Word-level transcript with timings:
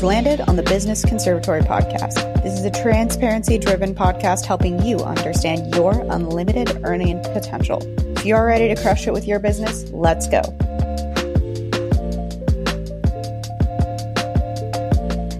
You've 0.00 0.06
landed 0.06 0.40
on 0.48 0.56
the 0.56 0.62
Business 0.62 1.04
Conservatory 1.04 1.60
podcast. 1.60 2.14
This 2.42 2.58
is 2.58 2.64
a 2.64 2.70
transparency 2.70 3.58
driven 3.58 3.94
podcast 3.94 4.46
helping 4.46 4.82
you 4.82 4.96
understand 5.00 5.74
your 5.74 5.92
unlimited 6.08 6.80
earning 6.84 7.20
potential. 7.20 7.82
If 8.16 8.24
you're 8.24 8.46
ready 8.46 8.74
to 8.74 8.80
crush 8.80 9.06
it 9.06 9.12
with 9.12 9.26
your 9.26 9.38
business, 9.40 9.90
let's 9.90 10.26
go. 10.26 10.40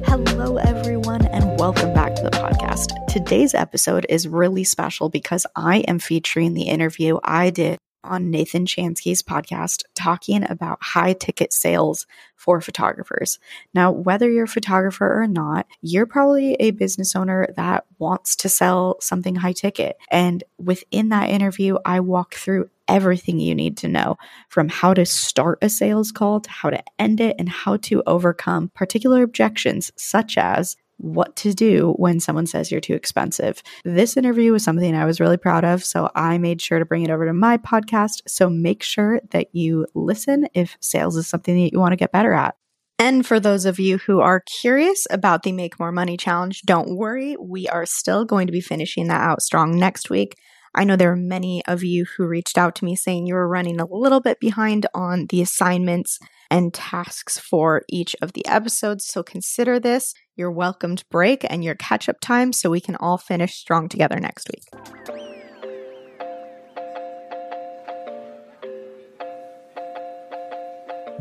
Hello, 0.05 0.59
everyone, 0.59 1.25
and 1.25 1.59
welcome 1.59 1.95
back 1.95 2.15
to 2.17 2.23
the 2.23 2.31
podcast. 2.31 3.07
Today's 3.07 3.55
episode 3.55 4.05
is 4.11 4.29
really 4.29 4.65
special 4.65 5.09
because 5.09 5.47
I 5.57 5.79
am 5.89 5.99
featuring 5.99 6.53
the 6.53 6.65
interview 6.65 7.19
I 7.25 7.49
did 7.49 7.79
on 8.05 8.31
Nathan 8.31 8.67
Chanski's 8.67 9.23
podcast 9.23 9.83
talking 9.95 10.49
about 10.49 10.83
high 10.83 11.13
ticket 11.13 11.53
sales 11.53 12.07
for 12.37 12.61
photographers. 12.61 13.39
Now, 13.75 13.91
whether 13.91 14.31
you're 14.31 14.45
a 14.45 14.49
photographer 14.49 15.23
or 15.23 15.27
not, 15.27 15.67
you're 15.83 16.07
probably 16.07 16.55
a 16.55 16.71
business 16.71 17.15
owner 17.15 17.49
that 17.57 17.85
wants 17.99 18.37
to 18.37 18.49
sell 18.49 18.97
something 19.01 19.37
high 19.37 19.53
ticket. 19.53 19.97
And 20.11 20.43
within 20.59 21.11
that 21.11 21.31
interview, 21.31 21.77
I 21.85 22.01
walk 22.01 22.35
through 22.35 22.71
everything 22.89 23.39
you 23.39 23.55
need 23.55 23.77
to 23.79 23.89
know 23.89 24.17
from 24.49 24.69
how 24.69 24.93
to 24.95 25.07
start 25.07 25.59
a 25.63 25.69
sales 25.69 26.11
call 26.11 26.41
to 26.41 26.51
how 26.51 26.71
to 26.71 26.83
end 26.99 27.21
it 27.21 27.37
and 27.39 27.49
how 27.49 27.77
to 27.77 28.03
overcome 28.07 28.71
particular 28.75 29.23
objections, 29.23 29.93
such 29.97 30.37
as 30.37 30.77
what 31.01 31.35
to 31.37 31.53
do 31.53 31.95
when 31.97 32.21
someone 32.21 32.47
says 32.47 32.71
you're 32.71 32.81
too 32.81 32.95
expensive. 32.95 33.63
This 33.85 34.17
interview 34.17 34.53
was 34.53 34.63
something 34.63 34.95
I 34.95 35.07
was 35.07 35.21
really 35.21 35.37
proud 35.37 35.65
of, 35.65 35.85
so 35.85 36.11
I 36.15 36.39
made 36.39 36.61
sure 36.61 36.79
to 36.79 36.85
bring 36.85 37.03
it 37.03 37.11
over 37.11 37.27
to 37.27 37.33
my 37.33 37.57
podcast. 37.57 38.23
So 38.27 38.51
make 38.51 38.83
sure 38.83 39.21
that 39.31 39.55
you 39.55 39.87
listen 39.95 40.47
if 40.55 40.77
sales 40.81 41.17
is 41.17 41.27
something 41.27 41.55
that 41.55 41.73
you 41.73 41.81
want 41.81 41.93
to 41.93 41.97
get 41.97 42.13
better 42.13 42.33
at. 42.33 42.55
And 42.99 43.27
for 43.27 43.41
those 43.41 43.65
of 43.65 43.81
you 43.81 43.97
who 43.97 44.21
are 44.21 44.41
curious 44.61 45.07
about 45.11 45.43
the 45.43 45.53
Make 45.53 45.81
More 45.81 45.91
Money 45.91 46.19
Challenge, 46.19 46.61
don't 46.63 46.97
worry. 46.97 47.35
We 47.41 47.67
are 47.67 47.87
still 47.87 48.27
going 48.27 48.47
to 48.47 48.53
be 48.53 48.61
finishing 48.61 49.09
that 49.09 49.23
out 49.23 49.41
strong 49.41 49.79
next 49.79 50.11
week. 50.11 50.37
I 50.75 50.85
know 50.85 50.97
there 50.97 51.11
are 51.11 51.17
many 51.17 51.65
of 51.67 51.83
you 51.83 52.05
who 52.05 52.27
reached 52.27 52.57
out 52.57 52.75
to 52.77 52.85
me 52.85 52.95
saying 52.95 53.27
you 53.27 53.35
were 53.35 53.49
running 53.49 53.81
a 53.81 53.87
little 53.87 54.21
bit 54.21 54.39
behind 54.39 54.87
on 54.95 55.27
the 55.29 55.43
assignments 55.43 56.19
and 56.51 56.75
tasks 56.75 57.39
for 57.39 57.83
each 57.89 58.15
of 58.21 58.35
the 58.35 58.47
episodes. 58.47 59.07
So 59.07 59.23
consider 59.23 59.81
this 59.81 60.15
your 60.41 60.51
welcomed 60.51 61.05
break 61.11 61.47
and 61.49 61.63
your 61.63 61.77
catch 61.77 62.09
up 62.09 62.19
time 62.21 62.53
so 62.53 62.71
we 62.71 62.81
can 62.81 62.97
all 62.97 63.19
finish 63.19 63.55
strong 63.55 63.89
together 63.89 64.19
next 64.19 64.49
week. 64.49 64.65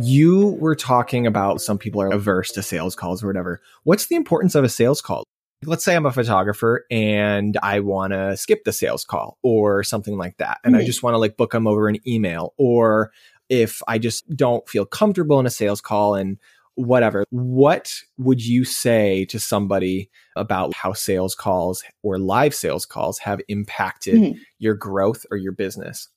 You 0.02 0.58
were 0.60 0.76
talking 0.76 1.28
about 1.28 1.62
some 1.62 1.78
people 1.78 2.02
are 2.02 2.10
averse 2.10 2.52
to 2.54 2.64
sales 2.64 2.96
calls 2.96 3.22
or 3.22 3.28
whatever. 3.28 3.62
What's 3.84 4.08
the 4.08 4.16
importance 4.16 4.56
of 4.56 4.64
a 4.64 4.70
sales 4.70 5.02
call? 5.02 5.24
let's 5.66 5.84
say 5.84 5.94
I'm 5.94 6.06
a 6.06 6.12
photographer 6.14 6.86
and 6.90 7.58
I 7.62 7.82
want 7.82 8.14
to 8.14 8.38
skip 8.38 8.64
the 8.64 8.72
sales 8.72 9.04
call 9.04 9.38
or 9.44 9.84
something 9.84 10.18
like 10.18 10.38
that. 10.38 10.60
And 10.64 10.74
mm-hmm. 10.74 10.84
I 10.84 10.86
just 10.86 11.04
want 11.04 11.16
to 11.16 11.18
like 11.18 11.36
book 11.36 11.52
them 11.52 11.68
over 11.68 11.90
an 11.90 11.98
email 12.08 12.54
or 12.58 13.12
if 13.50 13.82
I 13.88 13.98
just 13.98 14.34
don't 14.36 14.68
feel 14.70 14.86
comfortable 14.86 15.40
in 15.40 15.46
a 15.46 15.50
sales 15.50 15.82
call 15.82 16.16
and 16.16 16.38
whatever, 16.80 17.26
what 17.30 17.94
would 18.18 18.46
you 18.46 18.64
say 18.64 19.26
to 19.26 19.38
somebody 19.38 20.10
about 20.38 20.74
how 20.74 20.94
sales 20.94 21.36
calls 21.36 21.84
or 22.04 22.18
live 22.18 22.56
sales 22.56 22.86
calls 22.86 23.20
have 23.20 23.42
impacted 23.50 24.16
mm-hmm. 24.16 24.40
your 24.60 24.76
growth 24.76 25.26
or 25.30 25.36
your 25.36 25.52
business? 25.52 26.08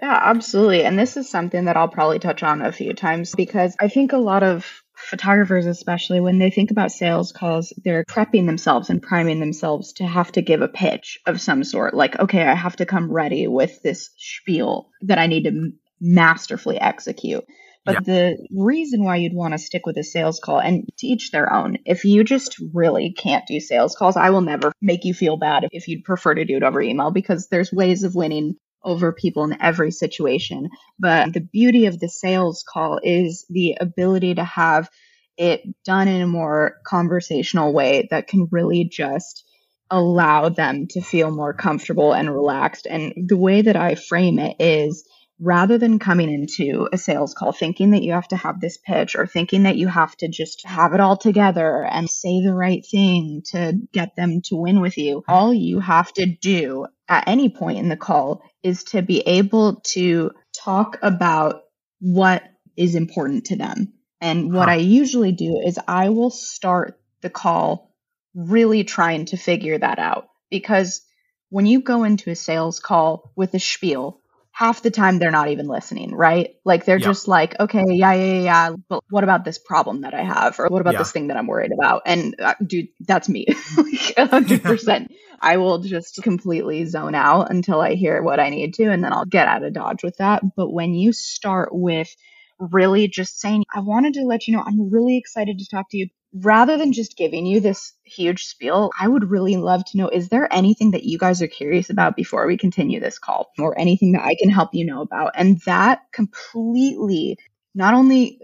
Yeah, 0.00 0.18
absolutely. 0.24 0.84
And 0.84 0.98
this 0.98 1.16
is 1.16 1.30
something 1.30 1.64
that 1.66 1.76
I'll 1.76 1.88
probably 1.88 2.18
touch 2.18 2.42
on 2.42 2.60
a 2.60 2.72
few 2.72 2.92
times 2.92 3.34
because 3.34 3.74
I 3.80 3.88
think 3.88 4.12
a 4.12 4.18
lot 4.18 4.42
of 4.42 4.82
photographers, 4.94 5.64
especially 5.64 6.20
when 6.20 6.38
they 6.38 6.50
think 6.50 6.70
about 6.70 6.92
sales 6.92 7.32
calls, 7.32 7.72
they're 7.82 8.04
prepping 8.04 8.46
themselves 8.46 8.90
and 8.90 9.00
priming 9.00 9.40
themselves 9.40 9.94
to 9.94 10.04
have 10.04 10.32
to 10.32 10.42
give 10.42 10.60
a 10.60 10.68
pitch 10.68 11.18
of 11.26 11.40
some 11.40 11.64
sort. 11.64 11.94
Like, 11.94 12.18
okay, 12.18 12.42
I 12.42 12.54
have 12.54 12.76
to 12.76 12.86
come 12.86 13.10
ready 13.10 13.46
with 13.46 13.80
this 13.82 14.10
spiel 14.16 14.90
that 15.02 15.18
I 15.18 15.28
need 15.28 15.44
to 15.44 15.70
masterfully 16.00 16.78
execute. 16.78 17.44
But 17.84 17.94
yeah. 17.94 18.00
the 18.00 18.46
reason 18.52 19.04
why 19.04 19.16
you'd 19.16 19.34
want 19.34 19.54
to 19.54 19.58
stick 19.58 19.86
with 19.86 19.96
a 19.96 20.04
sales 20.04 20.38
call 20.38 20.60
and 20.60 20.88
to 20.98 21.06
each 21.06 21.32
their 21.32 21.52
own. 21.52 21.78
If 21.84 22.04
you 22.04 22.22
just 22.22 22.56
really 22.72 23.12
can't 23.12 23.46
do 23.46 23.58
sales 23.58 23.96
calls, 23.96 24.16
I 24.16 24.30
will 24.30 24.40
never 24.40 24.72
make 24.80 25.04
you 25.04 25.14
feel 25.14 25.36
bad 25.36 25.66
if 25.72 25.88
you'd 25.88 26.04
prefer 26.04 26.34
to 26.34 26.44
do 26.44 26.56
it 26.56 26.62
over 26.62 26.80
email 26.80 27.10
because 27.10 27.48
there's 27.48 27.72
ways 27.72 28.04
of 28.04 28.14
winning 28.14 28.54
over 28.84 29.12
people 29.12 29.44
in 29.44 29.60
every 29.60 29.90
situation. 29.90 30.70
But 30.98 31.32
the 31.32 31.40
beauty 31.40 31.86
of 31.86 31.98
the 31.98 32.08
sales 32.08 32.64
call 32.66 33.00
is 33.02 33.46
the 33.48 33.76
ability 33.80 34.34
to 34.36 34.44
have 34.44 34.88
it 35.36 35.62
done 35.84 36.08
in 36.08 36.22
a 36.22 36.26
more 36.26 36.76
conversational 36.84 37.72
way 37.72 38.06
that 38.10 38.28
can 38.28 38.48
really 38.50 38.84
just 38.84 39.44
allow 39.90 40.48
them 40.48 40.86
to 40.88 41.00
feel 41.00 41.30
more 41.30 41.52
comfortable 41.52 42.12
and 42.12 42.32
relaxed. 42.32 42.86
And 42.88 43.12
the 43.28 43.36
way 43.36 43.62
that 43.62 43.76
I 43.76 43.94
frame 43.94 44.38
it 44.38 44.56
is 44.58 45.06
rather 45.42 45.76
than 45.76 45.98
coming 45.98 46.32
into 46.32 46.88
a 46.92 46.98
sales 46.98 47.34
call 47.34 47.50
thinking 47.50 47.90
that 47.90 48.02
you 48.04 48.12
have 48.12 48.28
to 48.28 48.36
have 48.36 48.60
this 48.60 48.78
pitch 48.78 49.16
or 49.16 49.26
thinking 49.26 49.64
that 49.64 49.76
you 49.76 49.88
have 49.88 50.16
to 50.16 50.28
just 50.28 50.64
have 50.64 50.94
it 50.94 51.00
all 51.00 51.16
together 51.16 51.84
and 51.84 52.08
say 52.08 52.40
the 52.40 52.54
right 52.54 52.86
thing 52.88 53.42
to 53.44 53.72
get 53.92 54.14
them 54.14 54.40
to 54.40 54.54
win 54.54 54.80
with 54.80 54.96
you, 54.96 55.24
all 55.26 55.52
you 55.52 55.80
have 55.80 56.12
to 56.12 56.26
do 56.26 56.86
at 57.08 57.26
any 57.26 57.48
point 57.48 57.78
in 57.78 57.88
the 57.88 57.96
call 57.96 58.40
is 58.62 58.84
to 58.84 59.02
be 59.02 59.18
able 59.22 59.80
to 59.80 60.30
talk 60.56 60.98
about 61.02 61.62
what 61.98 62.44
is 62.76 62.94
important 62.94 63.46
to 63.46 63.56
them. 63.56 63.94
And 64.20 64.52
what 64.52 64.68
huh. 64.68 64.74
I 64.74 64.76
usually 64.76 65.32
do 65.32 65.60
is 65.66 65.76
I 65.88 66.10
will 66.10 66.30
start 66.30 67.00
the 67.20 67.30
call 67.30 67.92
really 68.32 68.84
trying 68.84 69.24
to 69.26 69.36
figure 69.36 69.76
that 69.76 69.98
out 69.98 70.28
because 70.50 71.02
when 71.48 71.66
you 71.66 71.80
go 71.80 72.04
into 72.04 72.30
a 72.30 72.36
sales 72.36 72.78
call 72.78 73.32
with 73.34 73.52
a 73.54 73.58
spiel, 73.58 74.21
half 74.52 74.82
the 74.82 74.90
time 74.90 75.18
they're 75.18 75.30
not 75.30 75.48
even 75.48 75.66
listening, 75.66 76.14
right? 76.14 76.50
Like 76.64 76.84
they're 76.84 76.98
just 76.98 77.26
like, 77.26 77.58
okay, 77.58 77.84
yeah, 77.88 78.12
yeah, 78.12 78.40
yeah, 78.40 78.76
but 78.88 79.02
what 79.08 79.24
about 79.24 79.44
this 79.44 79.58
problem 79.58 80.02
that 80.02 80.12
I 80.12 80.22
have? 80.22 80.60
Or 80.60 80.68
what 80.68 80.82
about 80.82 80.92
yeah. 80.92 80.98
this 80.98 81.10
thing 81.10 81.28
that 81.28 81.38
I'm 81.38 81.46
worried 81.46 81.72
about? 81.72 82.02
And 82.04 82.34
uh, 82.38 82.54
dude, 82.64 82.88
that's 83.00 83.28
me. 83.28 83.46
like 83.76 84.14
100%. 84.16 85.06
I 85.40 85.56
will 85.56 85.78
just 85.78 86.22
completely 86.22 86.84
zone 86.84 87.16
out 87.16 87.50
until 87.50 87.80
I 87.80 87.94
hear 87.94 88.22
what 88.22 88.38
I 88.38 88.50
need 88.50 88.74
to, 88.74 88.84
and 88.84 89.02
then 89.02 89.12
I'll 89.12 89.24
get 89.24 89.48
out 89.48 89.64
of 89.64 89.72
Dodge 89.72 90.04
with 90.04 90.18
that. 90.18 90.42
But 90.54 90.70
when 90.70 90.94
you 90.94 91.12
start 91.12 91.70
with 91.72 92.14
really 92.60 93.08
just 93.08 93.40
saying, 93.40 93.64
I 93.74 93.80
wanted 93.80 94.14
to 94.14 94.22
let 94.22 94.46
you 94.46 94.54
know 94.54 94.62
I'm 94.64 94.90
really 94.90 95.16
excited 95.16 95.58
to 95.58 95.66
talk 95.66 95.86
to 95.90 95.96
you, 95.96 96.08
rather 96.34 96.76
than 96.76 96.92
just 96.92 97.16
giving 97.16 97.46
you 97.46 97.60
this 97.60 97.92
huge 98.04 98.44
spiel, 98.44 98.90
I 98.98 99.08
would 99.08 99.30
really 99.30 99.56
love 99.56 99.84
to 99.86 99.98
know 99.98 100.08
is 100.08 100.28
there 100.28 100.52
anything 100.52 100.92
that 100.92 101.04
you 101.04 101.18
guys 101.18 101.42
are 101.42 101.48
curious 101.48 101.90
about 101.90 102.16
before 102.16 102.46
we 102.46 102.56
continue 102.56 103.00
this 103.00 103.18
call 103.18 103.50
or 103.58 103.78
anything 103.78 104.12
that 104.12 104.22
I 104.22 104.34
can 104.38 104.50
help 104.50 104.70
you 104.72 104.86
know 104.86 105.02
about? 105.02 105.32
And 105.34 105.60
that 105.66 106.00
completely 106.12 107.38
not 107.74 107.94
only 107.94 108.40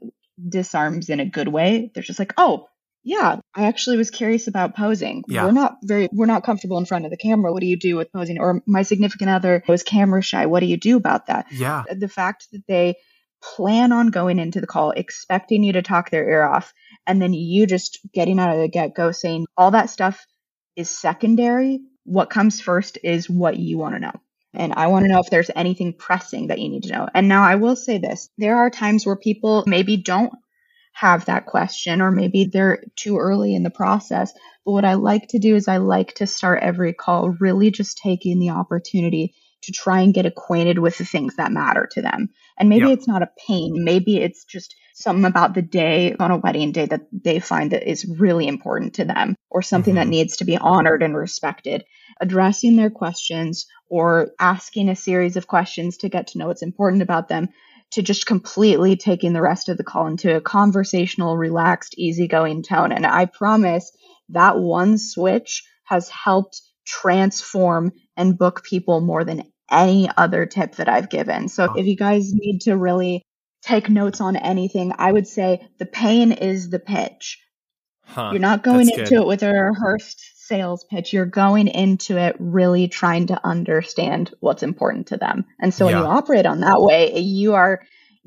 disarms 0.48 1.08
in 1.08 1.20
a 1.20 1.26
good 1.26 1.48
way, 1.48 1.90
they're 1.94 2.02
just 2.02 2.18
like, 2.18 2.34
oh, 2.36 2.68
yeah, 3.04 3.40
I 3.54 3.66
actually 3.66 3.96
was 3.96 4.10
curious 4.10 4.48
about 4.48 4.76
posing. 4.76 5.24
Yeah. 5.28 5.46
We're 5.46 5.52
not 5.52 5.76
very 5.82 6.08
we're 6.12 6.26
not 6.26 6.44
comfortable 6.44 6.78
in 6.78 6.84
front 6.84 7.06
of 7.06 7.10
the 7.10 7.16
camera. 7.16 7.52
What 7.52 7.60
do 7.60 7.66
you 7.66 7.78
do 7.78 7.96
with 7.96 8.12
posing? 8.12 8.38
Or 8.38 8.62
my 8.66 8.82
significant 8.82 9.30
other 9.30 9.62
was 9.66 9.82
camera 9.82 10.20
shy. 10.20 10.46
What 10.46 10.60
do 10.60 10.66
you 10.66 10.76
do 10.76 10.96
about 10.96 11.26
that? 11.28 11.46
Yeah. 11.50 11.84
The 11.90 12.08
fact 12.08 12.48
that 12.52 12.62
they 12.68 12.96
plan 13.42 13.92
on 13.92 14.08
going 14.08 14.38
into 14.38 14.60
the 14.60 14.66
call 14.66 14.90
expecting 14.90 15.62
you 15.62 15.72
to 15.74 15.82
talk 15.82 16.10
their 16.10 16.28
ear 16.28 16.42
off 16.42 16.72
and 17.06 17.22
then 17.22 17.32
you 17.32 17.66
just 17.66 18.00
getting 18.12 18.38
out 18.38 18.54
of 18.54 18.60
the 18.60 18.68
get 18.68 18.94
go 18.94 19.12
saying 19.12 19.46
all 19.56 19.70
that 19.70 19.90
stuff 19.90 20.26
is 20.76 20.90
secondary. 20.90 21.80
What 22.04 22.30
comes 22.30 22.60
first 22.60 22.98
is 23.02 23.28
what 23.28 23.56
you 23.56 23.78
want 23.78 23.94
to 23.94 24.00
know. 24.00 24.12
And 24.54 24.72
I 24.74 24.86
want 24.86 25.04
to 25.04 25.10
know 25.10 25.20
if 25.20 25.30
there's 25.30 25.50
anything 25.54 25.92
pressing 25.92 26.48
that 26.48 26.58
you 26.58 26.68
need 26.68 26.84
to 26.84 26.92
know. 26.92 27.08
And 27.14 27.28
now 27.28 27.42
I 27.42 27.56
will 27.56 27.76
say 27.76 27.98
this 27.98 28.30
there 28.38 28.56
are 28.56 28.70
times 28.70 29.04
where 29.04 29.16
people 29.16 29.64
maybe 29.66 29.96
don't 29.96 30.32
have 30.94 31.26
that 31.26 31.46
question, 31.46 32.00
or 32.00 32.10
maybe 32.10 32.46
they're 32.46 32.82
too 32.96 33.18
early 33.18 33.54
in 33.54 33.62
the 33.62 33.70
process. 33.70 34.32
But 34.64 34.72
what 34.72 34.84
I 34.84 34.94
like 34.94 35.28
to 35.28 35.38
do 35.38 35.54
is 35.54 35.68
I 35.68 35.76
like 35.76 36.14
to 36.14 36.26
start 36.26 36.62
every 36.62 36.92
call 36.92 37.36
really 37.40 37.70
just 37.70 37.98
taking 37.98 38.40
the 38.40 38.50
opportunity 38.50 39.34
to 39.62 39.72
try 39.72 40.00
and 40.00 40.14
get 40.14 40.26
acquainted 40.26 40.78
with 40.78 40.98
the 40.98 41.04
things 41.04 41.36
that 41.36 41.52
matter 41.52 41.88
to 41.92 42.02
them. 42.02 42.30
And 42.58 42.68
maybe 42.68 42.88
yep. 42.88 42.98
it's 42.98 43.08
not 43.08 43.22
a 43.22 43.30
pain, 43.46 43.84
maybe 43.84 44.18
it's 44.18 44.44
just 44.44 44.74
something 44.94 45.24
about 45.24 45.54
the 45.54 45.62
day 45.62 46.14
on 46.18 46.30
a 46.30 46.36
wedding 46.36 46.72
day 46.72 46.86
that 46.86 47.06
they 47.12 47.38
find 47.38 47.70
that 47.70 47.88
is 47.88 48.04
really 48.18 48.48
important 48.48 48.94
to 48.94 49.04
them 49.04 49.36
or 49.48 49.62
something 49.62 49.94
mm-hmm. 49.94 50.04
that 50.04 50.08
needs 50.08 50.38
to 50.38 50.44
be 50.44 50.58
honored 50.58 51.02
and 51.02 51.16
respected. 51.16 51.84
Addressing 52.20 52.74
their 52.74 52.90
questions 52.90 53.66
or 53.88 54.30
asking 54.40 54.88
a 54.88 54.96
series 54.96 55.36
of 55.36 55.46
questions 55.46 55.98
to 55.98 56.08
get 56.08 56.28
to 56.28 56.38
know 56.38 56.48
what's 56.48 56.62
important 56.62 57.02
about 57.02 57.28
them 57.28 57.48
to 57.90 58.02
just 58.02 58.26
completely 58.26 58.96
taking 58.96 59.32
the 59.32 59.40
rest 59.40 59.68
of 59.68 59.76
the 59.76 59.84
call 59.84 60.08
into 60.08 60.36
a 60.36 60.40
conversational, 60.40 61.36
relaxed, 61.36 61.94
easygoing 61.96 62.62
tone. 62.62 62.92
And 62.92 63.06
I 63.06 63.24
promise 63.24 63.92
that 64.30 64.58
one 64.58 64.98
switch 64.98 65.64
has 65.84 66.08
helped 66.08 66.60
transform 66.88 67.92
and 68.16 68.38
book 68.38 68.64
people 68.64 69.00
more 69.00 69.24
than 69.24 69.44
any 69.70 70.08
other 70.16 70.46
tip 70.46 70.76
that 70.76 70.88
I've 70.88 71.10
given. 71.10 71.48
So 71.48 71.74
if 71.74 71.86
you 71.86 71.96
guys 71.96 72.32
need 72.32 72.60
to 72.62 72.76
really 72.76 73.22
take 73.62 73.90
notes 73.90 74.20
on 74.20 74.36
anything, 74.36 74.92
I 74.96 75.12
would 75.12 75.26
say 75.26 75.68
the 75.78 75.86
pain 75.86 76.32
is 76.32 76.70
the 76.70 76.78
pitch. 76.78 77.38
Huh, 78.04 78.30
You're 78.32 78.40
not 78.40 78.62
going 78.62 78.88
into 78.88 79.04
good. 79.04 79.20
it 79.20 79.26
with 79.26 79.42
a 79.42 79.52
rehearsed 79.52 80.46
sales 80.46 80.86
pitch. 80.90 81.12
You're 81.12 81.26
going 81.26 81.68
into 81.68 82.16
it 82.16 82.36
really 82.38 82.88
trying 82.88 83.26
to 83.26 83.46
understand 83.46 84.32
what's 84.40 84.62
important 84.62 85.08
to 85.08 85.18
them. 85.18 85.44
And 85.60 85.74
so 85.74 85.86
yeah. 85.86 85.96
when 85.96 86.04
you 86.04 86.10
operate 86.10 86.46
on 86.46 86.60
that 86.60 86.80
way, 86.80 87.18
you 87.18 87.54
are 87.54 87.82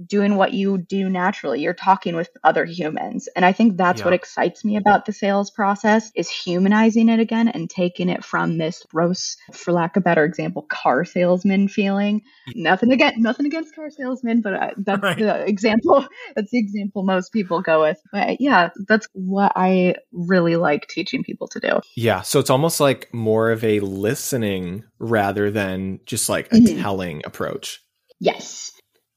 doing 0.05 0.35
what 0.35 0.53
you 0.53 0.77
do 0.77 1.09
naturally. 1.09 1.61
You're 1.61 1.73
talking 1.73 2.15
with 2.15 2.29
other 2.43 2.65
humans. 2.65 3.27
And 3.35 3.45
I 3.45 3.51
think 3.51 3.77
that's 3.77 3.99
yeah. 3.99 4.05
what 4.05 4.13
excites 4.13 4.63
me 4.63 4.75
about 4.77 5.05
the 5.05 5.13
sales 5.13 5.49
process 5.49 6.11
is 6.15 6.29
humanizing 6.29 7.09
it 7.09 7.19
again 7.19 7.47
and 7.47 7.69
taking 7.69 8.09
it 8.09 8.23
from 8.23 8.57
this 8.57 8.83
gross, 8.89 9.37
for 9.51 9.71
lack 9.71 9.97
of 9.97 10.03
better 10.03 10.23
example, 10.23 10.63
car 10.63 11.05
salesman 11.05 11.67
feeling. 11.67 12.21
Nothing 12.55 12.91
against 12.91 13.17
nothing 13.17 13.45
against 13.45 13.75
car 13.75 13.89
salesmen, 13.89 14.41
but 14.41 14.53
uh, 14.53 14.69
that's 14.77 15.01
right. 15.01 15.17
the 15.17 15.45
example. 15.45 16.07
That's 16.35 16.51
the 16.51 16.59
example 16.59 17.03
most 17.03 17.33
people 17.33 17.61
go 17.61 17.81
with. 17.81 17.97
But 18.11 18.39
yeah, 18.39 18.69
that's 18.87 19.07
what 19.13 19.51
I 19.55 19.95
really 20.11 20.55
like 20.55 20.87
teaching 20.87 21.23
people 21.23 21.47
to 21.49 21.59
do. 21.59 21.79
Yeah. 21.95 22.21
So 22.21 22.39
it's 22.39 22.49
almost 22.49 22.79
like 22.79 23.13
more 23.13 23.51
of 23.51 23.63
a 23.63 23.79
listening 23.79 24.83
rather 24.99 25.51
than 25.51 25.99
just 26.05 26.29
like 26.29 26.47
a 26.51 26.55
mm-hmm. 26.55 26.81
telling 26.81 27.21
approach. 27.25 27.83
Yes. 28.19 28.71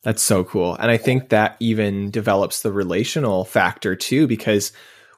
That's 0.04 0.22
so 0.22 0.44
cool. 0.44 0.76
And 0.76 0.90
I 0.90 0.96
think 0.96 1.30
that 1.30 1.56
even 1.58 2.10
develops 2.10 2.62
the 2.62 2.72
relational 2.72 3.44
factor 3.44 3.96
too, 3.96 4.26
because 4.26 4.72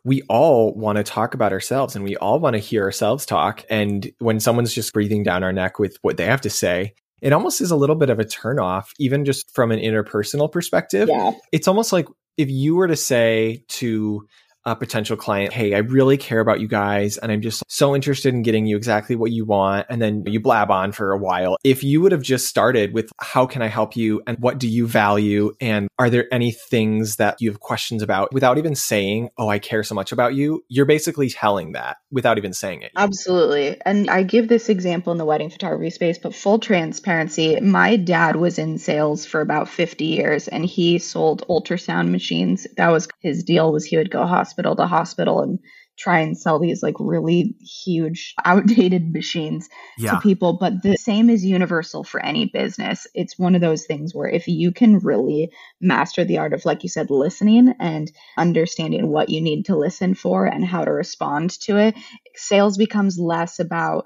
we 0.05 0.23
all 0.29 0.73
want 0.75 0.97
to 0.97 1.03
talk 1.03 1.35
about 1.35 1.53
ourselves 1.53 1.97
and 1.97 2.05
we 2.05 2.17
all 2.17 2.39
want 2.39 2.55
to 2.55 2.61
hear 2.61 2.85
ourselves 2.85 3.27
talk. 3.27 3.65
And 3.69 4.11
when 4.21 4.39
someone's 4.39 4.73
just 4.73 4.93
breathing 4.93 5.25
down 5.25 5.43
our 5.43 5.53
neck 5.53 5.81
with 5.81 5.99
what 6.03 6.17
they 6.17 6.27
have 6.27 6.41
to 6.43 6.51
say, 6.51 6.95
it 7.21 7.33
almost 7.33 7.61
is 7.61 7.73
a 7.73 7.77
little 7.77 7.97
bit 7.97 8.11
of 8.11 8.21
a 8.21 8.25
turnoff, 8.25 8.91
even 9.01 9.25
just 9.25 9.53
from 9.53 9.73
an 9.73 9.81
interpersonal 9.81 10.51
perspective. 10.51 11.09
Yeah. 11.09 11.33
It's 11.51 11.67
almost 11.67 11.93
like 11.93 12.07
if 12.37 12.49
you 12.49 12.77
were 12.77 12.87
to 12.87 12.97
say 12.97 13.65
to 13.69 14.29
a 14.67 14.75
potential 14.75 15.17
client, 15.17 15.53
Hey, 15.53 15.75
I 15.75 15.79
really 15.79 16.17
care 16.17 16.41
about 16.41 16.61
you 16.61 16.67
guys. 16.67 17.17
And 17.17 17.31
I'm 17.31 17.41
just 17.41 17.63
so 17.69 17.95
interested 17.95 18.35
in 18.35 18.43
getting 18.43 18.67
you 18.67 18.77
exactly 18.77 19.15
what 19.15 19.31
you 19.31 19.45
want. 19.45 19.87
And 19.89 20.03
then 20.03 20.25
you 20.27 20.41
blab 20.41 20.71
on 20.73 20.91
for 20.91 21.13
a 21.13 21.19
while. 21.19 21.57
If 21.65 21.85
you 21.85 22.03
would 22.03 22.13
have 22.13 22.23
just 22.23 22.49
started 22.49 22.93
with 22.93 23.11
how 23.21 23.47
can 23.47 23.63
I 23.63 23.69
help 23.69 23.97
you 23.97 24.23
and 24.27 24.37
what 24.41 24.59
do 24.59 24.69
you 24.69 24.89
value? 24.89 25.55
And 25.61 25.89
are 25.99 26.11
there 26.11 26.27
any 26.33 26.51
things 26.51 27.17
that 27.17 27.41
you 27.41 27.49
have 27.49 27.61
questions 27.61 28.03
about 28.03 28.33
without 28.33 28.59
even 28.59 28.75
saying, 28.75 29.31
Oh, 29.39 29.49
I 29.49 29.61
care 29.61 29.85
so 29.85 29.95
much 29.95 30.11
about 30.11 30.35
you? 30.35 30.65
You're 30.69 30.85
basically 30.85 31.31
telling 31.31 31.73
that 31.73 31.99
without 32.11 32.37
even 32.37 32.53
saying 32.53 32.83
it. 32.83 32.91
Absolutely. 32.97 33.81
And 33.87 34.11
I 34.11 34.25
give 34.25 34.49
this 34.49 34.69
example 34.69 35.13
in 35.13 35.19
the 35.19 35.25
wedding 35.25 35.51
photography 35.51 35.91
space, 35.91 36.19
but 36.19 36.35
full 36.35 36.59
transparency, 36.59 37.61
my 37.61 37.97
dad 37.97 38.35
was 38.35 38.59
in 38.59 38.79
sales 38.79 39.25
for 39.25 39.41
about 39.41 39.69
50 39.69 40.05
years 40.05 40.49
and 40.49 40.65
he 40.65 40.99
sold 40.99 41.47
ultrasound 41.49 42.11
machines. 42.11 42.67
That 42.77 42.89
was 42.89 43.07
his 43.21 43.45
deal 43.45 43.73
was 43.73 43.85
he 43.85 43.97
would 43.97 44.11
go 44.11 44.27
hospital 44.27 44.56
hospital 44.57 44.77
to 44.77 44.87
hospital 44.87 45.43
and 45.43 45.59
try 45.99 46.21
and 46.21 46.37
sell 46.37 46.59
these 46.59 46.83
like 46.83 46.95
really 46.99 47.55
huge 47.61 48.35
outdated 48.45 49.13
machines 49.13 49.69
yeah. 49.99 50.13
to 50.13 50.21
people. 50.21 50.59
But 50.59 50.83
the 50.83 50.97
same 50.97 51.31
is 51.31 51.45
universal 51.45 52.05
for 52.05 52.23
any 52.23 52.47
business. 52.47 53.07
It's 53.15 53.39
one 53.39 53.55
of 53.55 53.61
those 53.61 53.87
things 53.87 54.15
where 54.15 54.29
if 54.29 54.47
you 54.47 54.73
can 54.73 54.99
really 54.99 55.51
master 55.81 56.25
the 56.25 56.39
art 56.39 56.53
of 56.53 56.65
like 56.65 56.83
you 56.83 56.89
said 56.89 57.11
listening 57.11 57.75
and 57.79 58.11
understanding 58.37 59.09
what 59.09 59.29
you 59.29 59.41
need 59.41 59.67
to 59.67 59.77
listen 59.77 60.15
for 60.15 60.47
and 60.47 60.65
how 60.65 60.85
to 60.85 60.93
respond 60.93 61.51
to 61.61 61.77
it 61.79 61.95
sales 62.35 62.77
becomes 62.77 63.19
less 63.19 63.59
about 63.59 64.05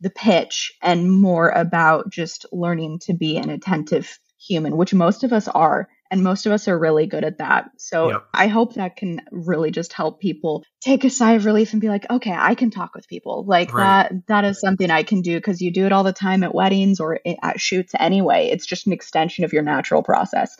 the 0.00 0.10
pitch 0.10 0.72
and 0.82 1.10
more 1.10 1.50
about 1.50 2.10
just 2.10 2.46
learning 2.52 2.98
to 2.98 3.12
be 3.12 3.36
an 3.36 3.50
attentive 3.50 4.18
human 4.38 4.76
which 4.76 4.94
most 4.94 5.22
of 5.22 5.32
us 5.32 5.48
are 5.48 5.88
and 6.10 6.24
most 6.24 6.46
of 6.46 6.52
us 6.52 6.66
are 6.68 6.78
really 6.78 7.06
good 7.06 7.24
at 7.24 7.38
that. 7.38 7.70
So 7.76 8.10
yep. 8.10 8.24
I 8.34 8.48
hope 8.48 8.74
that 8.74 8.96
can 8.96 9.22
really 9.30 9.70
just 9.70 9.92
help 9.92 10.20
people 10.20 10.64
take 10.80 11.04
a 11.04 11.10
sigh 11.10 11.32
of 11.32 11.44
relief 11.44 11.72
and 11.72 11.80
be 11.80 11.88
like, 11.88 12.10
okay, 12.10 12.34
I 12.36 12.54
can 12.54 12.70
talk 12.70 12.94
with 12.94 13.06
people. 13.06 13.44
Like 13.46 13.72
right. 13.72 14.08
that, 14.08 14.26
that 14.26 14.44
is 14.44 14.60
something 14.60 14.90
I 14.90 15.02
can 15.02 15.22
do 15.22 15.36
because 15.36 15.60
you 15.60 15.72
do 15.72 15.86
it 15.86 15.92
all 15.92 16.04
the 16.04 16.12
time 16.12 16.42
at 16.42 16.54
weddings 16.54 17.00
or 17.00 17.20
at 17.42 17.60
shoots 17.60 17.92
anyway. 17.98 18.48
It's 18.48 18.66
just 18.66 18.86
an 18.86 18.92
extension 18.92 19.44
of 19.44 19.52
your 19.52 19.62
natural 19.62 20.02
process. 20.02 20.56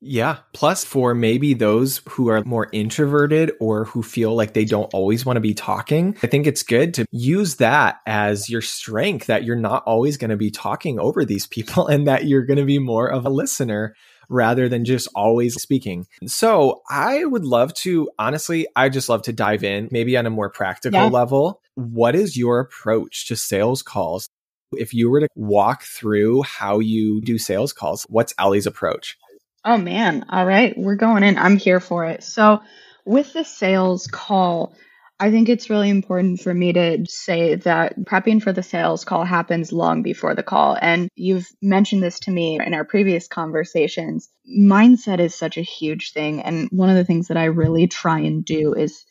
Yeah. 0.00 0.38
Plus, 0.52 0.84
for 0.84 1.14
maybe 1.14 1.54
those 1.54 2.02
who 2.10 2.28
are 2.28 2.44
more 2.44 2.68
introverted 2.72 3.52
or 3.60 3.86
who 3.86 4.02
feel 4.02 4.34
like 4.34 4.52
they 4.52 4.66
don't 4.66 4.92
always 4.92 5.24
want 5.24 5.36
to 5.36 5.40
be 5.40 5.54
talking, 5.54 6.16
I 6.22 6.26
think 6.26 6.46
it's 6.46 6.62
good 6.62 6.94
to 6.94 7.06
use 7.10 7.56
that 7.56 8.00
as 8.06 8.50
your 8.50 8.60
strength 8.60 9.26
that 9.26 9.44
you're 9.44 9.56
not 9.56 9.82
always 9.84 10.16
going 10.16 10.30
to 10.30 10.36
be 10.36 10.50
talking 10.50 11.00
over 11.00 11.24
these 11.24 11.46
people 11.46 11.86
and 11.88 12.06
that 12.06 12.26
you're 12.26 12.44
going 12.44 12.58
to 12.58 12.64
be 12.64 12.78
more 12.78 13.10
of 13.10 13.24
a 13.24 13.30
listener 13.30 13.94
rather 14.28 14.68
than 14.68 14.84
just 14.84 15.08
always 15.14 15.54
speaking. 15.60 16.06
So 16.26 16.82
I 16.88 17.24
would 17.24 17.44
love 17.44 17.74
to, 17.74 18.10
honestly, 18.18 18.66
I 18.76 18.88
just 18.88 19.08
love 19.08 19.22
to 19.22 19.32
dive 19.32 19.64
in, 19.64 19.88
maybe 19.90 20.16
on 20.16 20.26
a 20.26 20.30
more 20.30 20.50
practical 20.50 21.00
yeah. 21.00 21.08
level. 21.08 21.60
What 21.74 22.14
is 22.14 22.36
your 22.36 22.60
approach 22.60 23.26
to 23.28 23.36
sales 23.36 23.82
calls? 23.82 24.28
If 24.72 24.92
you 24.94 25.10
were 25.10 25.20
to 25.20 25.28
walk 25.36 25.82
through 25.84 26.42
how 26.42 26.80
you 26.80 27.20
do 27.20 27.38
sales 27.38 27.72
calls, 27.72 28.04
what's 28.08 28.34
Ellie's 28.38 28.66
approach? 28.66 29.16
Oh 29.64 29.76
man. 29.76 30.24
All 30.28 30.46
right. 30.46 30.74
We're 30.76 30.96
going 30.96 31.22
in. 31.22 31.38
I'm 31.38 31.56
here 31.56 31.80
for 31.80 32.04
it. 32.04 32.22
So 32.22 32.60
with 33.04 33.32
the 33.32 33.44
sales 33.44 34.06
call, 34.06 34.74
I 35.18 35.30
think 35.30 35.48
it's 35.48 35.70
really 35.70 35.88
important 35.88 36.40
for 36.40 36.52
me 36.52 36.74
to 36.74 37.06
say 37.06 37.54
that 37.54 37.98
prepping 38.00 38.42
for 38.42 38.52
the 38.52 38.62
sales 38.62 39.04
call 39.04 39.24
happens 39.24 39.72
long 39.72 40.02
before 40.02 40.34
the 40.34 40.42
call. 40.42 40.76
And 40.80 41.08
you've 41.14 41.46
mentioned 41.62 42.02
this 42.02 42.20
to 42.20 42.30
me 42.30 42.60
in 42.60 42.74
our 42.74 42.84
previous 42.84 43.26
conversations. 43.26 44.28
Mindset 44.46 45.18
is 45.18 45.34
such 45.34 45.56
a 45.56 45.62
huge 45.62 46.12
thing. 46.12 46.42
And 46.42 46.68
one 46.70 46.90
of 46.90 46.96
the 46.96 47.04
things 47.04 47.28
that 47.28 47.38
I 47.38 47.44
really 47.44 47.86
try 47.86 48.20
and 48.20 48.44
do 48.44 48.74
is 48.74 49.06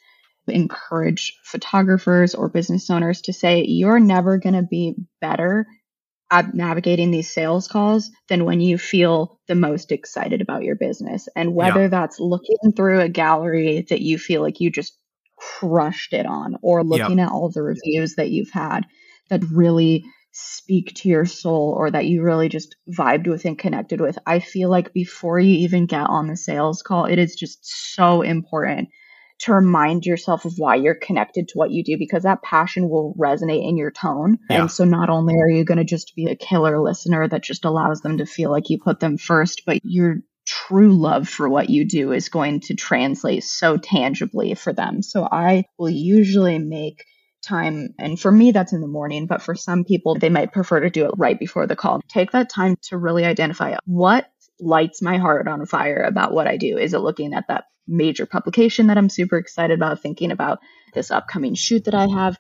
encourage 0.48 1.34
photographers 1.44 2.36
or 2.36 2.50
business 2.50 2.88
owners 2.92 3.22
to 3.22 3.34
say, 3.34 3.64
you're 3.64 4.00
never 4.00 4.38
going 4.38 4.56
to 4.56 4.62
be 4.62 4.94
better 5.22 5.66
at 6.30 6.54
navigating 6.54 7.10
these 7.10 7.34
sales 7.34 7.68
calls 7.68 8.12
than 8.30 8.46
when 8.46 8.62
you 8.62 8.78
feel 8.78 9.40
the 9.48 9.56
most 9.56 9.92
excited 9.92 10.42
about 10.42 10.64
your 10.64 10.76
business. 10.76 11.28
And 11.36 11.56
whether 11.56 11.84
yeah. 11.84 11.88
that's 11.88 12.20
looking 12.20 12.74
through 12.76 13.02
a 13.02 13.10
gallery 13.10 13.88
that 13.90 14.02
you 14.02 14.20
feel 14.20 14.44
like 14.44 14.60
you 14.60 14.70
just 14.70 14.96
crushed 15.38 16.14
it 16.14 16.26
on 16.26 16.56
or 16.62 16.84
looking 16.84 17.18
yep. 17.18 17.28
at 17.28 17.32
all 17.32 17.50
the 17.50 17.62
reviews 17.62 18.16
that 18.16 18.30
you've 18.30 18.52
had 18.52 18.86
that 19.30 19.44
really 19.52 20.04
speak 20.32 20.94
to 20.96 21.08
your 21.08 21.26
soul 21.26 21.74
or 21.78 21.90
that 21.90 22.06
you 22.06 22.22
really 22.22 22.50
just 22.50 22.76
vibed 22.90 23.28
with 23.28 23.46
and 23.46 23.58
connected 23.58 24.02
with. 24.02 24.18
I 24.26 24.40
feel 24.40 24.70
like 24.70 24.94
before 24.94 25.40
you 25.40 25.60
even 25.60 25.86
get 25.86 26.10
on 26.10 26.28
the 26.28 26.36
sales 26.36 26.82
call, 26.82 27.06
it 27.06 27.18
is 27.18 27.36
just 27.36 27.60
so 27.64 28.22
important 28.22 28.90
to 29.38 29.54
remind 29.54 30.06
yourself 30.06 30.46
of 30.46 30.54
why 30.58 30.76
you're 30.76 30.96
connected 30.96 31.48
to 31.48 31.58
what 31.58 31.72
you 31.72 31.84
do 31.84 31.98
because 31.98 32.24
that 32.24 32.42
passion 32.42 32.90
will 32.90 33.16
resonate 33.20 33.68
in 33.68 33.78
your 33.78 33.92
tone. 33.92 34.38
Yeah. 34.50 34.62
And 34.62 34.72
so 34.72 34.86
not 34.86 35.10
only 35.10 35.36
are 35.36 35.50
you 35.50 35.66
going 35.66 35.78
to 35.78 35.84
just 35.84 36.16
be 36.16 36.26
a 36.26 36.36
killer 36.36 36.82
listener 36.82 37.28
that 37.28 37.44
just 37.44 37.66
allows 37.66 38.02
them 38.02 38.18
to 38.18 38.26
feel 38.26 38.52
like 38.52 38.70
you 38.70 38.80
put 38.82 39.00
them 39.00 39.18
first, 39.18 39.64
but 39.66 39.80
you're 39.84 40.18
true 40.46 40.94
love 40.94 41.28
for 41.28 41.50
what 41.50 41.70
you 41.70 41.86
do 41.86 42.12
is 42.12 42.30
going 42.30 42.60
to 42.62 42.76
translate 42.76 43.44
so 43.44 43.78
tangibly 43.78 44.54
for 44.54 44.74
them. 44.74 45.02
So 45.02 45.28
I 45.30 45.66
will 45.78 45.90
usually 45.90 46.60
make 46.60 47.04
time 47.46 47.94
and 48.00 48.20
for 48.20 48.32
me 48.32 48.52
that's 48.52 48.74
in 48.74 48.82
the 48.82 48.88
morning 48.88 49.28
but 49.28 49.42
for 49.42 49.54
some 49.54 49.84
people 49.84 50.16
they 50.16 50.30
might 50.30 50.52
prefer 50.52 50.80
to 50.80 50.90
do 50.90 51.06
it 51.06 51.12
right 51.18 51.40
before 51.40 51.68
the 51.68 51.76
call. 51.76 52.02
Take 52.08 52.32
that 52.32 52.50
time 52.50 52.76
to 52.84 52.98
really 52.98 53.24
identify 53.24 53.76
what 53.86 54.28
lights 54.60 55.02
my 55.02 55.18
heart 55.18 55.48
on 55.48 55.66
fire 55.66 56.02
about 56.02 56.34
what 56.34 56.48
i 56.48 56.58
do. 56.58 56.78
Is 56.78 56.94
it 56.94 57.00
looking 57.00 57.34
at 57.34 57.48
that 57.48 57.66
major 57.88 58.26
publication 58.26 58.88
that 58.88 58.98
i'm 58.98 59.10
super 59.10 59.38
excited 59.38 59.78
about 59.78 60.02
thinking 60.02 60.32
about 60.32 60.60
this 60.94 61.12
upcoming 61.12 61.54
shoot 61.54 61.86
that 61.86 61.94
i 61.94 62.08
have? 62.08 62.38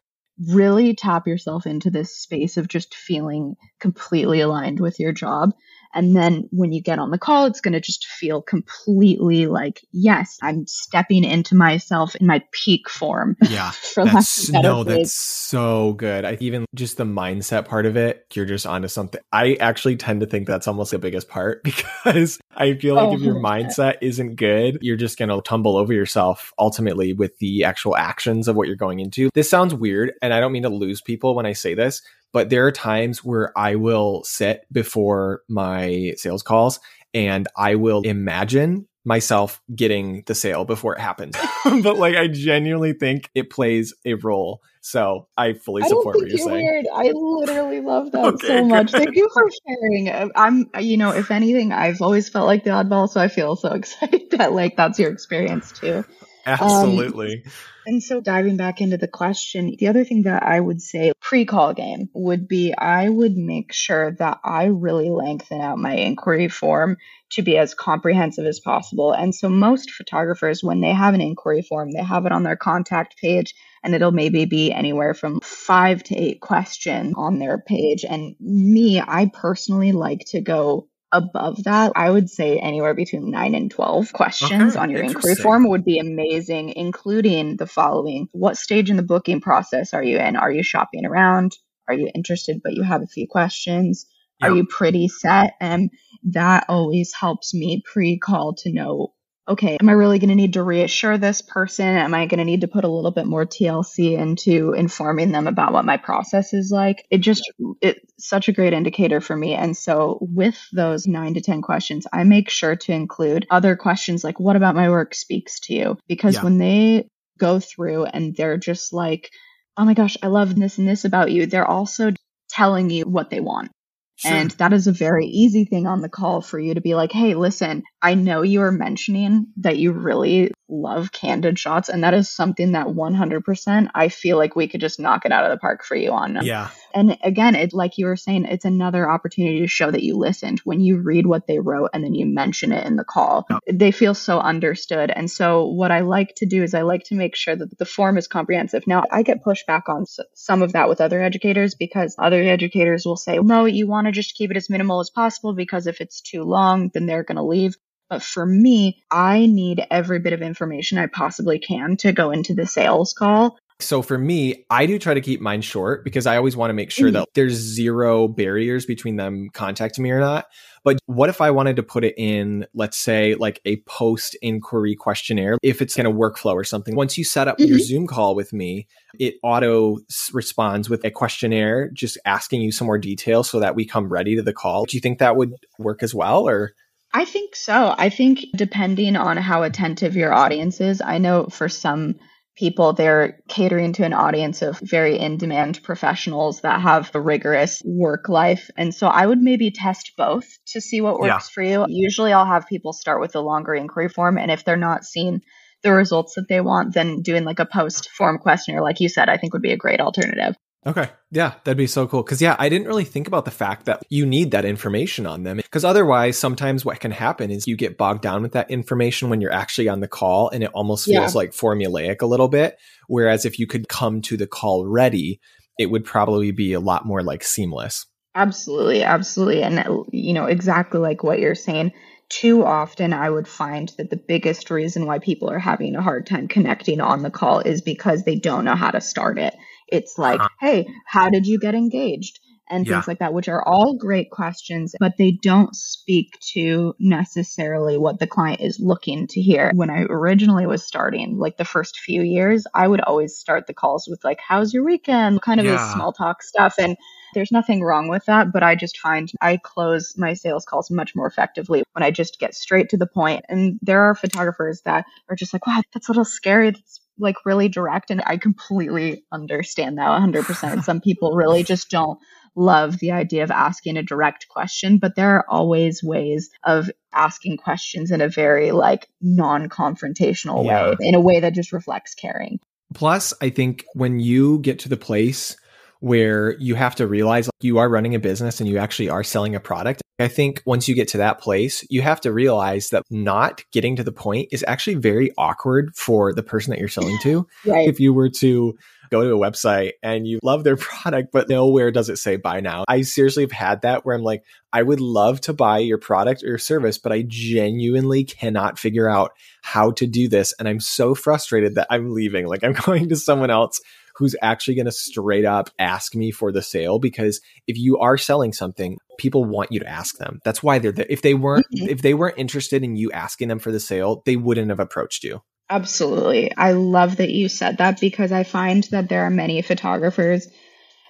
Really 0.49 0.95
tap 0.95 1.27
yourself 1.27 1.65
into 1.65 1.89
this 1.89 2.17
space 2.17 2.57
of 2.57 2.67
just 2.67 2.95
feeling 2.95 3.55
completely 3.79 4.41
aligned 4.41 4.79
with 4.79 4.99
your 4.99 5.13
job 5.13 5.53
and 5.95 6.15
then 6.15 6.47
when 6.51 6.73
you 6.73 6.81
get 6.81 6.99
on 6.99 7.09
the 7.09 7.17
call, 7.17 7.45
it's 7.45 7.61
going 7.61 7.73
to 7.73 7.79
just 7.79 8.05
feel 8.05 8.41
completely 8.41 9.47
like, 9.47 9.81
yes, 9.93 10.37
I'm 10.43 10.67
stepping 10.67 11.23
into 11.23 11.55
myself 11.55 12.15
in 12.17 12.27
my 12.27 12.43
peak 12.51 12.89
form. 12.89 13.37
Yeah. 13.41 13.71
that's, 13.95 14.49
no, 14.51 14.83
that's 14.83 15.13
so 15.13 15.93
good. 15.93 16.25
I 16.25 16.37
even 16.41 16.65
just 16.75 16.97
the 16.97 17.05
mindset 17.05 17.65
part 17.65 17.85
of 17.85 17.95
it, 17.95 18.25
you're 18.33 18.45
just 18.45 18.67
onto 18.67 18.89
something. 18.89 19.21
I 19.31 19.55
actually 19.55 19.95
tend 19.95 20.19
to 20.19 20.27
think 20.27 20.47
that's 20.47 20.67
almost 20.67 20.91
the 20.91 20.99
biggest 20.99 21.29
part 21.29 21.63
because 22.03 22.39
I 22.55 22.73
feel 22.73 22.95
like 22.95 23.07
oh, 23.07 23.13
if 23.13 23.21
your 23.21 23.37
oh, 23.37 23.41
mindset 23.41 23.95
isn't 24.01 24.35
good, 24.35 24.77
you're 24.81 24.97
just 24.97 25.17
going 25.17 25.29
to 25.29 25.41
tumble 25.41 25.77
over 25.77 25.93
yourself 25.93 26.51
ultimately 26.59 27.13
with 27.13 27.37
the 27.39 27.63
actual 27.63 27.95
actions 27.95 28.49
of 28.49 28.57
what 28.57 28.67
you're 28.67 28.75
going 28.75 28.99
into. 28.99 29.29
This 29.33 29.49
sounds 29.49 29.73
weird. 29.73 30.11
And 30.21 30.33
I 30.33 30.41
don't 30.41 30.51
mean 30.51 30.63
to 30.63 30.69
lose 30.69 31.01
people 31.01 31.35
when 31.35 31.45
I 31.45 31.53
say 31.53 31.73
this, 31.73 32.01
but 32.35 32.49
there 32.49 32.67
are 32.67 32.71
times 32.73 33.23
where 33.23 33.57
I 33.57 33.75
will 33.75 34.21
sit 34.25 34.65
before 34.69 35.43
my 35.47 36.15
sales 36.17 36.43
calls 36.43 36.81
and 37.13 37.47
I 37.55 37.75
will 37.75 38.01
imagine 38.01 38.89
myself 39.05 39.61
getting 39.73 40.21
the 40.25 40.35
sale 40.35 40.65
before 40.65 40.97
it 40.97 40.99
happens. 40.99 41.37
but 41.63 41.95
like 41.95 42.17
I 42.17 42.27
genuinely 42.27 42.91
think 42.91 43.29
it 43.35 43.49
plays 43.49 43.93
a 44.03 44.15
role. 44.15 44.61
So 44.81 45.29
I 45.37 45.53
fully 45.53 45.83
support 45.83 46.17
what 46.17 46.27
you're, 46.27 46.37
you're 46.37 46.37
saying. 46.39 46.65
Weird. 46.65 46.87
I 46.93 47.11
literally 47.13 47.79
love 47.79 48.11
that 48.11 48.25
okay, 48.25 48.47
so 48.47 48.65
much. 48.65 48.91
Good. 48.91 49.05
Thank 49.05 49.15
you 49.15 49.29
for 49.33 49.49
sharing. 49.65 50.09
Uh, 50.09 50.27
I'm 50.35 50.69
you 50.81 50.97
know, 50.97 51.11
if 51.11 51.31
anything, 51.31 51.71
I've 51.71 52.01
always 52.01 52.27
felt 52.27 52.47
like 52.47 52.65
the 52.65 52.71
oddball, 52.71 53.07
so 53.07 53.21
I 53.21 53.29
feel 53.29 53.55
so 53.55 53.69
excited 53.75 54.31
that 54.31 54.51
like 54.51 54.75
that's 54.75 54.99
your 54.99 55.09
experience 55.09 55.71
too. 55.71 56.03
Absolutely. 56.45 57.43
Um, 57.45 57.51
and 57.87 58.03
so 58.03 58.21
diving 58.21 58.57
back 58.57 58.81
into 58.81 58.97
the 58.97 59.07
question, 59.07 59.75
the 59.77 59.87
other 59.87 60.03
thing 60.03 60.23
that 60.23 60.43
I 60.43 60.59
would 60.59 60.81
say 60.81 61.11
pre-call 61.21 61.73
game 61.73 62.09
would 62.13 62.47
be 62.47 62.73
I 62.75 63.09
would 63.09 63.35
make 63.35 63.73
sure 63.73 64.15
that 64.19 64.39
I 64.43 64.65
really 64.65 65.09
lengthen 65.09 65.61
out 65.61 65.77
my 65.77 65.93
inquiry 65.93 66.47
form 66.47 66.97
to 67.31 67.41
be 67.41 67.57
as 67.57 67.73
comprehensive 67.73 68.45
as 68.45 68.59
possible. 68.59 69.11
And 69.11 69.33
so 69.33 69.49
most 69.49 69.91
photographers 69.91 70.63
when 70.63 70.81
they 70.81 70.93
have 70.93 71.13
an 71.13 71.21
inquiry 71.21 71.61
form, 71.61 71.91
they 71.91 72.03
have 72.03 72.25
it 72.25 72.31
on 72.31 72.43
their 72.43 72.55
contact 72.55 73.17
page 73.17 73.53
and 73.83 73.93
it'll 73.93 74.11
maybe 74.11 74.45
be 74.45 74.71
anywhere 74.71 75.13
from 75.13 75.39
5 75.41 76.03
to 76.03 76.15
8 76.15 76.41
questions 76.41 77.13
on 77.17 77.39
their 77.39 77.59
page. 77.59 78.03
And 78.03 78.35
me, 78.39 78.99
I 78.99 79.29
personally 79.31 79.91
like 79.91 80.25
to 80.27 80.41
go 80.41 80.87
above 81.11 81.63
that, 81.63 81.91
I 81.95 82.09
would 82.09 82.29
say 82.29 82.59
anywhere 82.59 82.93
between 82.93 83.31
9 83.31 83.55
and 83.55 83.71
12 83.71 84.13
questions 84.13 84.75
okay, 84.75 84.79
on 84.79 84.89
your 84.89 85.03
inquiry 85.03 85.35
form 85.35 85.67
would 85.69 85.85
be 85.85 85.99
amazing, 85.99 86.73
including 86.75 87.57
the 87.57 87.67
following 87.67 88.27
What 88.31 88.57
stage 88.57 88.89
in 88.89 88.97
the 88.97 89.03
booking 89.03 89.41
process 89.41 89.93
are 89.93 90.03
you 90.03 90.17
in? 90.17 90.35
Are 90.35 90.51
you 90.51 90.63
shopping 90.63 91.05
around? 91.05 91.57
Are 91.87 91.93
you 91.93 92.09
interested, 92.13 92.61
but 92.63 92.73
you 92.73 92.83
have 92.83 93.01
a 93.01 93.07
few 93.07 93.27
questions? 93.27 94.05
Yep. 94.41 94.51
Are 94.51 94.55
you 94.55 94.65
pretty 94.65 95.07
set? 95.07 95.53
And 95.61 95.91
that 96.23 96.65
always 96.67 97.13
helps 97.13 97.53
me 97.53 97.83
pre 97.85 98.17
call 98.17 98.55
to 98.55 98.71
know 98.71 99.13
okay, 99.47 99.77
am 99.79 99.89
I 99.89 99.93
really 99.93 100.17
going 100.17 100.29
to 100.29 100.35
need 100.35 100.53
to 100.53 100.63
reassure 100.63 101.17
this 101.17 101.41
person? 101.41 101.85
Am 101.85 102.13
I 102.13 102.25
going 102.25 102.39
to 102.39 102.45
need 102.45 102.61
to 102.61 102.67
put 102.67 102.83
a 102.83 102.89
little 102.89 103.11
bit 103.11 103.27
more 103.27 103.45
TLC 103.45 104.17
into 104.17 104.73
informing 104.73 105.31
them 105.31 105.47
about 105.47 105.71
what 105.71 105.85
my 105.85 105.97
process 105.97 106.53
is 106.53 106.71
like? 106.71 107.05
It 107.11 107.19
just, 107.19 107.43
it's 107.81 107.99
such 108.17 108.47
a 108.47 108.53
great 108.53 108.73
indicator 108.73 109.21
for 109.21 109.35
me. 109.35 109.53
And 109.53 109.77
so 109.77 110.17
with 110.21 110.59
those 110.73 111.05
nine 111.05 111.35
to 111.35 111.41
10 111.41 111.61
questions, 111.61 112.07
I 112.11 112.23
make 112.23 112.49
sure 112.49 112.75
to 112.75 112.91
include 112.91 113.45
other 113.51 113.75
questions 113.75 114.23
like, 114.23 114.39
what 114.39 114.55
about 114.55 114.75
my 114.75 114.89
work 114.89 115.13
speaks 115.13 115.59
to 115.61 115.73
you? 115.73 115.97
Because 116.07 116.35
yeah. 116.35 116.43
when 116.43 116.57
they 116.57 117.09
go 117.37 117.59
through 117.59 118.05
and 118.05 118.35
they're 118.35 118.57
just 118.57 118.93
like, 118.93 119.29
oh 119.77 119.85
my 119.85 119.93
gosh, 119.93 120.17
I 120.23 120.27
love 120.27 120.55
this 120.55 120.77
and 120.77 120.87
this 120.87 121.05
about 121.05 121.31
you, 121.31 121.45
they're 121.45 121.67
also 121.67 122.13
telling 122.49 122.89
you 122.89 123.03
what 123.05 123.29
they 123.29 123.41
want. 123.41 123.71
Sure. 124.17 124.31
And 124.31 124.51
that 124.51 124.71
is 124.71 124.87
a 124.87 124.93
very 124.93 125.25
easy 125.25 125.65
thing 125.65 125.87
on 125.87 126.01
the 126.01 126.09
call 126.09 126.41
for 126.41 126.57
you 126.57 126.73
to 126.73 126.81
be 126.81 126.95
like, 126.95 127.11
hey, 127.11 127.35
listen, 127.35 127.83
I 128.01 128.15
know 128.15 128.43
you 128.43 128.61
are 128.61 128.71
mentioning 128.71 129.47
that 129.57 129.77
you 129.77 129.91
really 129.91 130.51
love 130.67 131.11
candid 131.11 131.59
shots. 131.59 131.89
And 131.89 132.03
that 132.03 132.13
is 132.13 132.29
something 132.29 132.71
that 132.73 132.87
100% 132.87 133.89
I 133.93 134.09
feel 134.09 134.37
like 134.37 134.55
we 134.55 134.67
could 134.67 134.81
just 134.81 134.99
knock 134.99 135.25
it 135.25 135.31
out 135.31 135.43
of 135.43 135.51
the 135.51 135.57
park 135.57 135.83
for 135.83 135.95
you 135.95 136.11
on. 136.11 136.39
Yeah. 136.43 136.69
And 136.93 137.17
again, 137.23 137.55
it 137.55 137.73
like 137.73 137.97
you 137.97 138.05
were 138.05 138.15
saying, 138.15 138.45
it's 138.45 138.65
another 138.65 139.09
opportunity 139.09 139.59
to 139.59 139.67
show 139.67 139.91
that 139.91 140.03
you 140.03 140.17
listened 140.17 140.61
when 140.63 140.79
you 140.79 140.97
read 140.97 141.27
what 141.27 141.45
they 141.47 141.59
wrote 141.59 141.91
and 141.93 142.03
then 142.03 142.13
you 142.13 142.25
mention 142.25 142.71
it 142.71 142.85
in 142.85 142.95
the 142.95 143.03
call. 143.03 143.45
Oh. 143.49 143.59
They 143.71 143.91
feel 143.91 144.13
so 144.13 144.39
understood. 144.39 145.11
And 145.11 145.29
so 145.29 145.65
what 145.67 145.91
I 145.91 146.01
like 146.01 146.33
to 146.37 146.45
do 146.45 146.63
is 146.63 146.73
I 146.73 146.81
like 146.81 147.03
to 147.05 147.15
make 147.15 147.35
sure 147.35 147.55
that 147.55 147.77
the 147.77 147.85
form 147.85 148.17
is 148.17 148.27
comprehensive. 148.27 148.87
Now, 148.87 149.03
I 149.11 149.23
get 149.23 149.43
pushback 149.43 149.83
on 149.87 150.05
some 150.33 150.61
of 150.61 150.73
that 150.73 150.89
with 150.89 151.01
other 151.01 151.21
educators 151.21 151.75
because 151.75 152.15
other 152.17 152.41
educators 152.41 153.05
will 153.05 153.17
say, 153.17 153.37
no, 153.37 153.65
you 153.65 153.87
want 153.87 154.07
to 154.07 154.11
just 154.11 154.35
keep 154.35 154.51
it 154.51 154.57
as 154.57 154.69
minimal 154.69 154.99
as 154.99 155.09
possible 155.09 155.53
because 155.53 155.87
if 155.87 156.01
it's 156.01 156.21
too 156.21 156.43
long, 156.43 156.89
then 156.93 157.05
they're 157.05 157.23
going 157.23 157.35
to 157.35 157.43
leave. 157.43 157.75
But 158.09 158.21
for 158.21 158.45
me, 158.45 159.03
I 159.11 159.45
need 159.47 159.85
every 159.89 160.19
bit 160.19 160.33
of 160.33 160.41
information 160.41 160.97
I 160.97 161.07
possibly 161.07 161.59
can 161.59 161.97
to 161.97 162.11
go 162.11 162.31
into 162.31 162.53
the 162.53 162.67
sales 162.67 163.13
call. 163.13 163.57
So 163.81 164.01
for 164.01 164.17
me, 164.17 164.65
I 164.69 164.85
do 164.85 164.97
try 164.97 165.13
to 165.13 165.21
keep 165.21 165.41
mine 165.41 165.61
short 165.61 166.05
because 166.05 166.25
I 166.25 166.37
always 166.37 166.55
want 166.55 166.69
to 166.69 166.73
make 166.73 166.91
sure 166.91 167.07
mm-hmm. 167.07 167.15
that 167.15 167.27
there's 167.33 167.53
zero 167.53 168.27
barriers 168.27 168.85
between 168.85 169.17
them 169.17 169.49
contacting 169.53 170.03
me 170.03 170.11
or 170.11 170.21
not. 170.21 170.45
But 170.85 170.99
what 171.07 171.29
if 171.29 171.41
I 171.41 171.51
wanted 171.51 171.75
to 171.77 171.83
put 171.83 172.05
it 172.05 172.13
in, 172.15 172.67
let's 172.73 172.95
say, 172.95 173.35
like 173.35 173.59
a 173.65 173.77
post 173.81 174.37
inquiry 174.41 174.95
questionnaire, 174.95 175.57
if 175.61 175.81
it's 175.81 175.97
in 175.97 176.05
a 176.05 176.11
workflow 176.11 176.53
or 176.53 176.63
something? 176.63 176.95
Once 176.95 177.17
you 177.17 177.25
set 177.25 177.49
up 177.49 177.57
mm-hmm. 177.57 177.69
your 177.69 177.79
Zoom 177.79 178.07
call 178.07 178.33
with 178.33 178.53
me, 178.53 178.87
it 179.19 179.35
auto 179.43 179.97
responds 180.31 180.89
with 180.89 181.03
a 181.03 181.11
questionnaire, 181.11 181.89
just 181.91 182.17
asking 182.23 182.61
you 182.61 182.71
some 182.71 182.85
more 182.85 182.99
details 182.99 183.49
so 183.49 183.59
that 183.59 183.75
we 183.75 183.83
come 183.83 184.07
ready 184.07 184.35
to 184.35 184.41
the 184.41 184.53
call. 184.53 184.85
Do 184.85 184.95
you 184.95 185.01
think 185.01 185.19
that 185.19 185.35
would 185.35 185.53
work 185.79 186.01
as 186.01 186.13
well? 186.15 186.47
Or 186.47 186.71
I 187.15 187.23
think 187.23 187.55
so. 187.55 187.95
I 187.97 188.09
think 188.09 188.41
depending 188.53 189.15
on 189.15 189.37
how 189.37 189.63
attentive 189.63 190.17
your 190.17 190.33
audience 190.33 190.81
is, 190.81 190.99
I 190.99 191.17
know 191.17 191.45
for 191.45 191.69
some 191.69 192.15
people 192.57 192.91
they're 192.91 193.39
catering 193.47 193.93
to 193.93 194.03
an 194.03 194.11
audience 194.11 194.61
of 194.61 194.77
very 194.79 195.17
in 195.17 195.37
demand 195.37 195.81
professionals 195.81 196.59
that 196.61 196.81
have 196.81 197.09
a 197.15 197.21
rigorous 197.21 197.81
work 197.85 198.27
life. 198.27 198.69
And 198.75 198.93
so 198.93 199.07
I 199.07 199.25
would 199.25 199.39
maybe 199.39 199.71
test 199.71 200.11
both 200.17 200.45
to 200.73 200.81
see 200.81 200.99
what 200.99 201.17
works 201.17 201.49
yeah. 201.49 201.53
for 201.53 201.63
you. 201.63 201.85
Usually 201.87 202.33
I'll 202.33 202.45
have 202.45 202.67
people 202.67 202.91
start 202.91 203.21
with 203.21 203.33
a 203.37 203.39
longer 203.39 203.73
inquiry 203.73 204.09
form. 204.09 204.37
And 204.37 204.51
if 204.51 204.65
they're 204.65 204.75
not 204.75 205.05
seeing 205.05 205.41
the 205.83 205.93
results 205.93 206.33
that 206.35 206.49
they 206.49 206.59
want, 206.59 206.93
then 206.93 207.21
doing 207.21 207.45
like 207.45 207.59
a 207.59 207.65
post 207.65 208.09
form 208.09 208.39
questionnaire, 208.39 208.81
like 208.81 208.99
you 208.99 209.07
said, 209.07 209.29
I 209.29 209.37
think 209.37 209.53
would 209.53 209.61
be 209.61 209.71
a 209.71 209.77
great 209.77 210.01
alternative. 210.01 210.57
Okay. 210.87 211.09
Yeah, 211.31 211.53
that'd 211.63 211.77
be 211.77 211.87
so 211.87 212.07
cool. 212.07 212.23
Cause 212.23 212.41
yeah, 212.41 212.55
I 212.59 212.69
didn't 212.69 212.87
really 212.87 213.05
think 213.05 213.27
about 213.27 213.45
the 213.45 213.51
fact 213.51 213.85
that 213.85 214.03
you 214.09 214.25
need 214.25 214.51
that 214.51 214.65
information 214.65 215.25
on 215.25 215.43
them. 215.43 215.59
Cause 215.71 215.83
otherwise, 215.83 216.37
sometimes 216.37 216.85
what 216.85 216.99
can 216.99 217.11
happen 217.11 217.49
is 217.49 217.67
you 217.67 217.75
get 217.75 217.97
bogged 217.97 218.21
down 218.21 218.43
with 218.43 218.51
that 218.51 218.69
information 218.69 219.29
when 219.29 219.41
you're 219.41 219.51
actually 219.51 219.89
on 219.89 219.99
the 219.99 220.07
call 220.07 220.49
and 220.49 220.63
it 220.63 220.71
almost 220.73 221.05
feels 221.05 221.33
yeah. 221.33 221.37
like 221.37 221.51
formulaic 221.51 222.21
a 222.21 222.27
little 222.27 222.47
bit. 222.47 222.77
Whereas 223.07 223.45
if 223.45 223.57
you 223.57 223.65
could 223.65 223.87
come 223.87 224.21
to 224.23 224.37
the 224.37 224.47
call 224.47 224.85
ready, 224.85 225.39
it 225.79 225.87
would 225.87 226.05
probably 226.05 226.51
be 226.51 226.73
a 226.73 226.79
lot 226.79 227.05
more 227.05 227.23
like 227.23 227.43
seamless. 227.43 228.05
Absolutely. 228.35 229.01
Absolutely. 229.01 229.63
And, 229.63 229.79
uh, 229.79 230.03
you 230.11 230.33
know, 230.33 230.45
exactly 230.45 230.99
like 230.99 231.23
what 231.23 231.39
you're 231.39 231.55
saying 231.55 231.93
too 232.29 232.65
often 232.65 233.13
I 233.13 233.29
would 233.29 233.47
find 233.47 233.91
that 233.97 234.09
the 234.09 234.17
biggest 234.17 234.71
reason 234.71 235.05
why 235.05 235.19
people 235.19 235.49
are 235.49 235.59
having 235.59 235.95
a 235.95 236.01
hard 236.01 236.25
time 236.25 236.47
connecting 236.47 236.99
on 236.99 237.21
the 237.21 237.29
call 237.29 237.59
is 237.59 237.81
because 237.81 238.23
they 238.23 238.35
don't 238.35 238.65
know 238.65 238.75
how 238.75 238.91
to 238.91 239.01
start 239.01 239.37
it. 239.37 239.53
It's 239.87 240.17
like, 240.17 240.39
uh-huh. 240.39 240.49
hey, 240.59 240.87
how 241.05 241.29
did 241.29 241.45
you 241.45 241.59
get 241.59 241.75
engaged? 241.75 242.39
And 242.67 242.87
yeah. 242.87 242.93
things 242.93 243.07
like 243.07 243.19
that, 243.19 243.31
which 243.31 243.47
are 243.47 243.61
all 243.61 243.95
great 243.95 244.31
questions, 244.31 244.95
but 244.99 245.17
they 245.19 245.29
don't 245.29 245.75
speak 245.75 246.39
to 246.53 246.95
necessarily 246.97 247.95
what 247.95 248.17
the 248.17 248.25
client 248.25 248.59
is 248.59 248.79
looking 248.79 249.27
to 249.27 249.39
hear. 249.39 249.71
When 249.75 249.91
I 249.91 250.01
originally 250.09 250.65
was 250.65 250.83
starting, 250.83 251.37
like 251.37 251.57
the 251.57 251.63
first 251.63 251.99
few 251.99 252.23
years, 252.23 252.65
I 252.73 252.87
would 252.87 253.01
always 253.01 253.37
start 253.37 253.67
the 253.67 253.75
calls 253.75 254.07
with, 254.09 254.23
like, 254.23 254.39
how's 254.39 254.73
your 254.73 254.83
weekend? 254.83 255.43
Kind 255.43 255.59
of 255.59 255.67
yeah. 255.67 255.73
this 255.73 255.93
small 255.93 256.11
talk 256.11 256.41
stuff. 256.41 256.73
And 256.79 256.97
there's 257.35 257.51
nothing 257.51 257.83
wrong 257.83 258.07
with 258.07 258.25
that, 258.25 258.51
but 258.51 258.63
I 258.63 258.73
just 258.73 258.97
find 258.97 259.29
I 259.41 259.57
close 259.57 260.15
my 260.17 260.33
sales 260.33 260.65
calls 260.65 260.89
much 260.89 261.15
more 261.15 261.27
effectively 261.27 261.83
when 261.91 262.01
I 262.01 262.09
just 262.09 262.39
get 262.39 262.55
straight 262.55 262.89
to 262.89 262.97
the 262.97 263.05
point. 263.05 263.45
And 263.47 263.77
there 263.83 264.05
are 264.05 264.15
photographers 264.15 264.81
that 264.85 265.05
are 265.29 265.35
just 265.35 265.53
like, 265.53 265.67
wow, 265.67 265.81
that's 265.93 266.07
a 266.07 266.11
little 266.11 266.25
scary. 266.25 266.71
That's 266.71 266.99
like 267.17 267.35
really 267.45 267.69
direct 267.69 268.11
and 268.11 268.21
I 268.25 268.37
completely 268.37 269.23
understand 269.31 269.97
that 269.97 270.07
100%. 270.07 270.83
Some 270.83 271.01
people 271.01 271.33
really 271.33 271.63
just 271.63 271.89
don't 271.89 272.19
love 272.55 272.99
the 272.99 273.11
idea 273.11 273.43
of 273.43 273.51
asking 273.51 273.97
a 273.97 274.03
direct 274.03 274.47
question, 274.49 274.97
but 274.97 275.15
there 275.15 275.35
are 275.35 275.45
always 275.49 276.01
ways 276.03 276.49
of 276.63 276.89
asking 277.13 277.57
questions 277.57 278.11
in 278.11 278.21
a 278.21 278.29
very 278.29 278.71
like 278.71 279.07
non-confrontational 279.21 280.65
yeah. 280.65 280.89
way, 280.89 280.95
in 281.01 281.15
a 281.15 281.21
way 281.21 281.39
that 281.39 281.53
just 281.53 281.73
reflects 281.73 282.13
caring. 282.15 282.59
Plus, 282.93 283.33
I 283.41 283.49
think 283.49 283.83
when 283.93 284.19
you 284.19 284.59
get 284.59 284.79
to 284.79 284.89
the 284.89 284.97
place 284.97 285.57
where 285.99 286.57
you 286.59 286.75
have 286.75 286.95
to 286.95 287.07
realize 287.07 287.49
you 287.61 287.77
are 287.77 287.89
running 287.89 288.15
a 288.15 288.19
business 288.19 288.59
and 288.59 288.69
you 288.69 288.77
actually 288.77 289.09
are 289.09 289.23
selling 289.23 289.55
a 289.55 289.59
product. 289.59 290.01
I 290.19 290.27
think 290.27 290.61
once 290.65 290.87
you 290.87 290.95
get 290.95 291.09
to 291.09 291.17
that 291.17 291.39
place, 291.39 291.85
you 291.89 292.01
have 292.01 292.21
to 292.21 292.31
realize 292.31 292.89
that 292.89 293.03
not 293.09 293.63
getting 293.71 293.97
to 293.97 294.03
the 294.03 294.11
point 294.11 294.49
is 294.51 294.63
actually 294.67 294.95
very 294.95 295.31
awkward 295.37 295.95
for 295.95 296.33
the 296.33 296.43
person 296.43 296.71
that 296.71 296.79
you're 296.79 296.87
selling 296.87 297.17
to. 297.23 297.47
right. 297.65 297.87
If 297.87 297.99
you 297.99 298.13
were 298.13 298.29
to 298.29 298.77
go 299.09 299.23
to 299.23 299.35
a 299.35 299.37
website 299.37 299.93
and 300.01 300.27
you 300.27 300.39
love 300.41 300.63
their 300.63 300.77
product, 300.77 301.29
but 301.31 301.49
nowhere 301.49 301.91
does 301.91 302.09
it 302.09 302.17
say 302.17 302.37
buy 302.37 302.59
now. 302.59 302.85
I 302.87 303.01
seriously 303.01 303.43
have 303.43 303.51
had 303.51 303.81
that 303.81 304.05
where 304.05 304.15
I'm 304.15 304.23
like, 304.23 304.43
I 304.71 304.83
would 304.83 305.01
love 305.01 305.41
to 305.41 305.53
buy 305.53 305.79
your 305.79 305.97
product 305.97 306.43
or 306.43 306.47
your 306.47 306.57
service, 306.57 306.97
but 306.97 307.11
I 307.11 307.23
genuinely 307.27 308.23
cannot 308.23 308.79
figure 308.79 309.09
out 309.09 309.31
how 309.61 309.91
to 309.91 310.07
do 310.07 310.27
this. 310.27 310.53
And 310.59 310.67
I'm 310.67 310.79
so 310.79 311.15
frustrated 311.15 311.75
that 311.75 311.87
I'm 311.89 312.13
leaving. 312.13 312.47
Like 312.47 312.63
I'm 312.63 312.73
going 312.85 313.09
to 313.09 313.15
someone 313.15 313.49
else 313.49 313.81
who's 314.17 314.35
actually 314.41 314.75
going 314.75 314.85
to 314.85 314.91
straight 314.91 315.45
up 315.45 315.69
ask 315.79 316.15
me 316.15 316.31
for 316.31 316.51
the 316.51 316.61
sale 316.61 316.99
because 316.99 317.41
if 317.67 317.77
you 317.77 317.97
are 317.99 318.17
selling 318.17 318.53
something 318.53 318.97
people 319.17 319.45
want 319.45 319.71
you 319.71 319.79
to 319.79 319.87
ask 319.87 320.17
them. 320.17 320.39
That's 320.43 320.61
why 320.61 320.79
they're 320.79 320.91
there. 320.91 321.05
If 321.09 321.21
they 321.21 321.33
weren't 321.33 321.65
mm-hmm. 321.73 321.89
if 321.89 322.01
they 322.01 322.13
weren't 322.13 322.37
interested 322.37 322.83
in 322.83 322.95
you 322.95 323.11
asking 323.11 323.47
them 323.47 323.59
for 323.59 323.71
the 323.71 323.79
sale 323.79 324.21
they 324.25 324.35
wouldn't 324.35 324.69
have 324.69 324.79
approached 324.79 325.23
you. 325.23 325.41
Absolutely. 325.69 326.55
I 326.55 326.73
love 326.73 327.17
that 327.17 327.31
you 327.31 327.49
said 327.49 327.77
that 327.77 327.99
because 327.99 328.31
i 328.31 328.43
find 328.43 328.83
that 328.85 329.09
there 329.09 329.23
are 329.23 329.31
many 329.31 329.61
photographers 329.61 330.47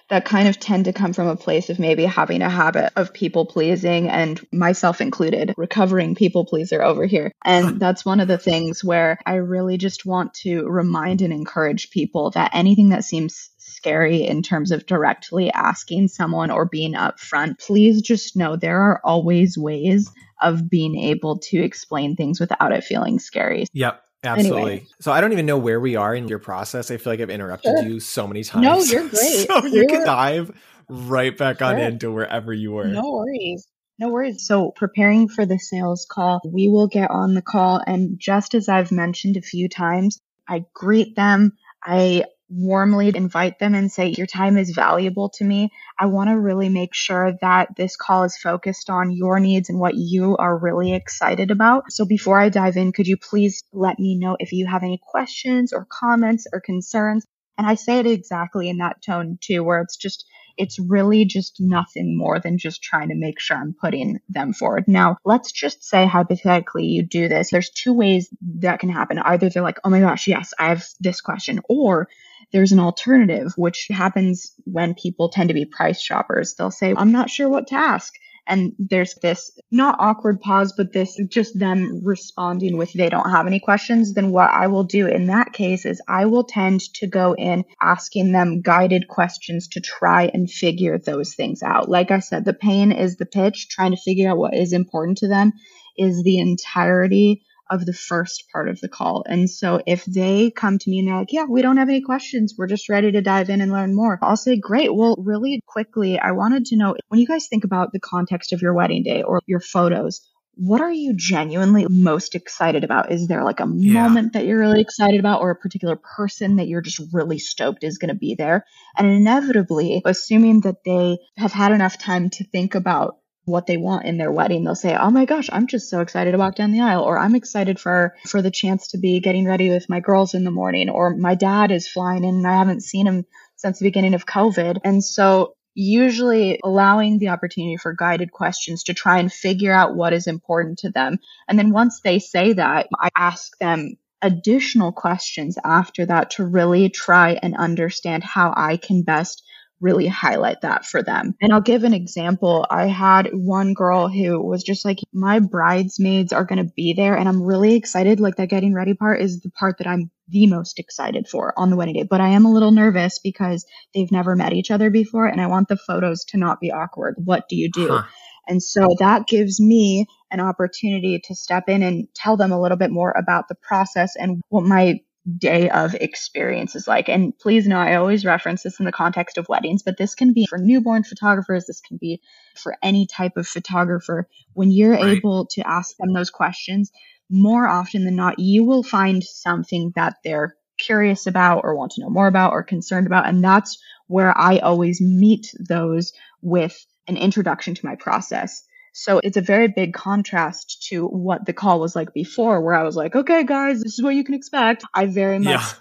that 0.08 0.24
kind 0.24 0.48
of 0.48 0.60
tend 0.60 0.84
to 0.84 0.92
come 0.92 1.12
from 1.12 1.26
a 1.26 1.36
place 1.36 1.70
of 1.70 1.78
maybe 1.78 2.04
having 2.04 2.42
a 2.42 2.48
habit 2.48 2.92
of 2.96 3.12
people 3.12 3.46
pleasing 3.46 4.08
and 4.08 4.44
myself 4.52 5.00
included, 5.00 5.54
recovering 5.56 6.14
people 6.14 6.44
pleaser 6.44 6.82
over 6.82 7.06
here. 7.06 7.32
And 7.44 7.80
that's 7.80 8.04
one 8.04 8.20
of 8.20 8.28
the 8.28 8.38
things 8.38 8.84
where 8.84 9.18
I 9.26 9.34
really 9.34 9.78
just 9.78 10.06
want 10.06 10.34
to 10.34 10.64
remind 10.66 11.22
and 11.22 11.32
encourage 11.32 11.90
people 11.90 12.30
that 12.32 12.52
anything 12.54 12.90
that 12.90 13.04
seems 13.04 13.50
scary 13.58 14.26
in 14.26 14.42
terms 14.42 14.70
of 14.70 14.86
directly 14.86 15.50
asking 15.52 16.08
someone 16.08 16.50
or 16.50 16.64
being 16.64 16.94
upfront, 16.94 17.58
please 17.58 18.02
just 18.02 18.36
know 18.36 18.56
there 18.56 18.80
are 18.80 19.00
always 19.04 19.58
ways 19.58 20.10
of 20.40 20.68
being 20.68 20.96
able 20.96 21.38
to 21.38 21.58
explain 21.58 22.16
things 22.16 22.40
without 22.40 22.72
it 22.72 22.84
feeling 22.84 23.18
scary. 23.18 23.66
Yep. 23.72 24.02
Absolutely. 24.26 24.60
Anyway. 24.72 24.86
So 25.00 25.12
I 25.12 25.20
don't 25.20 25.32
even 25.32 25.46
know 25.46 25.58
where 25.58 25.80
we 25.80 25.96
are 25.96 26.14
in 26.14 26.28
your 26.28 26.38
process. 26.38 26.90
I 26.90 26.96
feel 26.96 27.12
like 27.12 27.20
I've 27.20 27.30
interrupted 27.30 27.72
Sure. 27.78 27.88
you 27.88 28.00
so 28.00 28.26
many 28.26 28.44
times. 28.44 28.64
No, 28.64 28.78
you're 28.80 29.08
great. 29.08 29.46
so 29.48 29.64
you 29.66 29.80
We 29.80 29.86
can 29.86 30.00
were- 30.00 30.04
dive 30.06 30.50
right 30.88 31.36
back 31.36 31.62
on 31.62 31.78
into 31.78 32.12
wherever 32.12 32.52
you 32.52 32.72
were. 32.72 32.86
No 32.88 33.10
worries. 33.12 33.66
No 33.98 34.08
worries. 34.10 34.46
So, 34.46 34.72
preparing 34.72 35.26
for 35.28 35.46
the 35.46 35.58
sales 35.58 36.06
call, 36.10 36.40
we 36.44 36.68
will 36.68 36.86
get 36.86 37.10
on 37.10 37.32
the 37.34 37.40
call. 37.42 37.80
And 37.86 38.18
just 38.20 38.54
as 38.54 38.68
I've 38.68 38.92
mentioned 38.92 39.36
a 39.38 39.42
few 39.42 39.68
times, 39.70 40.20
I 40.46 40.64
greet 40.74 41.16
them. 41.16 41.52
I 41.82 42.24
warmly 42.48 43.12
invite 43.14 43.58
them 43.58 43.74
and 43.74 43.90
say, 43.90 44.14
Your 44.16 44.26
time 44.26 44.56
is 44.56 44.70
valuable 44.70 45.30
to 45.30 45.44
me. 45.44 45.70
I 45.98 46.06
want 46.06 46.30
to 46.30 46.38
really 46.38 46.68
make 46.68 46.94
sure 46.94 47.32
that 47.40 47.76
this 47.76 47.96
call 47.96 48.24
is 48.24 48.36
focused 48.36 48.90
on 48.90 49.10
your 49.10 49.40
needs 49.40 49.68
and 49.68 49.78
what 49.78 49.94
you 49.94 50.36
are 50.36 50.56
really 50.56 50.94
excited 50.94 51.50
about. 51.50 51.90
So, 51.90 52.04
before 52.04 52.38
I 52.38 52.48
dive 52.48 52.76
in, 52.76 52.92
could 52.92 53.06
you 53.06 53.16
please 53.16 53.62
let 53.72 53.98
me 53.98 54.18
know 54.18 54.36
if 54.38 54.52
you 54.52 54.66
have 54.66 54.82
any 54.82 55.00
questions 55.02 55.72
or 55.72 55.86
comments 55.90 56.46
or 56.52 56.60
concerns? 56.60 57.26
And 57.58 57.66
I 57.66 57.74
say 57.74 57.98
it 57.98 58.06
exactly 58.06 58.68
in 58.68 58.78
that 58.78 59.02
tone 59.02 59.38
too, 59.40 59.64
where 59.64 59.80
it's 59.80 59.96
just, 59.96 60.26
it's 60.58 60.78
really 60.78 61.24
just 61.24 61.56
nothing 61.58 62.16
more 62.16 62.38
than 62.38 62.58
just 62.58 62.82
trying 62.82 63.08
to 63.08 63.14
make 63.14 63.40
sure 63.40 63.56
I'm 63.56 63.74
putting 63.80 64.20
them 64.28 64.52
forward. 64.52 64.84
Now, 64.86 65.16
let's 65.24 65.52
just 65.52 65.82
say 65.82 66.06
hypothetically 66.06 66.84
you 66.84 67.02
do 67.02 67.28
this. 67.28 67.50
There's 67.50 67.70
two 67.70 67.94
ways 67.94 68.28
that 68.60 68.80
can 68.80 68.90
happen. 68.90 69.18
Either 69.18 69.48
they're 69.48 69.62
like, 69.62 69.80
oh 69.84 69.90
my 69.90 70.00
gosh, 70.00 70.28
yes, 70.28 70.52
I 70.58 70.68
have 70.68 70.84
this 71.00 71.22
question, 71.22 71.60
or 71.68 72.08
there's 72.52 72.72
an 72.72 72.80
alternative, 72.80 73.52
which 73.56 73.88
happens 73.90 74.52
when 74.64 74.94
people 74.94 75.28
tend 75.28 75.48
to 75.48 75.54
be 75.54 75.64
price 75.64 76.00
shoppers. 76.00 76.54
They'll 76.54 76.70
say, 76.70 76.94
I'm 76.96 77.12
not 77.12 77.30
sure 77.30 77.48
what 77.48 77.66
to 77.68 77.74
ask. 77.74 78.12
And 78.48 78.74
there's 78.78 79.14
this 79.16 79.58
not 79.72 79.96
awkward 79.98 80.40
pause, 80.40 80.72
but 80.76 80.92
this 80.92 81.20
just 81.28 81.58
them 81.58 82.00
responding 82.04 82.76
with 82.76 82.92
they 82.92 83.08
don't 83.08 83.30
have 83.30 83.48
any 83.48 83.58
questions. 83.58 84.14
Then 84.14 84.30
what 84.30 84.50
I 84.50 84.68
will 84.68 84.84
do 84.84 85.08
in 85.08 85.26
that 85.26 85.52
case 85.52 85.84
is 85.84 86.00
I 86.06 86.26
will 86.26 86.44
tend 86.44 86.80
to 86.94 87.08
go 87.08 87.34
in 87.34 87.64
asking 87.82 88.30
them 88.30 88.62
guided 88.62 89.08
questions 89.08 89.66
to 89.68 89.80
try 89.80 90.30
and 90.32 90.48
figure 90.48 90.96
those 90.98 91.34
things 91.34 91.62
out. 91.62 91.88
Like 91.88 92.12
I 92.12 92.20
said, 92.20 92.44
the 92.44 92.54
pain 92.54 92.92
is 92.92 93.16
the 93.16 93.26
pitch, 93.26 93.68
trying 93.68 93.90
to 93.90 94.00
figure 94.00 94.30
out 94.30 94.38
what 94.38 94.54
is 94.54 94.72
important 94.72 95.18
to 95.18 95.28
them 95.28 95.52
is 95.98 96.22
the 96.22 96.38
entirety 96.38 97.42
of 97.70 97.84
the 97.84 97.92
first 97.92 98.44
part 98.52 98.68
of 98.68 98.80
the 98.80 98.88
call. 98.88 99.24
And 99.28 99.48
so 99.50 99.80
if 99.86 100.04
they 100.04 100.50
come 100.50 100.78
to 100.78 100.90
me 100.90 101.00
and 101.00 101.08
they're 101.08 101.16
like, 101.18 101.32
yeah, 101.32 101.44
we 101.44 101.62
don't 101.62 101.76
have 101.78 101.88
any 101.88 102.00
questions. 102.00 102.54
We're 102.56 102.66
just 102.66 102.88
ready 102.88 103.12
to 103.12 103.22
dive 103.22 103.50
in 103.50 103.60
and 103.60 103.72
learn 103.72 103.94
more. 103.94 104.18
I'll 104.22 104.36
say, 104.36 104.58
great. 104.58 104.94
Well, 104.94 105.16
really 105.18 105.60
quickly, 105.66 106.18
I 106.18 106.32
wanted 106.32 106.66
to 106.66 106.76
know 106.76 106.96
when 107.08 107.20
you 107.20 107.26
guys 107.26 107.48
think 107.48 107.64
about 107.64 107.92
the 107.92 108.00
context 108.00 108.52
of 108.52 108.62
your 108.62 108.74
wedding 108.74 109.02
day 109.02 109.22
or 109.22 109.40
your 109.46 109.60
photos, 109.60 110.20
what 110.58 110.80
are 110.80 110.92
you 110.92 111.12
genuinely 111.14 111.86
most 111.90 112.34
excited 112.34 112.82
about? 112.82 113.12
Is 113.12 113.28
there 113.28 113.44
like 113.44 113.60
a 113.60 113.68
Yeah. 113.68 114.04
moment 114.04 114.32
that 114.32 114.46
you're 114.46 114.58
really 114.58 114.80
excited 114.80 115.20
about 115.20 115.42
or 115.42 115.50
a 115.50 115.56
particular 115.56 115.96
person 115.96 116.56
that 116.56 116.66
you're 116.66 116.80
just 116.80 117.02
really 117.12 117.38
stoked 117.38 117.84
is 117.84 117.98
going 117.98 118.08
to 118.08 118.14
be 118.14 118.36
there? 118.36 118.64
And 118.96 119.06
inevitably, 119.06 120.00
assuming 120.04 120.62
that 120.62 120.82
they 120.84 121.18
have 121.36 121.52
had 121.52 121.72
enough 121.72 121.98
time 121.98 122.30
to 122.30 122.44
think 122.44 122.74
about 122.74 123.16
what 123.46 123.66
they 123.66 123.76
want 123.76 124.04
in 124.04 124.18
their 124.18 124.30
wedding. 124.30 124.64
They'll 124.64 124.74
say 124.74 124.96
oh 124.96 125.10
my 125.10 125.24
gosh 125.24 125.48
i'm 125.52 125.66
just 125.66 125.88
so 125.88 126.00
excited 126.00 126.32
to 126.32 126.38
walk 126.38 126.56
down 126.56 126.72
the 126.72 126.80
aisle 126.80 127.02
or 127.02 127.18
i'm 127.18 127.34
excited 127.34 127.80
for 127.80 128.14
for 128.26 128.42
the 128.42 128.50
chance 128.50 128.88
to 128.88 128.98
be 128.98 129.20
getting 129.20 129.46
ready 129.46 129.70
with 129.70 129.88
my 129.88 130.00
girls 130.00 130.34
in 130.34 130.44
the 130.44 130.50
morning 130.50 130.90
or 130.90 131.16
my 131.16 131.34
dad 131.34 131.70
is 131.70 131.88
flying 131.88 132.24
in 132.24 132.34
and 132.36 132.46
i 132.46 132.58
haven't 132.58 132.82
seen 132.82 133.06
him 133.06 133.24
since 133.56 133.78
the 133.78 133.86
beginning 133.86 134.14
of 134.14 134.26
covid. 134.26 134.78
And 134.84 135.02
so 135.02 135.54
usually 135.74 136.58
allowing 136.64 137.18
the 137.18 137.28
opportunity 137.28 137.76
for 137.76 137.94
guided 137.94 138.32
questions 138.32 138.84
to 138.84 138.94
try 138.94 139.18
and 139.18 139.32
figure 139.32 139.72
out 139.72 139.94
what 139.94 140.12
is 140.12 140.26
important 140.26 140.78
to 140.78 140.90
them. 140.90 141.18
And 141.48 141.58
then 141.58 141.70
once 141.70 142.00
they 142.02 142.18
say 142.18 142.54
that 142.54 142.88
i 142.98 143.08
ask 143.16 143.56
them 143.58 143.96
additional 144.22 144.92
questions 144.92 145.58
after 145.62 146.06
that 146.06 146.30
to 146.32 146.44
really 146.44 146.88
try 146.88 147.38
and 147.40 147.56
understand 147.56 148.24
how 148.24 148.52
i 148.56 148.76
can 148.76 149.02
best 149.02 149.42
really 149.80 150.06
highlight 150.06 150.62
that 150.62 150.84
for 150.84 151.02
them. 151.02 151.34
And 151.40 151.52
I'll 151.52 151.60
give 151.60 151.84
an 151.84 151.94
example. 151.94 152.66
I 152.70 152.86
had 152.86 153.30
one 153.32 153.74
girl 153.74 154.08
who 154.08 154.40
was 154.40 154.62
just 154.62 154.84
like, 154.84 154.98
my 155.12 155.38
bridesmaids 155.40 156.32
are 156.32 156.44
going 156.44 156.64
to 156.64 156.72
be 156.74 156.94
there 156.94 157.16
and 157.16 157.28
I'm 157.28 157.42
really 157.42 157.74
excited. 157.74 158.20
Like 158.20 158.36
that 158.36 158.48
getting 158.48 158.74
ready 158.74 158.94
part 158.94 159.20
is 159.20 159.40
the 159.40 159.50
part 159.50 159.78
that 159.78 159.86
I'm 159.86 160.10
the 160.28 160.46
most 160.46 160.78
excited 160.78 161.28
for 161.28 161.52
on 161.56 161.70
the 161.70 161.76
wedding 161.76 161.94
day. 161.94 162.02
But 162.02 162.20
I 162.20 162.28
am 162.30 162.46
a 162.46 162.52
little 162.52 162.72
nervous 162.72 163.18
because 163.18 163.66
they've 163.94 164.10
never 164.10 164.34
met 164.34 164.52
each 164.52 164.70
other 164.70 164.90
before 164.90 165.26
and 165.26 165.40
I 165.40 165.46
want 165.46 165.68
the 165.68 165.76
photos 165.76 166.24
to 166.26 166.38
not 166.38 166.60
be 166.60 166.72
awkward. 166.72 167.16
What 167.22 167.48
do 167.48 167.56
you 167.56 167.70
do? 167.70 167.88
Huh. 167.88 168.02
And 168.48 168.62
so 168.62 168.88
that 169.00 169.26
gives 169.26 169.60
me 169.60 170.06
an 170.30 170.40
opportunity 170.40 171.20
to 171.24 171.34
step 171.34 171.68
in 171.68 171.82
and 171.82 172.08
tell 172.14 172.36
them 172.36 172.52
a 172.52 172.60
little 172.60 172.76
bit 172.76 172.90
more 172.90 173.12
about 173.16 173.48
the 173.48 173.56
process 173.56 174.14
and 174.16 174.40
what 174.48 174.64
my 174.64 175.00
day 175.38 175.68
of 175.70 175.94
experience 175.94 176.76
is 176.76 176.86
like. 176.86 177.08
And 177.08 177.36
please 177.38 177.66
know, 177.66 177.78
I 177.78 177.96
always 177.96 178.24
reference 178.24 178.62
this 178.62 178.78
in 178.78 178.86
the 178.86 178.92
context 178.92 179.38
of 179.38 179.48
weddings, 179.48 179.82
but 179.82 179.96
this 179.98 180.14
can 180.14 180.32
be 180.32 180.46
for 180.46 180.58
newborn 180.58 181.02
photographers. 181.04 181.66
This 181.66 181.80
can 181.80 181.96
be 181.96 182.20
for 182.56 182.76
any 182.82 183.06
type 183.06 183.36
of 183.36 183.46
photographer. 183.46 184.28
When 184.52 184.70
you're 184.70 184.92
Right. 184.92 185.18
able 185.18 185.46
to 185.52 185.66
ask 185.66 185.96
them 185.96 186.12
those 186.12 186.30
questions, 186.30 186.92
more 187.28 187.66
often 187.66 188.04
than 188.04 188.16
not, 188.16 188.38
you 188.38 188.64
will 188.64 188.82
find 188.82 189.22
something 189.22 189.92
that 189.96 190.16
they're 190.22 190.56
curious 190.78 191.26
about 191.26 191.62
or 191.64 191.74
want 191.74 191.92
to 191.92 192.02
know 192.02 192.10
more 192.10 192.26
about 192.28 192.52
or 192.52 192.62
concerned 192.62 193.06
about. 193.06 193.26
And 193.26 193.42
that's 193.42 193.78
where 194.06 194.36
I 194.36 194.58
always 194.58 195.00
meet 195.00 195.52
those 195.58 196.12
with 196.42 196.76
an 197.08 197.16
introduction 197.16 197.74
to 197.74 197.86
my 197.86 197.96
process. 197.96 198.62
So 198.98 199.20
it's 199.22 199.36
a 199.36 199.42
very 199.42 199.68
big 199.68 199.94
contrast 199.94 200.86
to 200.88 201.06
what 201.06 201.46
the 201.46 201.52
call 201.52 201.80
was 201.80 201.94
like 201.96 202.14
before, 202.14 202.62
where 202.62 202.74
I 202.74 202.84
was 202.84 202.96
like, 202.96 203.14
okay, 203.14 203.44
guys, 203.44 203.82
this 203.82 203.98
is 203.98 204.02
what 204.04 204.14
you 204.14 204.24
can 204.24 204.34
expect. 204.34 204.84
I 204.94 205.06
very 205.06 205.38
much 205.38 205.60
Yeah. 205.60 205.72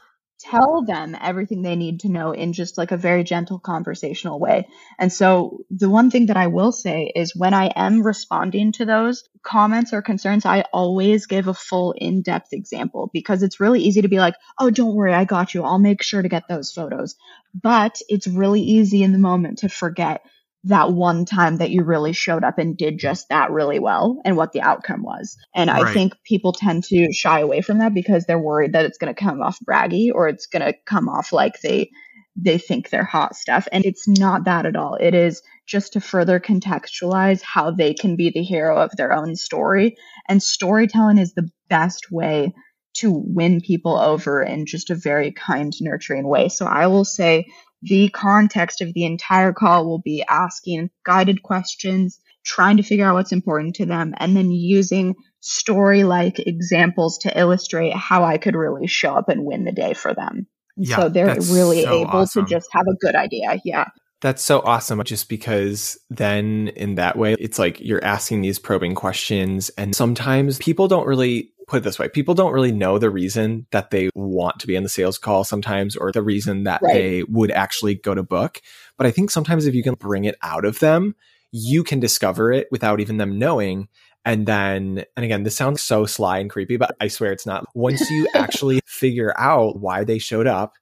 tell 0.42 0.84
them 0.86 1.16
everything 1.22 1.62
they 1.64 1.78
need 1.78 2.02
to 2.02 2.10
know 2.10 2.34
in 2.34 2.54
just 2.54 2.78
like 2.78 2.92
a 2.92 2.98
very 2.98 3.24
gentle 3.24 3.60
conversational 3.60 4.40
way. 4.40 4.68
And 5.00 5.14
so 5.14 5.60
the 5.72 5.90
one 5.90 6.12
thing 6.12 6.28
that 6.28 6.38
I 6.38 6.48
will 6.48 6.74
say 6.74 7.12
is 7.16 7.36
when 7.36 7.54
I 7.54 7.68
am 7.76 8.04
responding 8.04 8.74
to 8.74 8.86
those 8.86 9.24
comments 9.44 9.94
or 9.94 10.02
concerns, 10.02 10.46
I 10.46 10.66
always 10.74 11.26
give 11.28 11.48
a 11.48 11.54
full 11.54 11.94
in-depth 11.94 12.54
example 12.54 13.10
because 13.14 13.44
it's 13.44 13.62
really 13.62 13.82
easy 13.82 14.02
to 14.02 14.10
be 14.10 14.20
like, 14.20 14.36
"Oh, 14.60 14.70
don't 14.70 14.96
worry, 14.96 15.14
I 15.14 15.26
got 15.26 15.54
you. 15.54 15.64
I'll 15.64 15.80
make 15.80 16.04
sure 16.04 16.22
to 16.22 16.30
get 16.30 16.50
those 16.50 16.72
photos." 16.72 17.16
But 17.54 18.02
it's 18.10 18.28
really 18.28 18.62
easy 18.62 19.04
in 19.04 19.14
the 19.14 19.20
moment 19.20 19.60
to 19.60 19.70
forget 19.70 20.22
that 20.66 20.92
one 20.94 21.26
time 21.26 21.58
that 21.58 21.72
you 21.72 21.84
really 21.84 22.14
showed 22.14 22.44
up 22.44 22.60
and 22.60 22.78
did 22.78 23.00
just 23.00 23.30
that 23.30 23.52
really 23.52 23.80
well 23.80 24.22
and 24.26 24.38
what 24.38 24.54
the 24.54 24.62
outcome 24.62 25.04
was. 25.04 25.38
And 25.56 25.72
I 25.72 25.84
Right. 25.84 25.94
think 25.94 26.14
people 26.26 26.54
tend 26.54 26.86
to 26.86 27.14
shy 27.14 27.42
away 27.42 27.62
from 27.62 27.80
that 27.80 27.94
because 27.96 28.26
they're 28.26 28.40
worried 28.40 28.74
that 28.74 28.86
it's 28.86 29.00
going 29.00 29.14
to 29.14 29.20
come 29.20 29.42
off 29.42 29.60
braggy 29.68 30.12
or 30.14 30.28
it's 30.30 30.48
going 30.48 30.66
to 30.66 30.76
come 30.86 31.10
off 31.10 31.34
like 31.34 31.62
they 31.62 31.92
they 32.38 32.58
think 32.60 32.90
they're 32.90 33.04
hot 33.06 33.36
stuff 33.36 33.68
and 33.74 33.86
it's 33.86 34.08
not 34.08 34.46
that 34.46 34.66
at 34.66 34.78
all. 34.78 34.96
It 34.96 35.16
is 35.16 35.42
just 35.68 35.94
to 35.94 36.02
further 36.02 36.40
contextualize 36.40 37.42
how 37.44 37.72
they 37.72 37.94
can 37.94 38.16
be 38.18 38.32
the 38.32 38.44
hero 38.44 38.78
of 38.78 38.92
their 38.98 39.14
own 39.14 39.36
story 39.36 39.98
and 40.30 40.44
storytelling 40.44 41.18
is 41.20 41.34
the 41.34 41.50
best 41.70 42.12
way 42.12 42.54
to 42.96 43.12
win 43.12 43.62
people 43.62 43.98
over 43.98 44.44
in 44.44 44.66
just 44.66 44.90
a 44.92 44.96
very 44.96 45.32
kind 45.32 45.74
nurturing 45.82 46.28
way. 46.28 46.50
So 46.50 46.66
I 46.66 46.88
will 46.88 47.06
say 47.06 47.48
the 47.88 48.10
context 48.10 48.82
of 48.82 48.94
the 48.94 49.06
entire 49.06 49.54
call 49.54 49.86
will 49.86 50.00
be 50.00 50.24
asking 50.28 50.90
guided 51.06 51.44
questions, 51.44 52.20
trying 52.44 52.78
to 52.78 52.84
figure 52.84 53.06
out 53.06 53.14
what's 53.14 53.32
important 53.32 53.76
to 53.76 53.86
them, 53.86 54.14
and 54.18 54.36
then 54.36 54.52
using 54.52 55.16
story 55.40 56.04
like 56.04 56.40
examples 56.40 57.20
to 57.20 57.40
illustrate 57.40 57.94
how 57.94 58.24
I 58.24 58.38
could 58.38 58.56
really 58.56 58.88
show 58.88 59.14
up 59.14 59.30
and 59.30 59.46
win 59.46 59.66
the 59.66 59.72
day 59.72 59.94
for 59.94 60.14
them. 60.14 60.48
Yeah, 60.78 60.98
so 60.98 61.10
they're 61.10 61.36
really 61.36 61.84
so 61.84 62.02
able 62.02 62.10
awesome. 62.12 62.46
to 62.46 62.50
just 62.50 62.68
have 62.72 62.88
a 62.88 62.96
good 62.96 63.16
idea. 63.16 63.62
Yeah. 63.64 63.86
That's 64.22 64.42
so 64.42 64.62
awesome 64.62 65.04
just 65.04 65.30
because 65.30 65.98
then 66.10 66.70
in 66.76 66.96
that 66.96 67.18
way, 67.18 67.36
it's 67.40 67.60
like 67.60 67.80
you're 67.80 68.04
asking 68.04 68.42
these 68.42 68.60
probing 68.60 68.96
questions. 68.96 69.70
And 69.78 69.96
sometimes 69.96 70.58
people 70.58 70.88
don't 70.88 71.06
really 71.06 71.52
put 71.68 71.78
it 71.78 71.84
this 71.84 71.98
way 71.98 72.08
people 72.08 72.36
don't 72.36 72.54
really 72.54 72.72
know 72.72 73.00
the 73.00 73.10
reason 73.10 73.66
that 73.72 73.90
they 73.90 74.10
want 74.14 74.60
to 74.60 74.68
be 74.68 74.76
in 74.76 74.84
the 74.84 74.90
sales 74.90 75.18
call 75.18 75.44
sometimes 75.44 75.96
or 75.96 76.12
the 76.12 76.22
reason 76.22 76.64
that 76.64 76.80
Right. 76.82 76.94
they 76.94 77.24
would 77.24 77.50
actually 77.52 77.96
go 77.96 78.14
to 78.14 78.22
book. 78.24 78.62
But 78.98 79.08
I 79.08 79.12
think 79.12 79.32
sometimes 79.32 79.66
if 79.66 79.74
you 79.74 79.84
can 79.84 79.96
bring 79.96 80.26
it 80.26 80.36
out 80.44 80.64
of 80.66 80.80
them, 80.80 81.16
you 81.52 81.84
can 81.84 82.00
discover 82.00 82.52
it 82.52 82.68
without 82.72 83.00
even 83.00 83.18
them 83.18 83.40
knowing. 83.40 83.88
And 84.26 84.46
then, 84.48 85.06
and 85.16 85.24
again, 85.24 85.44
this 85.44 85.56
sounds 85.56 85.82
so 85.82 86.06
sly 86.06 86.40
and 86.40 86.50
creepy, 86.50 86.78
but 86.78 86.96
I 87.00 87.08
swear 87.08 87.32
it's 87.32 87.46
not. 87.46 87.66
Once 87.74 88.10
you 88.10 88.28
actually 88.36 88.82
figure 88.86 89.34
out 89.38 89.80
why 89.80 90.04
they 90.04 90.20
showed 90.20 90.48
up 90.48 90.74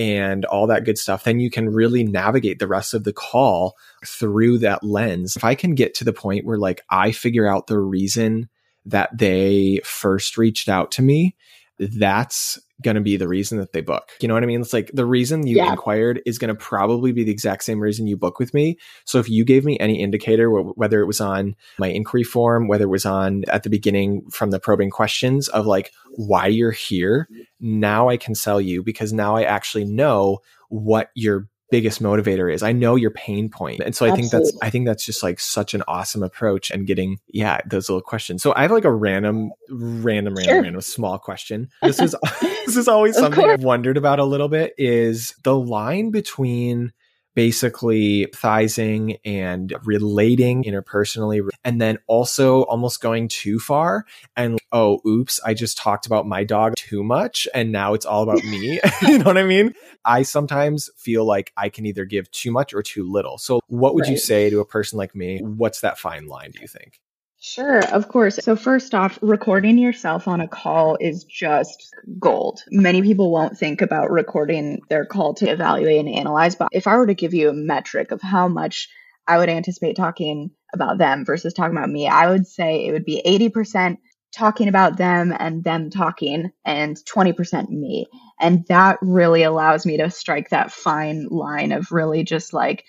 and 0.00 0.46
all 0.46 0.66
that 0.66 0.86
good 0.86 0.96
stuff, 0.96 1.24
then 1.24 1.40
you 1.40 1.50
can 1.50 1.68
really 1.68 2.02
navigate 2.02 2.58
the 2.58 2.66
rest 2.66 2.94
of 2.94 3.04
the 3.04 3.12
call 3.12 3.76
through 4.06 4.56
that 4.56 4.82
lens. 4.82 5.36
If 5.36 5.44
I 5.44 5.54
can 5.54 5.74
get 5.74 5.92
to 5.96 6.04
the 6.04 6.12
point 6.14 6.46
where 6.46 6.56
like 6.56 6.80
I 6.88 7.12
figure 7.12 7.46
out 7.46 7.66
the 7.66 7.78
reason 7.78 8.48
that 8.86 9.10
they 9.18 9.82
first 9.84 10.38
reached 10.38 10.70
out 10.70 10.90
to 10.92 11.02
me, 11.02 11.36
that's 11.78 12.58
going 12.82 12.94
to 12.94 13.00
be 13.00 13.16
the 13.16 13.28
reason 13.28 13.58
that 13.58 13.72
they 13.72 13.80
book. 13.80 14.10
You 14.20 14.28
know 14.28 14.34
what 14.34 14.42
I 14.42 14.46
mean? 14.46 14.60
It's 14.60 14.72
like 14.72 14.90
the 14.92 15.06
reason 15.06 15.46
you 15.46 15.56
yeah. 15.56 15.70
inquired 15.70 16.20
is 16.26 16.38
going 16.38 16.48
to 16.48 16.54
probably 16.54 17.12
be 17.12 17.24
the 17.24 17.32
exact 17.32 17.64
same 17.64 17.80
reason 17.80 18.06
you 18.06 18.16
book 18.16 18.38
with 18.38 18.54
me. 18.54 18.78
So 19.04 19.18
if 19.18 19.28
you 19.28 19.44
gave 19.44 19.64
me 19.64 19.78
any 19.78 20.00
indicator, 20.00 20.50
whether 20.50 21.00
it 21.00 21.06
was 21.06 21.20
on 21.20 21.56
my 21.78 21.88
inquiry 21.88 22.24
form, 22.24 22.68
whether 22.68 22.84
it 22.84 22.88
was 22.88 23.06
on 23.06 23.44
at 23.48 23.62
the 23.62 23.70
beginning 23.70 24.22
from 24.30 24.50
the 24.50 24.60
probing 24.60 24.90
questions 24.90 25.48
of 25.48 25.66
like 25.66 25.92
why 26.16 26.46
you're 26.46 26.70
here, 26.70 27.28
now 27.60 28.08
I 28.08 28.16
can 28.16 28.34
sell 28.34 28.60
you 28.60 28.82
because 28.82 29.12
now 29.12 29.36
I 29.36 29.42
actually 29.42 29.84
know 29.84 30.38
what 30.68 31.10
your 31.14 31.48
biggest 31.70 32.02
motivator 32.02 32.52
is. 32.52 32.62
I 32.62 32.72
know 32.72 32.96
your 32.96 33.10
pain 33.10 33.48
point. 33.48 33.80
And 33.80 33.94
so 33.94 34.04
I 34.04 34.10
Absolutely. 34.10 34.30
think 34.30 34.30
that's 34.30 34.58
I 34.62 34.70
think 34.70 34.86
that's 34.86 35.04
just 35.04 35.22
like 35.22 35.40
such 35.40 35.74
an 35.74 35.82
awesome 35.88 36.22
approach 36.22 36.70
and 36.70 36.86
getting 36.86 37.18
yeah, 37.28 37.60
those 37.66 37.88
little 37.88 38.02
questions. 38.02 38.42
So 38.42 38.52
I 38.54 38.62
have 38.62 38.70
like 38.70 38.84
a 38.84 38.92
random 38.92 39.52
random 39.70 40.34
random 40.34 40.54
sure. 40.54 40.62
random 40.62 40.80
small 40.80 41.18
question. 41.18 41.68
This 41.82 42.00
is 42.00 42.14
this 42.40 42.76
is 42.76 42.88
always 42.88 43.16
something 43.16 43.44
I've 43.44 43.64
wondered 43.64 43.96
about 43.96 44.20
a 44.20 44.24
little 44.24 44.48
bit 44.48 44.74
is 44.78 45.34
the 45.42 45.56
line 45.56 46.10
between 46.10 46.92
basically 47.34 48.26
thizing 48.34 49.18
and 49.24 49.74
relating 49.84 50.64
interpersonally 50.64 51.48
and 51.64 51.80
then 51.80 51.98
also 52.06 52.62
almost 52.62 53.00
going 53.00 53.28
too 53.28 53.58
far 53.58 54.04
and 54.36 54.58
oh 54.72 55.00
oops 55.06 55.40
i 55.44 55.54
just 55.54 55.78
talked 55.78 56.06
about 56.06 56.26
my 56.26 56.42
dog 56.44 56.74
too 56.76 57.04
much 57.04 57.46
and 57.54 57.72
now 57.72 57.94
it's 57.94 58.06
all 58.06 58.22
about 58.22 58.42
me. 58.44 58.80
You 59.02 59.18
know 59.18 59.24
what 59.24 59.38
i 59.38 59.44
mean? 59.44 59.74
I 60.04 60.22
sometimes 60.22 60.90
feel 60.96 61.24
like 61.24 61.52
i 61.56 61.68
can 61.68 61.86
either 61.86 62.04
give 62.04 62.30
too 62.30 62.50
much 62.50 62.74
or 62.74 62.82
too 62.82 63.10
little. 63.10 63.38
So 63.38 63.60
what 63.68 63.94
would 63.94 64.02
right. 64.02 64.12
you 64.12 64.18
say 64.18 64.50
to 64.50 64.60
a 64.60 64.64
person 64.64 64.98
like 64.98 65.14
me? 65.14 65.40
What's 65.40 65.80
that 65.80 65.98
fine 65.98 66.26
line 66.26 66.50
do 66.50 66.60
you 66.60 66.68
think 66.68 67.00
Sure, 67.42 67.80
of 67.86 68.06
course. 68.08 68.36
So, 68.36 68.54
first 68.54 68.94
off, 68.94 69.18
recording 69.22 69.78
yourself 69.78 70.28
on 70.28 70.42
a 70.42 70.48
call 70.48 70.98
is 71.00 71.24
just 71.24 71.90
gold. 72.18 72.62
Many 72.70 73.00
people 73.00 73.32
won't 73.32 73.56
think 73.56 73.80
about 73.80 74.10
recording 74.10 74.82
their 74.90 75.06
call 75.06 75.32
to 75.34 75.48
evaluate 75.50 76.00
and 76.00 76.14
analyze, 76.14 76.54
but 76.54 76.68
if 76.72 76.86
I 76.86 76.96
were 76.96 77.06
to 77.06 77.14
give 77.14 77.32
you 77.32 77.48
a 77.48 77.54
metric 77.54 78.10
of 78.10 78.20
how 78.20 78.48
much 78.48 78.90
I 79.26 79.38
would 79.38 79.48
anticipate 79.48 79.96
talking 79.96 80.50
about 80.74 80.98
them 80.98 81.24
versus 81.24 81.54
talking 81.54 81.74
about 81.76 81.88
me, 81.88 82.06
I 82.06 82.28
would 82.28 82.46
say 82.46 82.86
it 82.86 82.92
would 82.92 83.06
be 83.06 83.22
80% 83.24 83.96
talking 84.34 84.68
about 84.68 84.98
them 84.98 85.34
and 85.36 85.64
them 85.64 85.88
talking 85.88 86.50
and 86.66 86.96
20% 86.96 87.70
me. 87.70 88.06
And 88.38 88.66
that 88.68 88.98
really 89.00 89.44
allows 89.44 89.86
me 89.86 89.96
to 89.96 90.10
strike 90.10 90.50
that 90.50 90.72
fine 90.72 91.26
line 91.30 91.72
of 91.72 91.90
really 91.90 92.22
just 92.22 92.52
like, 92.52 92.84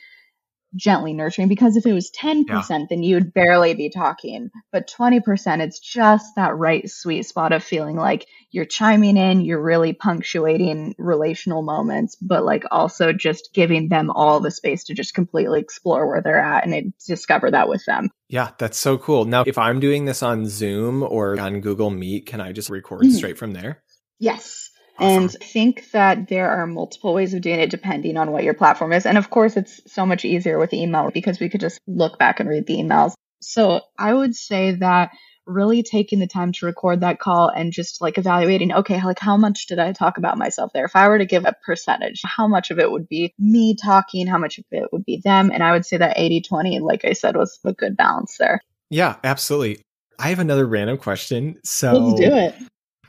gently 0.76 1.14
nurturing 1.14 1.48
because 1.48 1.76
if 1.76 1.86
it 1.86 1.94
was 1.94 2.12
10% 2.12 2.46
yeah. 2.48 2.86
then 2.90 3.04
you'd 3.04 3.34
barely 3.34 3.74
be 3.74 3.90
talking. 3.90 4.50
But 4.72 4.90
20% 4.90 5.60
it's 5.62 5.80
just 5.80 6.36
that 6.36 6.56
right 6.56 6.90
sweet 6.90 7.24
spot 7.24 7.52
of 7.52 7.64
feeling 7.64 7.96
like 7.96 8.26
you're 8.52 8.66
chiming 8.66 9.18
in 9.18 9.42
you're 9.42 9.62
really 9.62 9.94
punctuating 9.94 10.96
relational 10.98 11.62
moments 11.62 12.16
but 12.16 12.44
like 12.44 12.64
also 12.72 13.14
just 13.14 13.52
giving 13.54 13.90
them 13.90 14.10
all 14.10 14.40
the 14.40 14.52
space 14.52 14.86
to 14.86 14.94
just 14.94 15.14
completely 15.14 15.60
explore 15.60 16.08
where 16.08 16.22
they're 16.22 16.40
at 16.42 16.66
and 16.66 16.94
discover 17.06 17.52
that 17.52 17.70
with 17.70 17.84
them. 17.86 18.10
Yeah 18.28 18.52
that's 18.58 18.78
so 18.78 18.98
cool. 18.98 19.26
Now 19.26 19.44
if 19.46 19.58
i'm 19.58 19.80
doing 19.80 20.06
this 20.06 20.24
on 20.24 20.46
zoom 20.46 21.04
or 21.04 21.40
on 21.40 21.62
google 21.62 21.90
meet 21.90 22.26
can 22.26 22.42
i 22.42 22.52
just 22.52 22.70
record 22.70 23.04
mm-hmm. 23.04 23.16
straight 23.16 23.38
from 23.38 23.52
there? 23.52 23.84
Yes 24.20 24.71
and 25.00 25.36
I 25.42 25.46
think 25.46 25.92
that 25.92 26.28
there 26.28 26.50
are 26.50 26.68
multiple 26.68 27.14
ways 27.14 27.34
of 27.34 27.42
doing 27.42 27.60
it 27.60 27.70
depending 27.70 28.18
on 28.18 28.32
what 28.32 28.44
your 28.44 28.54
platform 28.54 28.94
is. 28.94 29.06
And 29.06 29.18
of 29.18 29.30
course, 29.30 29.58
it's 29.58 29.82
so 29.92 30.06
much 30.06 30.26
easier 30.26 30.60
with 30.60 30.74
email 30.74 31.10
because 31.12 31.40
we 31.40 31.50
could 31.50 31.62
just 31.62 31.80
look 31.88 32.20
back 32.20 32.40
and 32.40 32.50
read 32.50 32.68
the 32.68 32.76
emails. 32.76 33.14
So 33.42 33.82
I 33.98 34.14
would 34.14 34.36
say 34.36 34.74
that 34.76 35.12
really 35.48 35.84
taking 35.84 36.20
the 36.20 36.28
time 36.28 36.52
to 36.54 36.66
record 36.66 37.02
that 37.02 37.20
call 37.20 37.50
and 37.50 37.74
just 37.74 38.02
like 38.02 38.18
evaluating, 38.18 38.72
okay, 38.72 39.04
like 39.04 39.20
how 39.20 39.38
much 39.38 39.66
did 39.68 39.80
I 39.80 39.92
talk 39.92 40.18
about 40.18 40.38
myself 40.38 40.72
there? 40.74 40.86
If 40.86 40.96
I 40.96 41.08
were 41.08 41.18
to 41.18 41.26
give 41.26 41.46
a 41.46 41.56
percentage, 41.66 42.22
how 42.24 42.48
much 42.48 42.72
of 42.72 42.80
it 42.80 42.92
would 42.92 43.08
be 43.08 43.34
me 43.40 43.76
talking? 43.76 44.28
How 44.28 44.38
much 44.38 44.60
of 44.60 44.66
it 44.72 44.90
would 44.92 45.06
be 45.06 45.22
them? 45.24 45.52
And 45.52 45.64
I 45.64 45.72
would 45.72 45.86
say 45.86 45.98
that 45.98 46.18
80 46.18 46.42
20, 46.42 46.80
like 46.80 47.06
I 47.06 47.14
said, 47.14 47.36
was 47.36 47.60
a 47.66 47.74
good 47.74 47.98
balance 47.98 48.38
there. 48.38 48.62
Yeah, 48.90 49.16
absolutely. 49.24 49.82
I 50.20 50.30
have 50.30 50.40
another 50.40 50.68
random 50.68 50.98
question. 50.98 51.60
So 51.64 51.94
let's 51.94 52.20
do 52.20 52.36
it. 52.36 52.56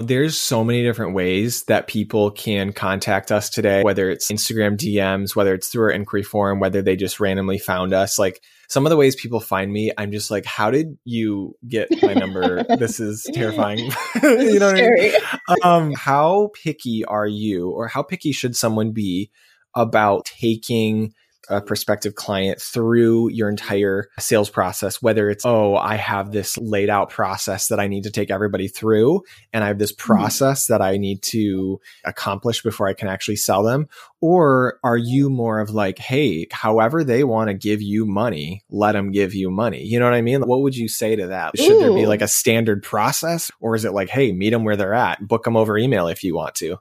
There's 0.06 0.36
so 0.36 0.64
many 0.64 0.82
different 0.82 1.14
ways 1.14 1.64
that 1.64 1.86
people 1.86 2.30
can 2.30 2.72
contact 2.72 3.30
us 3.30 3.48
today, 3.48 3.82
whether 3.82 4.10
it's 4.10 4.30
Instagram 4.30 4.76
DMs, 4.76 5.36
whether 5.36 5.54
it's 5.54 5.68
through 5.68 5.84
our 5.84 5.90
inquiry 5.90 6.22
form, 6.22 6.60
whether 6.60 6.82
they 6.82 6.96
just 6.96 7.20
randomly 7.20 7.58
found 7.58 7.94
us. 7.94 8.18
Like 8.18 8.42
some 8.68 8.86
of 8.86 8.90
the 8.90 8.96
ways 8.96 9.14
people 9.14 9.40
find 9.40 9.72
me, 9.72 9.92
I'm 9.96 10.12
just 10.12 10.30
like, 10.30 10.44
how 10.44 10.70
did 10.70 10.98
you 11.04 11.54
get 11.66 11.88
my 12.02 12.14
number? 12.14 12.62
this 12.78 13.00
is 13.00 13.28
terrifying. 13.32 13.78
you 14.22 14.58
know 14.58 14.72
what 14.72 14.82
I 14.82 14.90
mean? 14.90 15.12
Um, 15.62 15.92
how 15.94 16.50
picky 16.62 17.04
are 17.04 17.26
you, 17.26 17.70
or 17.70 17.88
how 17.88 18.02
picky 18.02 18.32
should 18.32 18.56
someone 18.56 18.92
be 18.92 19.30
about 19.74 20.24
taking 20.24 21.14
a 21.48 21.60
prospective 21.60 22.14
client 22.14 22.60
through 22.60 23.30
your 23.30 23.48
entire 23.48 24.08
sales 24.18 24.48
process, 24.48 25.02
whether 25.02 25.28
it's, 25.28 25.44
oh, 25.44 25.76
I 25.76 25.96
have 25.96 26.32
this 26.32 26.56
laid 26.58 26.88
out 26.88 27.10
process 27.10 27.68
that 27.68 27.80
I 27.80 27.88
need 27.88 28.04
to 28.04 28.10
take 28.10 28.30
everybody 28.30 28.68
through, 28.68 29.22
and 29.52 29.64
I 29.64 29.68
have 29.68 29.78
this 29.78 29.92
mm-hmm. 29.92 30.12
process 30.12 30.64
mm-hmm. 30.64 30.72
that 30.74 30.82
I 30.82 30.96
need 30.96 31.22
to 31.22 31.80
accomplish 32.04 32.62
before 32.62 32.88
I 32.88 32.94
can 32.94 33.08
actually 33.08 33.36
sell 33.36 33.62
them. 33.62 33.88
Or 34.20 34.78
are 34.84 34.96
you 34.96 35.30
more 35.30 35.58
of 35.58 35.70
like, 35.70 35.98
hey, 35.98 36.46
however 36.52 37.02
they 37.02 37.24
want 37.24 37.48
to 37.48 37.54
give 37.54 37.82
you 37.82 38.06
money, 38.06 38.62
let 38.70 38.92
them 38.92 39.10
give 39.10 39.34
you 39.34 39.50
money? 39.50 39.82
You 39.82 39.98
know 39.98 40.04
what 40.04 40.14
I 40.14 40.22
mean? 40.22 40.42
What 40.42 40.62
would 40.62 40.76
you 40.76 40.88
say 40.88 41.16
to 41.16 41.26
that? 41.28 41.58
Should 41.58 41.72
Ooh. 41.72 41.80
there 41.80 41.92
be 41.92 42.06
like 42.06 42.22
a 42.22 42.28
standard 42.28 42.82
process, 42.82 43.50
or 43.60 43.74
is 43.74 43.84
it 43.84 43.92
like, 43.92 44.08
hey, 44.08 44.32
meet 44.32 44.50
them 44.50 44.64
where 44.64 44.76
they're 44.76 44.94
at, 44.94 45.26
book 45.26 45.44
them 45.44 45.56
over 45.56 45.76
email 45.76 46.06
if 46.06 46.22
you 46.22 46.36
want 46.36 46.54
to? 46.56 46.78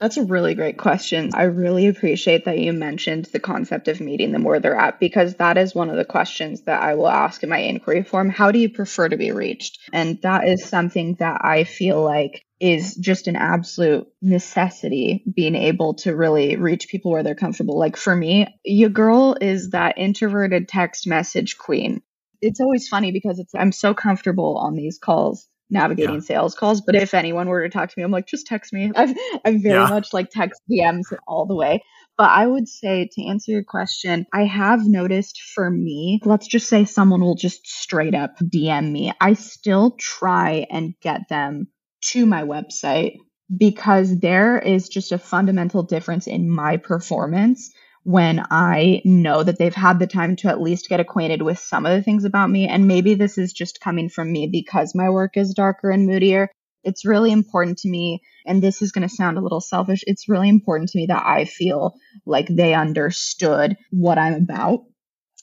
That's 0.00 0.16
a 0.16 0.24
really 0.24 0.54
great 0.54 0.78
question. 0.78 1.30
I 1.34 1.44
really 1.44 1.88
appreciate 1.88 2.44
that 2.44 2.58
you 2.58 2.72
mentioned 2.72 3.24
the 3.32 3.40
concept 3.40 3.88
of 3.88 4.00
meeting 4.00 4.30
them 4.30 4.44
where 4.44 4.60
they're 4.60 4.76
at 4.78 5.00
because 5.00 5.34
that 5.36 5.58
is 5.58 5.74
one 5.74 5.90
of 5.90 5.96
the 5.96 6.04
questions 6.04 6.62
that 6.62 6.80
I 6.80 6.94
will 6.94 7.08
ask 7.08 7.42
in 7.42 7.48
my 7.48 7.58
inquiry 7.58 8.04
form. 8.04 8.28
How 8.28 8.52
do 8.52 8.60
you 8.60 8.70
prefer 8.70 9.08
to 9.08 9.16
be 9.16 9.32
reached? 9.32 9.80
And 9.92 10.22
that 10.22 10.46
is 10.46 10.64
something 10.64 11.16
that 11.18 11.40
I 11.44 11.64
feel 11.64 12.00
like 12.00 12.44
is 12.60 12.94
just 12.94 13.26
an 13.26 13.34
absolute 13.34 14.06
necessity 14.22 15.24
being 15.34 15.56
able 15.56 15.94
to 15.94 16.14
really 16.14 16.54
reach 16.54 16.88
people 16.88 17.10
where 17.10 17.24
they're 17.24 17.34
comfortable. 17.34 17.76
Like 17.76 17.96
for 17.96 18.14
me, 18.14 18.46
your 18.64 18.90
girl 18.90 19.36
is 19.40 19.70
that 19.70 19.98
introverted 19.98 20.68
text 20.68 21.08
message 21.08 21.58
queen. 21.58 22.02
It's 22.40 22.60
always 22.60 22.86
funny 22.86 23.10
because 23.10 23.40
it's 23.40 23.54
I'm 23.54 23.72
so 23.72 23.94
comfortable 23.94 24.58
on 24.58 24.76
these 24.76 24.98
calls 24.98 25.48
navigating 25.70 26.16
yeah. 26.16 26.20
sales 26.20 26.54
calls. 26.54 26.80
But 26.80 26.94
if 26.94 27.14
anyone 27.14 27.48
were 27.48 27.62
to 27.62 27.68
talk 27.68 27.90
to 27.90 27.94
me, 27.96 28.02
I'm 28.02 28.10
like, 28.10 28.26
just 28.26 28.46
text 28.46 28.72
me. 28.72 28.90
I've, 28.94 29.14
I'm 29.44 29.62
very 29.62 29.80
yeah. 29.80 29.88
much 29.88 30.12
like 30.12 30.30
text 30.30 30.60
DMs 30.70 31.04
all 31.26 31.46
the 31.46 31.54
way. 31.54 31.82
But 32.16 32.30
I 32.30 32.46
would 32.46 32.68
say 32.68 33.08
to 33.12 33.26
answer 33.26 33.52
your 33.52 33.62
question, 33.62 34.26
I 34.32 34.44
have 34.44 34.86
noticed 34.86 35.40
for 35.54 35.70
me, 35.70 36.20
let's 36.24 36.48
just 36.48 36.68
say 36.68 36.84
someone 36.84 37.20
will 37.20 37.36
just 37.36 37.66
straight 37.66 38.14
up 38.14 38.38
DM 38.38 38.90
me. 38.90 39.12
I 39.20 39.34
still 39.34 39.92
try 39.92 40.66
and 40.70 40.94
get 41.00 41.28
them 41.28 41.68
to 42.06 42.26
my 42.26 42.42
website 42.42 43.18
because 43.56 44.18
there 44.18 44.58
is 44.58 44.88
just 44.88 45.12
a 45.12 45.18
fundamental 45.18 45.82
difference 45.82 46.26
in 46.26 46.50
my 46.50 46.76
performance 46.76 47.72
when 48.04 48.44
I 48.50 49.02
know 49.04 49.42
that 49.42 49.58
they've 49.58 49.74
had 49.74 49.98
the 49.98 50.06
time 50.06 50.36
to 50.36 50.48
at 50.48 50.60
least 50.60 50.88
get 50.88 51.00
acquainted 51.00 51.42
with 51.42 51.58
some 51.58 51.84
of 51.84 51.92
the 51.92 52.02
things 52.02 52.24
about 52.24 52.50
me. 52.50 52.66
And 52.68 52.86
maybe 52.86 53.14
this 53.14 53.38
is 53.38 53.52
just 53.52 53.80
coming 53.80 54.08
from 54.08 54.32
me 54.32 54.48
because 54.50 54.94
my 54.94 55.10
work 55.10 55.36
is 55.36 55.54
darker 55.54 55.90
and 55.90 56.06
moodier. 56.06 56.48
It's 56.84 57.04
really 57.04 57.32
important 57.32 57.78
to 57.78 57.88
me, 57.88 58.22
and 58.46 58.62
this 58.62 58.80
is 58.82 58.92
going 58.92 59.06
to 59.06 59.14
sound 59.14 59.36
a 59.36 59.42
little 59.42 59.60
selfish. 59.60 60.04
It's 60.06 60.28
really 60.28 60.48
important 60.48 60.90
to 60.90 60.98
me 60.98 61.06
that 61.06 61.26
I 61.26 61.44
feel 61.44 61.94
like 62.24 62.46
they 62.48 62.72
understood 62.72 63.76
what 63.90 64.16
I'm 64.16 64.34
about. 64.34 64.84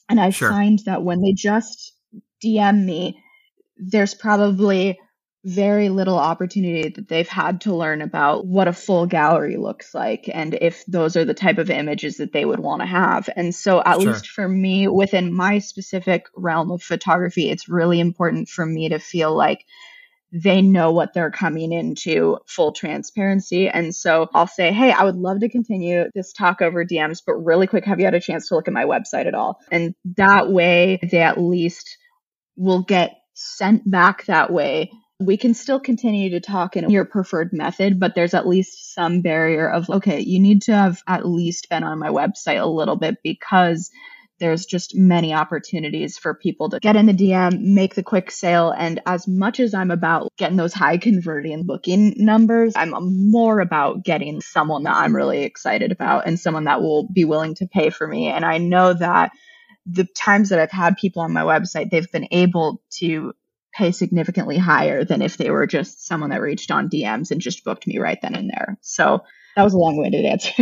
And 0.07 0.19
I 0.19 0.29
sure. 0.29 0.49
find 0.49 0.79
that 0.85 1.03
when 1.03 1.21
they 1.21 1.33
just 1.33 1.93
DM 2.43 2.85
me, 2.85 3.21
there's 3.77 4.13
probably 4.13 4.97
very 5.45 5.89
little 5.89 6.17
opportunity 6.17 6.89
that 6.89 7.07
they've 7.07 7.29
had 7.29 7.61
to 7.61 7.75
learn 7.75 8.01
about 8.01 8.47
what 8.47 8.67
a 8.67 8.73
full 8.73 9.05
gallery 9.05 9.57
looks 9.57 9.93
like 9.93 10.27
and 10.33 10.57
if 10.59 10.83
those 10.87 11.15
are 11.15 11.23
the 11.23 11.35
type 11.35 11.59
of 11.59 11.69
images 11.69 12.17
that 12.17 12.33
they 12.33 12.45
would 12.45 12.59
want 12.59 12.81
to 12.81 12.87
have. 12.87 13.29
And 13.35 13.53
so, 13.53 13.81
at 13.85 14.01
sure. 14.01 14.11
least 14.11 14.27
for 14.27 14.49
me, 14.49 14.87
within 14.87 15.31
my 15.31 15.59
specific 15.59 16.25
realm 16.35 16.71
of 16.71 16.81
photography, 16.81 17.51
it's 17.51 17.69
really 17.69 17.99
important 17.99 18.49
for 18.49 18.65
me 18.65 18.89
to 18.89 18.97
feel 18.97 19.35
like 19.35 19.65
they 20.31 20.63
know 20.63 20.91
what 20.91 21.13
they're 21.13 21.31
coming 21.31 21.71
into 21.71 22.39
full 22.47 22.71
transparency. 22.71 23.69
And 23.69 23.95
so 23.95 24.27
I'll 24.33 24.47
say, 24.47 24.73
Hey, 24.73 24.91
I 24.91 25.03
would 25.03 25.15
love 25.15 25.41
to 25.41 25.49
continue 25.49 26.05
this 26.15 26.33
talk 26.33 26.63
over 26.63 26.83
DMs, 26.83 27.21
but 27.25 27.35
really 27.35 27.67
quick, 27.67 27.85
have 27.85 27.99
you 27.99 28.05
had 28.05 28.15
a 28.15 28.19
chance 28.19 28.49
to 28.49 28.55
look 28.55 28.67
at 28.67 28.73
my 28.73 28.85
website 28.85 29.27
at 29.27 29.35
all? 29.35 29.59
And 29.71 29.93
that 30.17 30.49
way, 30.49 30.99
they 31.03 31.21
at 31.21 31.39
least 31.39 31.99
will 32.57 32.81
get 32.81 33.15
sent 33.35 33.89
back 33.89 34.25
that 34.25 34.51
way 34.51 34.89
we 35.19 35.37
can 35.37 35.53
still 35.53 35.79
continue 35.79 36.31
to 36.31 36.39
talk 36.41 36.75
in 36.75 36.89
your 36.89 37.05
preferred 37.05 37.53
method, 37.53 37.99
but 37.99 38.15
there's 38.15 38.33
at 38.33 38.47
least 38.47 38.93
some 38.93 39.21
barrier 39.21 39.69
of, 39.69 39.89
okay, 39.89 40.19
you 40.19 40.39
need 40.39 40.63
to 40.63 40.73
have 40.73 41.01
at 41.07 41.25
least 41.25 41.69
been 41.69 41.83
on 41.83 41.99
my 41.99 42.09
website 42.09 42.61
a 42.61 42.65
little 42.65 42.97
bit 42.97 43.17
because 43.23 43.89
there's 44.39 44.65
just 44.65 44.93
many 44.93 45.33
opportunities 45.33 46.17
for 46.17 46.33
people 46.33 46.69
to 46.69 46.79
get 46.81 46.97
in 46.97 47.05
the 47.05 47.13
DM, 47.13 47.61
make 47.61 47.95
the 47.95 48.03
quick 48.03 48.29
sale. 48.29 48.73
And 48.77 48.99
as 49.05 49.25
much 49.25 49.61
as 49.61 49.73
I'm 49.73 49.91
about 49.91 50.33
getting 50.37 50.57
those 50.57 50.73
high 50.73 50.97
converting 50.97 51.63
booking 51.65 52.15
numbers, 52.17 52.73
I'm 52.75 52.93
more 53.31 53.61
about 53.61 54.03
getting 54.03 54.41
someone 54.41 54.83
that 54.83 54.95
I'm 54.95 55.15
really 55.15 55.43
excited 55.43 55.93
about 55.93 56.27
and 56.27 56.37
someone 56.37 56.65
that 56.65 56.81
will 56.81 57.07
be 57.07 57.23
willing 57.23 57.55
to 57.55 57.67
pay 57.67 57.89
for 57.89 58.05
me. 58.05 58.27
And 58.27 58.43
I 58.43 58.57
know 58.57 58.93
that 58.93 59.31
the 59.85 60.05
times 60.17 60.49
that 60.49 60.59
I've 60.59 60.71
had 60.71 60.97
people 60.97 61.21
on 61.21 61.31
my 61.31 61.43
website, 61.43 61.89
they've 61.89 62.11
been 62.11 62.27
able 62.31 62.81
to 62.97 63.33
pay 63.75 63.91
significantly 63.91 64.57
higher 64.57 65.03
than 65.03 65.21
if 65.21 65.37
they 65.37 65.51
were 65.51 65.67
just 65.67 66.07
someone 66.07 66.29
that 66.29 66.41
reached 66.41 66.71
on 66.71 66.89
DMs 66.89 67.31
and 67.31 67.41
just 67.41 67.63
booked 67.63 67.85
me 67.85 67.97
right 67.97 68.19
then 68.21 68.35
and 68.35 68.49
there. 68.49 68.77
So 68.81 69.21
that 69.55 69.63
was 69.63 69.73
a 69.73 69.77
long-winded 69.77 70.25
answer. 70.25 70.53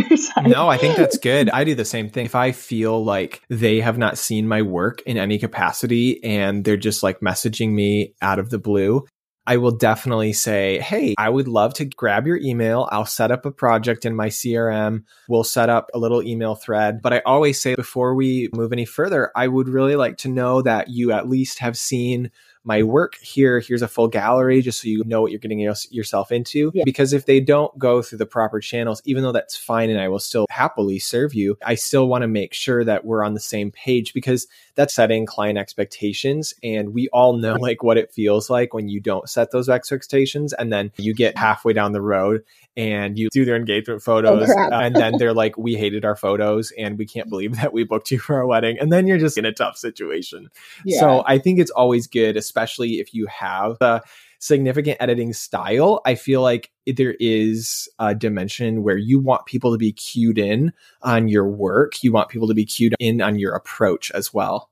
no, 0.46 0.68
I 0.68 0.76
think 0.76 0.96
that's 0.96 1.18
good. 1.18 1.50
I 1.50 1.64
do 1.64 1.74
the 1.74 1.84
same 1.84 2.10
thing. 2.10 2.26
If 2.26 2.34
I 2.34 2.52
feel 2.52 3.04
like 3.04 3.42
they 3.48 3.80
have 3.80 3.98
not 3.98 4.18
seen 4.18 4.48
my 4.48 4.62
work 4.62 5.02
in 5.02 5.16
any 5.16 5.38
capacity 5.38 6.22
and 6.22 6.64
they're 6.64 6.76
just 6.76 7.02
like 7.02 7.20
messaging 7.20 7.72
me 7.72 8.14
out 8.20 8.38
of 8.38 8.50
the 8.50 8.58
blue, 8.58 9.04
I 9.46 9.58
will 9.58 9.72
definitely 9.72 10.32
say, 10.32 10.78
Hey, 10.78 11.14
I 11.18 11.28
would 11.28 11.48
love 11.48 11.74
to 11.74 11.84
grab 11.84 12.26
your 12.26 12.38
email. 12.38 12.88
I'll 12.90 13.04
set 13.04 13.30
up 13.30 13.44
a 13.44 13.50
project 13.50 14.04
in 14.06 14.16
my 14.16 14.28
CRM. 14.28 15.04
We'll 15.28 15.44
set 15.44 15.68
up 15.68 15.90
a 15.92 15.98
little 15.98 16.22
email 16.22 16.54
thread. 16.54 17.02
But 17.02 17.12
I 17.12 17.22
always 17.26 17.60
say 17.60 17.74
before 17.74 18.14
we 18.14 18.48
move 18.54 18.72
any 18.72 18.86
further, 18.86 19.30
I 19.36 19.48
would 19.48 19.68
really 19.68 19.96
like 19.96 20.16
to 20.18 20.28
know 20.28 20.62
that 20.62 20.88
you 20.88 21.12
at 21.12 21.28
least 21.28 21.58
have 21.58 21.76
seen 21.76 22.30
my 22.64 22.82
work 22.82 23.16
here. 23.16 23.60
Here's 23.60 23.82
a 23.82 23.88
full 23.88 24.08
gallery 24.08 24.62
just 24.62 24.80
so 24.80 24.88
you 24.88 25.04
know 25.04 25.20
what 25.20 25.30
you're 25.30 25.38
getting 25.38 25.60
yourself 25.60 26.32
into. 26.32 26.72
Yeah. 26.74 26.82
Because 26.84 27.12
if 27.12 27.26
they 27.26 27.40
don't 27.40 27.76
go 27.78 28.02
through 28.02 28.18
the 28.18 28.26
proper 28.26 28.58
channels, 28.60 29.02
even 29.04 29.22
though 29.22 29.32
that's 29.32 29.56
fine 29.56 29.90
and 29.90 30.00
I 30.00 30.08
will 30.08 30.18
still 30.18 30.46
happily 30.50 30.98
serve 30.98 31.34
you, 31.34 31.58
I 31.64 31.74
still 31.74 32.08
want 32.08 32.22
to 32.22 32.28
make 32.28 32.54
sure 32.54 32.82
that 32.84 33.04
we're 33.04 33.22
on 33.22 33.34
the 33.34 33.40
same 33.40 33.70
page 33.70 34.14
because 34.14 34.46
that's 34.74 34.94
setting 34.94 35.26
client 35.26 35.58
expectations. 35.58 36.54
And 36.62 36.94
we 36.94 37.08
all 37.08 37.34
know 37.34 37.54
like 37.54 37.82
what 37.82 37.98
it 37.98 38.12
feels 38.12 38.48
like 38.48 38.72
when 38.72 38.88
you 38.88 39.00
don't 39.00 39.28
set 39.28 39.50
those 39.50 39.68
expectations 39.68 40.52
and 40.52 40.72
then 40.72 40.90
you 40.96 41.14
get 41.14 41.36
halfway 41.36 41.74
down 41.74 41.92
the 41.92 42.02
road 42.02 42.44
and 42.76 43.18
you 43.18 43.28
do 43.30 43.44
their 43.44 43.56
engagement 43.56 44.02
photos 44.02 44.50
oh, 44.50 44.68
and 44.72 44.96
then 44.96 45.14
they're 45.18 45.32
like 45.32 45.56
we 45.56 45.74
hated 45.74 46.04
our 46.04 46.16
photos 46.16 46.72
and 46.76 46.98
we 46.98 47.06
can't 47.06 47.28
believe 47.28 47.54
that 47.56 47.72
we 47.72 47.84
booked 47.84 48.10
you 48.10 48.18
for 48.18 48.36
our 48.36 48.46
wedding 48.46 48.76
and 48.80 48.92
then 48.92 49.06
you're 49.06 49.18
just 49.18 49.38
in 49.38 49.44
a 49.44 49.52
tough 49.52 49.76
situation 49.76 50.50
yeah. 50.84 50.98
so 50.98 51.22
i 51.26 51.38
think 51.38 51.60
it's 51.60 51.70
always 51.70 52.06
good 52.06 52.36
especially 52.36 52.53
if 52.56 53.14
you 53.14 53.26
have 53.26 53.76
a 53.80 54.00
significant 54.38 54.96
editing 55.00 55.32
style 55.32 56.00
i 56.04 56.14
feel 56.14 56.42
like 56.42 56.70
there 56.86 57.14
is 57.18 57.88
a 57.98 58.14
dimension 58.14 58.82
where 58.82 58.98
you 58.98 59.18
want 59.18 59.46
people 59.46 59.72
to 59.72 59.78
be 59.78 59.92
cued 59.92 60.38
in 60.38 60.72
on 61.02 61.28
your 61.28 61.48
work 61.48 62.02
you 62.02 62.12
want 62.12 62.28
people 62.28 62.48
to 62.48 62.54
be 62.54 62.64
cued 62.64 62.94
in 62.98 63.20
on 63.20 63.38
your 63.38 63.54
approach 63.54 64.10
as 64.12 64.32
well 64.32 64.70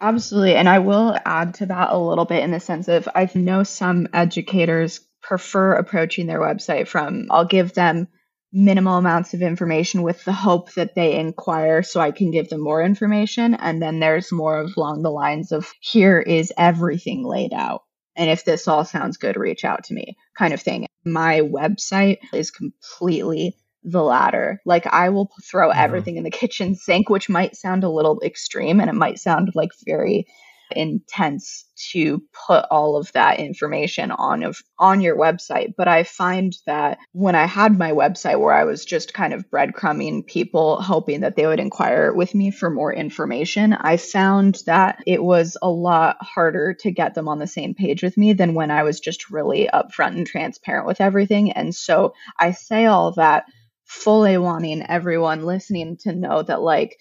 Absolutely. 0.00 0.54
And 0.54 0.68
I 0.68 0.80
will 0.80 1.16
add 1.24 1.54
to 1.54 1.66
that 1.66 1.92
a 1.92 1.98
little 1.98 2.24
bit 2.24 2.42
in 2.42 2.50
the 2.50 2.60
sense 2.60 2.88
of 2.88 3.08
I 3.14 3.30
know 3.34 3.62
some 3.62 4.08
educators 4.12 5.00
prefer 5.22 5.74
approaching 5.74 6.26
their 6.26 6.40
website 6.40 6.88
from 6.88 7.28
I'll 7.30 7.44
give 7.44 7.72
them 7.72 8.08
minimal 8.52 8.98
amounts 8.98 9.34
of 9.34 9.42
information 9.42 10.02
with 10.02 10.24
the 10.24 10.32
hope 10.32 10.72
that 10.74 10.94
they 10.94 11.18
inquire 11.18 11.82
so 11.82 12.00
I 12.00 12.10
can 12.10 12.30
give 12.30 12.48
them 12.48 12.60
more 12.60 12.82
information. 12.82 13.54
And 13.54 13.80
then 13.80 13.98
there's 13.98 14.30
more 14.30 14.58
of 14.58 14.72
along 14.76 15.02
the 15.02 15.10
lines 15.10 15.52
of 15.52 15.72
here 15.80 16.20
is 16.20 16.52
everything 16.58 17.24
laid 17.24 17.52
out. 17.52 17.82
And 18.14 18.28
if 18.28 18.44
this 18.44 18.68
all 18.68 18.84
sounds 18.84 19.16
good, 19.16 19.36
reach 19.36 19.64
out 19.64 19.84
to 19.84 19.94
me 19.94 20.16
kind 20.36 20.52
of 20.52 20.60
thing. 20.60 20.86
My 21.04 21.40
website 21.40 22.18
is 22.32 22.50
completely 22.50 23.56
the 23.84 24.02
latter. 24.02 24.60
Like 24.66 24.86
I 24.86 25.08
will 25.08 25.30
throw 25.50 25.70
mm-hmm. 25.70 25.80
everything 25.80 26.16
in 26.16 26.24
the 26.24 26.30
kitchen 26.42 26.74
sink, 26.74 27.08
which 27.08 27.28
might 27.28 27.56
sound 27.56 27.84
a 27.84 27.90
little 27.90 28.20
extreme 28.22 28.80
and 28.80 28.90
it 28.90 28.94
might 28.94 29.18
sound 29.18 29.50
like 29.54 29.70
very 29.86 30.26
intense 30.70 31.66
to 31.90 32.22
put 32.46 32.64
all 32.70 32.96
of 32.96 33.10
that 33.12 33.40
information 33.40 34.10
on 34.10 34.42
of 34.42 34.58
on 34.78 35.00
your 35.00 35.16
website. 35.16 35.74
But 35.76 35.88
i 35.88 36.02
find 36.04 36.54
that 36.66 36.98
when 37.12 37.34
i 37.34 37.46
had 37.46 37.78
my 37.78 37.92
website 37.92 38.38
where 38.40 38.52
i 38.52 38.64
was 38.64 38.84
just 38.84 39.14
kind 39.14 39.32
of 39.32 39.48
breadcrumbing 39.50 40.26
people 40.26 40.80
hoping 40.80 41.20
that 41.20 41.36
they 41.36 41.46
would 41.46 41.60
inquire 41.60 42.12
with 42.12 42.34
me 42.34 42.50
for 42.50 42.70
more 42.70 42.92
information 42.92 43.72
i 43.72 43.96
found 43.96 44.60
that 44.66 45.02
it 45.06 45.22
was 45.22 45.56
a 45.62 45.70
lot 45.70 46.16
harder 46.20 46.74
to 46.74 46.90
get 46.90 47.14
them 47.14 47.28
on 47.28 47.38
the 47.38 47.46
same 47.46 47.74
page 47.74 48.02
with 48.02 48.16
me 48.16 48.32
than 48.32 48.54
when 48.54 48.70
i 48.70 48.82
was 48.82 49.00
just 49.00 49.30
really 49.30 49.68
upfront 49.72 50.16
and 50.16 50.26
transparent 50.26 50.86
with 50.86 51.00
everything. 51.00 51.52
And 51.52 51.74
so 51.74 52.14
i 52.38 52.52
say 52.52 52.86
all 52.86 53.12
that 53.12 53.44
fully 53.84 54.38
wanting 54.38 54.82
everyone 54.88 55.44
listening 55.44 55.96
to 55.98 56.12
know 56.12 56.42
that 56.42 56.62
like 56.62 56.96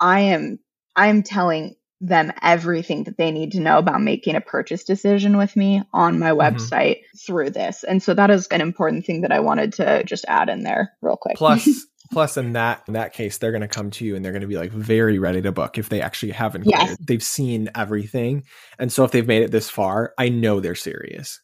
i 0.00 0.20
am 0.20 0.58
i'm 0.96 1.22
telling 1.22 1.74
them 2.02 2.32
everything 2.42 3.04
that 3.04 3.16
they 3.16 3.30
need 3.30 3.52
to 3.52 3.60
know 3.60 3.78
about 3.78 4.02
making 4.02 4.34
a 4.34 4.40
purchase 4.40 4.82
decision 4.82 5.36
with 5.36 5.56
me 5.56 5.82
on 5.92 6.18
my 6.18 6.30
mm-hmm. 6.30 6.40
website 6.40 6.96
mm-hmm. 6.96 7.18
through 7.24 7.50
this. 7.50 7.84
And 7.84 8.02
so 8.02 8.12
that 8.12 8.30
is 8.30 8.48
an 8.48 8.60
important 8.60 9.06
thing 9.06 9.22
that 9.22 9.32
I 9.32 9.40
wanted 9.40 9.74
to 9.74 10.02
just 10.04 10.24
add 10.26 10.48
in 10.48 10.64
there 10.64 10.92
real 11.00 11.16
quick. 11.16 11.36
Plus 11.36 11.86
plus 12.12 12.36
in 12.36 12.52
that 12.52 12.82
in 12.88 12.94
that 12.94 13.14
case 13.14 13.38
they're 13.38 13.52
going 13.52 13.62
to 13.62 13.68
come 13.68 13.90
to 13.90 14.04
you 14.04 14.14
and 14.16 14.22
they're 14.22 14.32
going 14.32 14.42
to 14.42 14.48
be 14.48 14.58
like 14.58 14.70
very 14.70 15.18
ready 15.18 15.40
to 15.40 15.50
book 15.50 15.78
if 15.78 15.88
they 15.88 16.02
actually 16.02 16.32
haven't 16.32 16.66
yes. 16.66 16.96
they've 17.00 17.22
seen 17.22 17.70
everything. 17.74 18.42
And 18.78 18.92
so 18.92 19.04
if 19.04 19.12
they've 19.12 19.26
made 19.26 19.42
it 19.42 19.52
this 19.52 19.70
far, 19.70 20.12
I 20.18 20.28
know 20.28 20.60
they're 20.60 20.74
serious. 20.74 21.40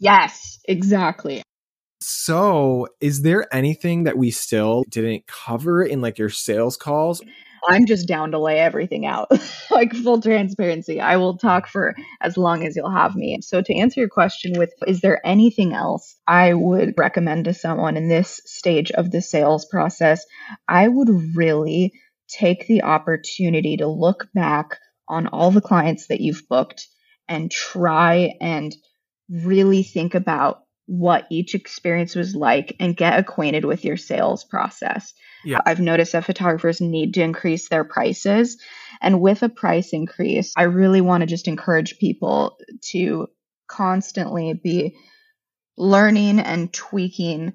Yes, 0.00 0.58
exactly. 0.64 1.42
So, 2.00 2.86
is 3.00 3.22
there 3.22 3.52
anything 3.52 4.04
that 4.04 4.16
we 4.16 4.30
still 4.30 4.84
didn't 4.88 5.26
cover 5.26 5.82
in 5.82 6.00
like 6.00 6.16
your 6.16 6.30
sales 6.30 6.76
calls? 6.76 7.20
I'm 7.66 7.86
just 7.86 8.08
down 8.08 8.32
to 8.32 8.38
lay 8.38 8.58
everything 8.58 9.06
out. 9.06 9.30
like 9.70 9.94
full 9.94 10.20
transparency. 10.20 11.00
I 11.00 11.16
will 11.16 11.38
talk 11.38 11.66
for 11.66 11.94
as 12.20 12.36
long 12.36 12.66
as 12.66 12.76
you'll 12.76 12.90
have 12.90 13.14
me. 13.14 13.38
So 13.42 13.62
to 13.62 13.74
answer 13.74 14.00
your 14.00 14.08
question 14.08 14.58
with 14.58 14.72
is 14.86 15.00
there 15.00 15.24
anything 15.26 15.72
else 15.72 16.16
I 16.26 16.54
would 16.54 16.94
recommend 16.96 17.46
to 17.46 17.54
someone 17.54 17.96
in 17.96 18.08
this 18.08 18.40
stage 18.44 18.90
of 18.90 19.10
the 19.10 19.22
sales 19.22 19.64
process? 19.64 20.24
I 20.66 20.88
would 20.88 21.36
really 21.36 21.92
take 22.28 22.66
the 22.66 22.82
opportunity 22.82 23.78
to 23.78 23.88
look 23.88 24.28
back 24.34 24.78
on 25.08 25.26
all 25.26 25.50
the 25.50 25.60
clients 25.60 26.08
that 26.08 26.20
you've 26.20 26.46
booked 26.48 26.86
and 27.28 27.50
try 27.50 28.34
and 28.40 28.74
really 29.30 29.82
think 29.82 30.14
about 30.14 30.62
what 30.86 31.26
each 31.30 31.54
experience 31.54 32.14
was 32.14 32.34
like 32.34 32.74
and 32.80 32.96
get 32.96 33.18
acquainted 33.18 33.64
with 33.64 33.84
your 33.84 33.96
sales 33.96 34.44
process. 34.44 35.12
Yeah. 35.44 35.60
I've 35.64 35.80
noticed 35.80 36.12
that 36.12 36.24
photographers 36.24 36.80
need 36.80 37.14
to 37.14 37.22
increase 37.22 37.68
their 37.68 37.84
prices. 37.84 38.58
And 39.00 39.20
with 39.20 39.42
a 39.42 39.48
price 39.48 39.92
increase, 39.92 40.52
I 40.56 40.64
really 40.64 41.00
want 41.00 41.22
to 41.22 41.26
just 41.26 41.48
encourage 41.48 41.98
people 41.98 42.58
to 42.90 43.28
constantly 43.68 44.54
be 44.54 44.96
learning 45.76 46.40
and 46.40 46.72
tweaking 46.72 47.52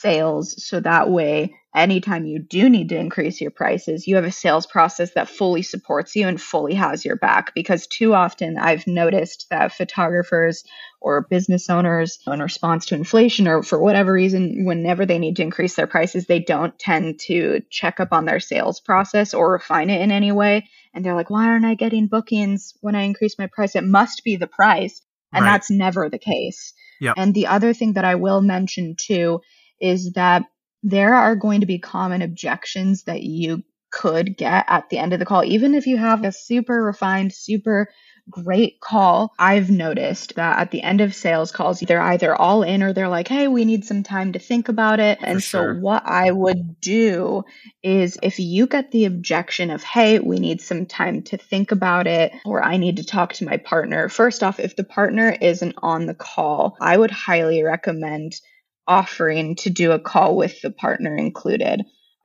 sales 0.00 0.66
so 0.66 0.80
that 0.80 1.10
way 1.10 1.54
anytime 1.74 2.24
you 2.24 2.38
do 2.38 2.70
need 2.70 2.90
to 2.90 2.96
increase 2.96 3.40
your 3.40 3.50
prices, 3.50 4.06
you 4.06 4.14
have 4.14 4.24
a 4.24 4.32
sales 4.32 4.66
process 4.66 5.12
that 5.14 5.28
fully 5.28 5.62
supports 5.62 6.14
you 6.14 6.28
and 6.28 6.40
fully 6.40 6.74
has 6.74 7.04
your 7.04 7.16
back. 7.16 7.52
Because 7.54 7.86
too 7.86 8.14
often 8.14 8.56
I've 8.56 8.86
noticed 8.86 9.46
that 9.50 9.72
photographers 9.72 10.64
or 11.00 11.26
business 11.28 11.68
owners, 11.68 12.18
in 12.26 12.40
response 12.40 12.86
to 12.86 12.94
inflation 12.94 13.48
or 13.48 13.62
for 13.62 13.78
whatever 13.78 14.12
reason, 14.12 14.64
whenever 14.64 15.04
they 15.04 15.18
need 15.18 15.36
to 15.36 15.42
increase 15.42 15.74
their 15.74 15.86
prices, 15.86 16.26
they 16.26 16.40
don't 16.40 16.78
tend 16.78 17.18
to 17.26 17.60
check 17.70 18.00
up 18.00 18.12
on 18.12 18.24
their 18.24 18.40
sales 18.40 18.80
process 18.80 19.34
or 19.34 19.52
refine 19.52 19.90
it 19.90 20.00
in 20.00 20.10
any 20.10 20.32
way. 20.32 20.68
And 20.94 21.04
they're 21.04 21.16
like, 21.16 21.30
why 21.30 21.48
aren't 21.48 21.66
I 21.66 21.74
getting 21.74 22.06
bookings 22.06 22.74
when 22.80 22.94
I 22.94 23.02
increase 23.02 23.36
my 23.38 23.48
price? 23.48 23.74
It 23.74 23.84
must 23.84 24.22
be 24.24 24.36
the 24.36 24.46
price. 24.46 25.02
And 25.32 25.44
right. 25.44 25.50
that's 25.50 25.70
never 25.70 26.08
the 26.08 26.18
case. 26.18 26.72
Yep. 27.00 27.14
And 27.16 27.34
the 27.34 27.48
other 27.48 27.74
thing 27.74 27.94
that 27.94 28.04
I 28.04 28.14
will 28.14 28.40
mention 28.40 28.94
too 28.96 29.40
is 29.80 30.12
that 30.12 30.44
there 30.82 31.14
are 31.14 31.34
going 31.34 31.60
to 31.60 31.66
be 31.66 31.78
common 31.78 32.22
objections 32.22 33.04
that 33.04 33.22
you 33.22 33.62
could 33.90 34.36
get 34.36 34.64
at 34.68 34.90
the 34.90 34.98
end 34.98 35.12
of 35.12 35.20
the 35.20 35.24
call. 35.24 35.44
Even 35.44 35.74
if 35.74 35.86
you 35.86 35.96
have 35.96 36.24
a 36.24 36.32
super 36.32 36.82
refined, 36.82 37.32
super 37.32 37.88
great 38.28 38.80
call, 38.80 39.32
I've 39.38 39.70
noticed 39.70 40.34
that 40.34 40.58
at 40.58 40.70
the 40.70 40.82
end 40.82 41.00
of 41.00 41.14
sales 41.14 41.52
calls, 41.52 41.80
they're 41.80 42.00
either 42.00 42.34
all 42.34 42.62
in 42.62 42.82
or 42.82 42.92
they're 42.92 43.08
like, 43.08 43.28
hey, 43.28 43.46
we 43.48 43.64
need 43.64 43.84
some 43.84 44.02
time 44.02 44.32
to 44.32 44.38
think 44.38 44.68
about 44.68 44.98
it. 44.98 45.18
And 45.20 45.42
sure. 45.42 45.74
so, 45.74 45.80
what 45.80 46.04
I 46.04 46.32
would 46.32 46.80
do 46.80 47.44
is 47.82 48.18
if 48.22 48.40
you 48.40 48.66
get 48.66 48.90
the 48.90 49.04
objection 49.04 49.70
of, 49.70 49.82
hey, 49.84 50.18
we 50.18 50.38
need 50.38 50.60
some 50.60 50.86
time 50.86 51.22
to 51.24 51.36
think 51.36 51.70
about 51.70 52.06
it, 52.06 52.32
or 52.44 52.62
I 52.62 52.78
need 52.78 52.96
to 52.96 53.04
talk 53.04 53.34
to 53.34 53.44
my 53.44 53.58
partner, 53.58 54.08
first 54.08 54.42
off, 54.42 54.58
if 54.58 54.74
the 54.74 54.84
partner 54.84 55.36
isn't 55.40 55.76
on 55.82 56.06
the 56.06 56.14
call, 56.14 56.76
I 56.80 56.96
would 56.96 57.12
highly 57.12 57.62
recommend 57.62 58.40
offering 58.86 59.56
to 59.56 59.70
do 59.70 59.92
a 59.92 59.98
call 59.98 60.36
with 60.36 60.60
the 60.62 60.70
partner 60.70 61.16
included. 61.16 61.82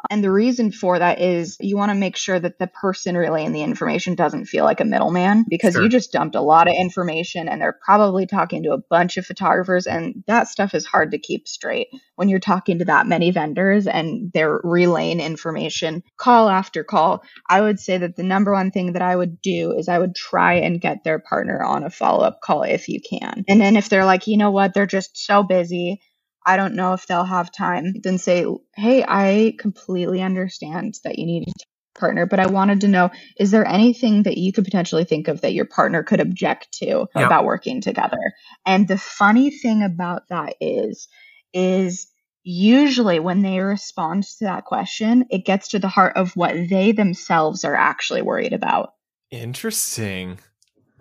And 0.10 0.24
the 0.24 0.32
reason 0.32 0.72
for 0.72 0.98
that 0.98 1.20
is 1.20 1.58
you 1.60 1.76
want 1.76 1.90
to 1.90 1.96
make 1.96 2.16
sure 2.16 2.40
that 2.40 2.58
the 2.58 2.68
person 2.68 3.18
relaying 3.18 3.52
the 3.52 3.64
information 3.64 4.16
doesn't 4.16 4.46
feel 4.46 4.64
like 4.64 4.80
a 4.80 4.86
middleman 4.86 5.46
because 5.50 5.74
sure. 5.74 5.84
you 5.84 5.90
just 5.90 6.14
dumped 6.14 6.36
a 6.36 6.42
lot 6.42 6.70
of 6.70 6.76
information 6.80 7.50
and 7.50 7.62
they're 7.62 7.78
probably 7.84 8.26
talking 8.26 8.64
to 8.64 8.72
a 8.72 8.78
bunch 8.78 9.18
of 9.18 9.26
photographers 9.26 9.88
and 9.88 10.24
that 10.28 10.48
stuff 10.48 10.74
is 10.74 10.86
hard 10.86 11.12
to 11.12 11.20
keep 11.20 11.48
straight 11.48 11.88
when 12.16 12.30
you're 12.30 12.40
talking 12.40 12.80
to 12.80 12.86
that 12.86 13.08
many 13.08 13.32
vendors 13.32 13.88
and 13.88 14.32
they're 14.34 14.62
relaying 14.64 15.20
information 15.20 16.02
call 16.18 16.48
after 16.48 16.84
call. 16.84 17.22
I 17.50 17.60
would 17.60 17.80
say 17.80 17.98
that 17.98 18.16
the 18.16 18.24
number 18.24 18.54
one 18.54 18.72
thing 18.72 18.94
that 18.94 19.02
I 19.02 19.16
would 19.16 19.42
do 19.42 19.74
is 19.74 19.90
I 19.90 20.00
would 20.00 20.16
try 20.16 20.54
and 20.56 20.80
get 20.80 21.04
their 21.04 21.20
partner 21.20 21.62
on 21.62 21.84
a 21.84 21.90
follow 21.90 22.24
up 22.24 22.40
call 22.42 22.64
if 22.64 22.88
you 22.88 23.02
can. 23.02 23.44
And 23.50 23.60
then 23.60 23.76
if 23.76 23.90
they're 23.90 24.06
like, 24.06 24.28
you 24.28 24.38
know 24.38 24.52
what, 24.52 24.74
they're 24.74 24.86
just 24.86 25.18
so 25.18 25.44
busy 25.44 26.00
I 26.50 26.58
don't 26.58 26.74
know 26.74 26.94
if 26.94 27.06
they'll 27.06 27.24
have 27.24 27.52
time, 27.52 27.94
then 28.02 28.18
say, 28.18 28.44
Hey, 28.76 29.06
I 29.08 29.54
completely 29.60 30.24
understand 30.24 30.96
that 31.04 31.20
you 31.20 31.28
need 31.28 31.48
a 31.48 32.00
partner, 32.00 32.26
but 32.26 32.40
I 32.40 32.48
wanted 32.48 32.82
to 32.82 32.88
know 32.88 33.12
is 33.38 33.52
there 33.52 33.68
anything 33.68 34.24
that 34.24 34.40
you 34.40 34.52
could 34.52 34.66
potentially 34.66 35.04
think 35.04 35.28
of 35.28 35.42
that 35.42 35.54
your 35.54 35.66
partner 35.66 36.02
could 36.02 36.20
object 36.20 36.72
to 36.80 36.86
yeah. 36.86 37.06
about 37.14 37.46
working 37.46 37.82
together? 37.82 38.34
And 38.66 38.88
the 38.88 38.98
funny 38.98 39.52
thing 39.52 39.84
about 39.84 40.24
that 40.30 40.56
is, 40.60 41.08
is 41.54 42.08
usually 42.42 43.20
when 43.20 43.44
they 43.44 43.60
respond 43.60 44.24
to 44.24 44.46
that 44.46 44.66
question, 44.66 45.26
it 45.30 45.46
gets 45.46 45.68
to 45.68 45.78
the 45.78 45.88
heart 45.88 46.18
of 46.18 46.36
what 46.36 46.56
they 46.68 46.94
themselves 46.94 47.64
are 47.64 47.76
actually 47.76 48.24
worried 48.24 48.54
about. 48.54 48.94
Interesting. 49.30 50.40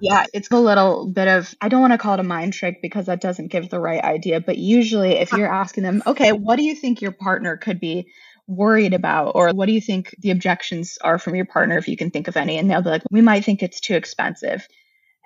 Yeah, 0.00 0.26
it's 0.32 0.50
a 0.50 0.58
little 0.58 1.08
bit 1.08 1.26
of, 1.26 1.52
I 1.60 1.68
don't 1.68 1.80
want 1.80 1.92
to 1.92 1.98
call 1.98 2.14
it 2.14 2.20
a 2.20 2.24
mind 2.24 2.52
trick 2.52 2.80
because 2.80 3.06
that 3.06 3.20
doesn't 3.20 3.48
give 3.48 3.68
the 3.68 3.80
right 3.80 4.02
idea. 4.02 4.40
But 4.40 4.56
usually, 4.58 5.14
if 5.14 5.32
you're 5.32 5.52
asking 5.52 5.82
them, 5.82 6.02
okay, 6.06 6.30
what 6.32 6.56
do 6.56 6.62
you 6.62 6.74
think 6.76 7.02
your 7.02 7.12
partner 7.12 7.56
could 7.56 7.80
be 7.80 8.06
worried 8.46 8.94
about? 8.94 9.32
Or 9.34 9.50
what 9.50 9.66
do 9.66 9.72
you 9.72 9.80
think 9.80 10.14
the 10.20 10.30
objections 10.30 10.98
are 11.02 11.18
from 11.18 11.34
your 11.34 11.46
partner, 11.46 11.76
if 11.78 11.88
you 11.88 11.96
can 11.96 12.10
think 12.10 12.28
of 12.28 12.36
any? 12.36 12.58
And 12.58 12.70
they'll 12.70 12.82
be 12.82 12.90
like, 12.90 13.02
we 13.10 13.22
might 13.22 13.44
think 13.44 13.62
it's 13.62 13.80
too 13.80 13.94
expensive. 13.94 14.66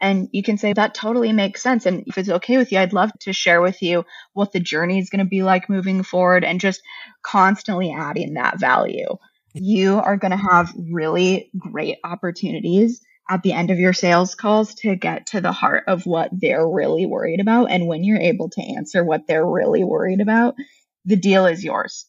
And 0.00 0.28
you 0.32 0.42
can 0.42 0.58
say 0.58 0.72
that 0.72 0.94
totally 0.94 1.32
makes 1.32 1.62
sense. 1.62 1.86
And 1.86 2.04
if 2.06 2.16
it's 2.18 2.28
okay 2.30 2.56
with 2.56 2.72
you, 2.72 2.78
I'd 2.78 2.92
love 2.92 3.12
to 3.20 3.32
share 3.32 3.60
with 3.60 3.82
you 3.82 4.04
what 4.32 4.52
the 4.52 4.58
journey 4.58 4.98
is 4.98 5.10
going 5.10 5.24
to 5.24 5.28
be 5.28 5.42
like 5.42 5.68
moving 5.68 6.02
forward 6.02 6.44
and 6.44 6.60
just 6.60 6.82
constantly 7.22 7.92
adding 7.92 8.34
that 8.34 8.58
value. 8.58 9.18
You 9.52 9.98
are 9.98 10.16
going 10.16 10.30
to 10.32 10.36
have 10.36 10.72
really 10.76 11.50
great 11.58 11.98
opportunities 12.02 13.02
at 13.30 13.42
the 13.42 13.52
end 13.52 13.70
of 13.70 13.78
your 13.78 13.92
sales 13.92 14.34
calls 14.34 14.74
to 14.74 14.96
get 14.96 15.26
to 15.26 15.40
the 15.40 15.52
heart 15.52 15.84
of 15.86 16.04
what 16.06 16.30
they're 16.32 16.68
really 16.68 17.06
worried 17.06 17.40
about. 17.40 17.70
And 17.70 17.86
when 17.86 18.04
you're 18.04 18.18
able 18.18 18.50
to 18.50 18.62
answer 18.62 19.04
what 19.04 19.26
they're 19.26 19.46
really 19.46 19.84
worried 19.84 20.20
about, 20.20 20.54
the 21.04 21.16
deal 21.16 21.46
is 21.46 21.64
yours. 21.64 22.06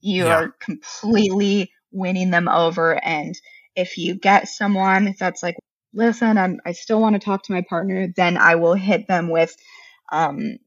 You 0.00 0.24
yeah. 0.24 0.36
are 0.36 0.54
completely 0.60 1.70
winning 1.92 2.30
them 2.30 2.48
over. 2.48 2.92
And 3.04 3.34
if 3.76 3.98
you 3.98 4.14
get 4.14 4.48
someone 4.48 5.14
that's 5.18 5.42
like, 5.42 5.56
listen, 5.92 6.38
I'm, 6.38 6.60
I 6.66 6.72
still 6.72 7.00
want 7.00 7.14
to 7.14 7.24
talk 7.24 7.44
to 7.44 7.52
my 7.52 7.62
partner, 7.68 8.08
then 8.16 8.36
I 8.36 8.56
will 8.56 8.74
hit 8.74 9.06
them 9.06 9.28
with, 9.28 9.54
um, 10.10 10.58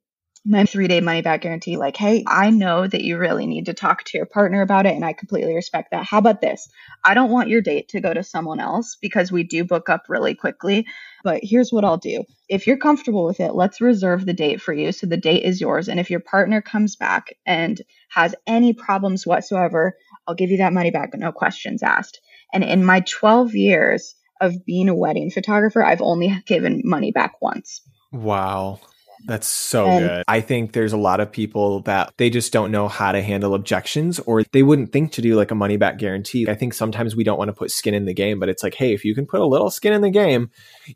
my 0.47 0.65
three 0.65 0.87
day 0.87 1.01
money 1.01 1.21
back 1.21 1.41
guarantee, 1.41 1.75
like, 1.75 1.97
hey, 1.97 2.23
I 2.25 2.49
know 2.49 2.87
that 2.87 3.03
you 3.03 3.17
really 3.17 3.45
need 3.45 3.65
to 3.65 3.73
talk 3.73 4.03
to 4.05 4.17
your 4.17 4.25
partner 4.25 4.61
about 4.61 4.85
it, 4.85 4.95
and 4.95 5.03
I 5.03 5.13
completely 5.13 5.53
respect 5.53 5.91
that. 5.91 6.05
How 6.05 6.19
about 6.19 6.39
this? 6.39 6.69
I 7.03 7.13
don't 7.13 7.31
want 7.31 7.49
your 7.49 7.61
date 7.61 7.89
to 7.89 7.99
go 7.99 8.13
to 8.13 8.23
someone 8.23 8.59
else 8.59 8.97
because 9.01 9.31
we 9.31 9.43
do 9.43 9.65
book 9.65 9.89
up 9.89 10.03
really 10.07 10.35
quickly. 10.35 10.87
But 11.23 11.41
here's 11.43 11.71
what 11.71 11.83
I'll 11.83 11.97
do. 11.97 12.23
If 12.47 12.65
you're 12.65 12.77
comfortable 12.77 13.25
with 13.25 13.41
it, 13.41 13.55
let's 13.55 13.81
reserve 13.81 14.25
the 14.25 14.33
date 14.33 14.61
for 14.61 14.73
you. 14.73 14.93
So 14.93 15.05
the 15.05 15.17
date 15.17 15.43
is 15.43 15.59
yours. 15.59 15.89
And 15.89 15.99
if 15.99 16.09
your 16.09 16.21
partner 16.21 16.61
comes 16.61 16.95
back 16.95 17.33
and 17.45 17.81
has 18.09 18.33
any 18.45 18.73
problems 18.73 19.27
whatsoever, 19.27 19.97
I'll 20.27 20.35
give 20.35 20.51
you 20.51 20.57
that 20.57 20.73
money 20.73 20.91
back, 20.91 21.13
no 21.13 21.33
questions 21.33 21.83
asked. 21.83 22.21
And 22.53 22.63
in 22.63 22.85
my 22.85 23.01
12 23.01 23.53
years 23.53 24.15
of 24.39 24.65
being 24.65 24.87
a 24.87 24.95
wedding 24.95 25.29
photographer, 25.29 25.83
I've 25.83 26.01
only 26.01 26.41
given 26.45 26.83
money 26.85 27.11
back 27.11 27.41
once. 27.41 27.81
Wow. 28.13 28.79
That's 29.25 29.47
so 29.47 29.87
and, 29.87 30.07
good. 30.07 30.23
I 30.27 30.41
think 30.41 30.73
there's 30.73 30.93
a 30.93 30.97
lot 30.97 31.19
of 31.19 31.31
people 31.31 31.81
that 31.81 32.13
they 32.17 32.29
just 32.29 32.53
don't 32.53 32.71
know 32.71 32.87
how 32.87 33.11
to 33.11 33.21
handle 33.21 33.53
objections 33.53 34.19
or 34.19 34.43
they 34.43 34.63
wouldn't 34.63 34.91
think 34.91 35.11
to 35.13 35.21
do 35.21 35.35
like 35.35 35.51
a 35.51 35.55
money 35.55 35.77
back 35.77 35.97
guarantee. 35.97 36.47
I 36.49 36.55
think 36.55 36.73
sometimes 36.73 37.15
we 37.15 37.23
don't 37.23 37.37
want 37.37 37.49
to 37.49 37.53
put 37.53 37.71
skin 37.71 37.93
in 37.93 38.05
the 38.05 38.13
game, 38.13 38.39
but 38.39 38.49
it's 38.49 38.63
like, 38.63 38.75
hey, 38.75 38.93
if 38.93 39.03
you 39.03 39.15
can 39.15 39.25
put 39.25 39.39
a 39.39 39.45
little 39.45 39.69
skin 39.69 39.93
in 39.93 40.01
the 40.01 40.09
game, 40.09 40.51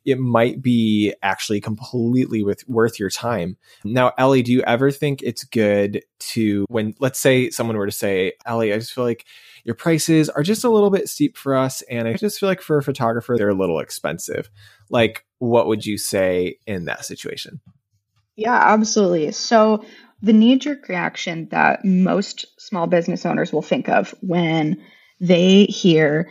it 0.05 0.19
might 0.19 0.61
be 0.61 1.13
actually 1.21 1.61
completely 1.61 2.43
with, 2.43 2.67
worth 2.67 2.99
your 2.99 3.09
time. 3.09 3.57
Now, 3.83 4.13
Ellie, 4.17 4.43
do 4.43 4.51
you 4.51 4.61
ever 4.63 4.91
think 4.91 5.21
it's 5.23 5.43
good 5.43 6.03
to 6.19 6.65
when 6.69 6.93
let's 6.99 7.19
say 7.19 7.49
someone 7.49 7.77
were 7.77 7.87
to 7.87 7.91
say, 7.91 8.33
Ellie, 8.45 8.73
I 8.73 8.77
just 8.77 8.93
feel 8.93 9.03
like 9.03 9.25
your 9.63 9.75
prices 9.75 10.29
are 10.29 10.43
just 10.43 10.63
a 10.63 10.69
little 10.69 10.89
bit 10.89 11.09
steep 11.09 11.37
for 11.37 11.55
us 11.55 11.81
and 11.83 12.07
I 12.07 12.13
just 12.13 12.39
feel 12.39 12.49
like 12.49 12.61
for 12.61 12.77
a 12.77 12.83
photographer 12.83 13.37
they're 13.37 13.49
a 13.49 13.55
little 13.55 13.79
expensive. 13.79 14.49
Like 14.89 15.25
what 15.39 15.67
would 15.67 15.85
you 15.85 15.97
say 15.97 16.57
in 16.67 16.85
that 16.85 17.05
situation? 17.05 17.61
Yeah, 18.35 18.55
absolutely. 18.55 19.31
So, 19.31 19.83
the 20.21 20.33
knee 20.33 20.57
jerk 20.57 20.87
reaction 20.87 21.47
that 21.49 21.83
most 21.83 22.45
small 22.59 22.85
business 22.87 23.25
owners 23.25 23.51
will 23.51 23.63
think 23.63 23.89
of 23.89 24.13
when 24.21 24.81
they 25.19 25.65
hear 25.65 26.29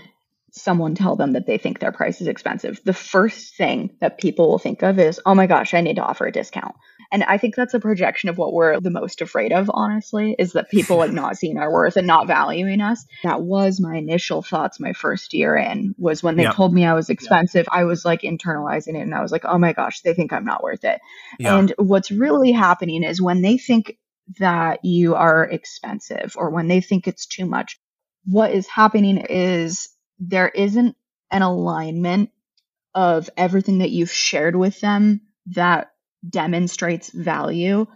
someone 0.53 0.95
tell 0.95 1.17
them 1.17 1.33
that 1.33 1.47
they 1.47 1.59
think 1.59 1.79
their 1.79 1.93
price 1.93 2.21
is 2.21 2.29
expensive, 2.29 2.81
the 2.85 2.93
first 2.93 3.57
thing 3.57 3.91
that 4.01 4.19
people 4.19 4.49
will 4.49 4.59
think 4.59 4.83
of 4.83 4.99
is, 4.99 5.21
oh 5.27 5.35
my 5.35 5.47
gosh, 5.47 5.75
I 5.75 5.81
need 5.81 5.97
to 5.97 6.03
offer 6.05 6.27
a 6.27 6.33
discount. 6.33 6.75
And 7.13 7.25
I 7.25 7.39
think 7.39 7.57
that's 7.57 7.75
a 7.75 7.81
projection 7.81 8.29
of 8.29 8.39
what 8.39 8.53
we're 8.53 8.79
the 8.81 8.91
most 8.91 9.21
afraid 9.21 9.53
of, 9.53 9.71
honestly, 9.73 10.37
is 10.39 10.53
that 10.53 10.71
people 10.71 10.97
like 10.97 11.13
not 11.13 11.37
seeing 11.37 11.59
our 11.59 11.71
worth 11.71 11.97
and 11.97 12.07
not 12.07 12.29
valuing 12.29 12.81
us. 12.81 13.05
That 13.25 13.43
was 13.43 13.81
my 13.81 13.97
initial 13.97 14.43
thoughts 14.43 14.79
my 14.79 14.93
first 14.93 15.35
year 15.35 15.57
in 15.57 15.95
was 15.99 16.23
when 16.23 16.37
they 16.37 16.45
yep. 16.45 16.55
told 16.55 16.73
me 16.73 16.87
I 16.87 16.95
was 16.95 17.11
expensive, 17.11 17.67
yep. 17.67 17.79
I 17.79 17.85
was 17.85 18.05
like 18.05 18.23
internalizing 18.23 18.97
it 18.97 19.01
and 19.01 19.15
I 19.15 19.23
was 19.23 19.33
like, 19.33 19.45
oh 19.45 19.59
my 19.59 19.73
gosh, 19.73 20.03
they 20.03 20.15
think 20.15 20.33
I'm 20.33 20.45
not 20.45 20.63
worth 20.63 20.85
it. 20.85 21.01
Yep. 21.41 21.53
And 21.53 21.75
what's 21.79 22.13
really 22.13 22.53
happening 22.53 23.03
is 23.03 23.21
when 23.21 23.43
they 23.43 23.59
think 23.59 23.99
that 24.39 24.85
you 24.85 25.17
are 25.17 25.45
expensive 25.45 26.35
or 26.37 26.51
when 26.51 26.69
they 26.69 26.81
think 26.81 27.09
it's 27.09 27.27
too 27.27 27.47
much, 27.47 27.81
what 28.25 28.53
is 28.53 28.69
happening 28.69 29.17
is 29.19 29.89
there 30.21 30.49
isn't 30.49 30.95
an 31.31 31.43
alignment 31.43 32.31
of 32.95 33.31
everything 33.37 33.79
that 33.79 33.91
you've 33.91 34.13
shared 34.13 34.55
with 34.55 34.81
them 34.81 35.23
that 35.47 35.91
demonstrates 36.29 37.11
value 37.11 37.87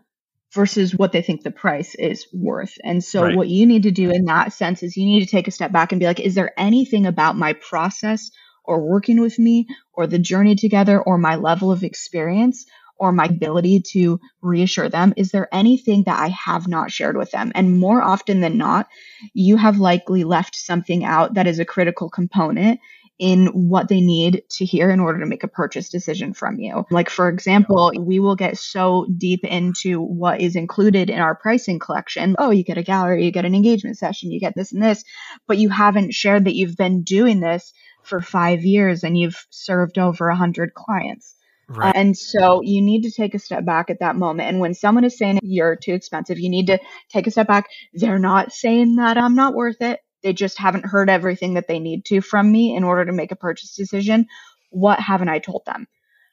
versus 0.54 0.94
what 0.94 1.12
they 1.12 1.20
think 1.22 1.42
the 1.42 1.50
price 1.50 1.94
is 1.96 2.26
worth. 2.32 2.78
And 2.84 3.02
so 3.02 3.24
right. 3.24 3.37
what 3.37 3.48
you 3.48 3.66
need 3.66 3.82
to 3.82 3.90
do 3.90 4.10
in 4.10 4.24
that 4.26 4.52
sense 4.52 4.82
is 4.82 4.96
you 4.96 5.04
need 5.04 5.20
to 5.20 5.30
take 5.30 5.48
a 5.48 5.50
step 5.50 5.72
back 5.72 5.92
and 5.92 5.98
be 5.98 6.06
like, 6.06 6.20
is 6.20 6.34
there 6.34 6.52
anything 6.56 7.06
about 7.06 7.37
my 7.37 7.54
process 7.54 8.30
or 8.64 8.88
working 8.88 9.20
with 9.20 9.38
me 9.38 9.66
or 9.92 10.06
the 10.06 10.18
journey 10.18 10.54
together 10.54 11.00
or 11.00 11.18
my 11.18 11.34
level 11.34 11.72
of 11.72 11.82
experience 11.82 12.64
or 12.96 13.10
my 13.10 13.24
ability 13.24 13.80
to 13.80 14.20
reassure 14.40 14.88
them? 14.88 15.12
Is 15.16 15.30
there 15.30 15.48
anything 15.52 16.04
that 16.04 16.18
I 16.18 16.28
have 16.28 16.68
not 16.68 16.92
shared 16.92 17.16
with 17.16 17.32
them? 17.32 17.50
And 17.54 17.78
more 17.78 18.00
often 18.00 18.40
than 18.40 18.56
not, 18.56 18.88
you 19.32 19.56
have 19.56 19.78
likely 19.78 20.22
left 20.22 20.54
something 20.54 21.04
out 21.04 21.34
that 21.34 21.48
is 21.48 21.58
a 21.58 21.64
critical 21.64 22.08
component 22.08 22.78
in 23.18 23.46
what 23.46 23.88
they 23.88 24.00
need 24.00 24.42
to 24.50 24.64
hear 24.64 24.90
in 24.90 24.98
order 24.98 25.20
to 25.20 25.27
make 25.27 25.44
a 25.44 25.48
purchase 25.48 25.88
decision 25.88 26.35
from 26.35 26.59
you. 26.59 26.85
Like, 26.90 27.09
for 27.09 27.29
example, 27.29 27.92
we 27.96 28.18
will 28.18 28.35
get 28.35 28.59
so 28.59 29.07
deep 29.16 29.44
into 29.44 30.00
what 30.00 30.40
is 30.40 30.57
included 30.57 31.11
in 31.11 31.20
our 31.20 31.37
pricing 31.37 31.79
collection. 31.79 32.35
Oh, 32.38 32.50
you 32.50 32.64
get 32.64 32.79
a 32.79 32.83
gallery, 32.83 33.24
you 33.24 33.31
get 33.31 33.44
an 33.44 33.55
engagement 33.55 33.98
session, 33.98 34.33
you 34.33 34.40
get 34.40 34.55
this 34.57 34.72
and 34.72 34.83
this, 34.83 35.05
but 35.46 35.59
you 35.59 35.68
haven't 35.68 36.12
shared 36.12 36.46
that 36.46 36.57
you've 36.57 36.77
been 36.77 37.03
doing 37.03 37.40
this 37.40 37.72
for 38.03 38.20
five 38.20 38.64
years 38.64 39.05
and 39.05 39.16
you've 39.16 39.46
served 39.50 39.98
over 39.98 40.29
a 40.29 40.37
hundred 40.37 40.74
clients. 40.74 41.35
Right. 41.66 41.96
and 41.96 42.14
so 42.14 42.61
you 42.62 42.83
need 42.83 43.05
to 43.05 43.11
take 43.11 43.35
a 43.35 43.38
step 43.38 43.64
back 43.64 43.88
at 43.88 44.00
that 44.00 44.16
moment. 44.16 44.50
And 44.50 44.61
when 44.61 44.74
someone 44.74 45.05
is 45.05 45.16
saying 45.16 45.40
you're 45.42 45.77
too 45.77 45.94
expensive, 45.94 46.38
you 46.38 46.50
need 46.50 46.66
to 46.66 46.79
take 47.09 47.27
a 47.27 47.31
step 47.31 47.46
back. 47.46 47.68
They're 47.94 48.18
not 48.18 48.53
saying 48.53 48.96
that 48.96 49.16
I'm 49.16 49.35
not 49.35 49.55
worth 49.55 49.81
it. 49.81 50.00
They 50.24 50.32
just 50.32 50.58
haven't 50.58 50.87
heard 50.87 51.08
everything 51.08 51.54
that 51.54 51.68
they 51.68 51.78
need 51.78 52.04
to 52.06 52.20
from 52.20 52.50
me 52.50 52.74
in 52.74 52.82
order 52.82 53.04
to 53.04 53.12
make 53.12 53.30
a 53.30 53.37
purchase 53.37 53.76
decision. 53.76 54.26
What 54.70 54.98
haven't 54.98 55.28
I 55.28 55.38
told 55.38 55.64
them? 55.66 55.87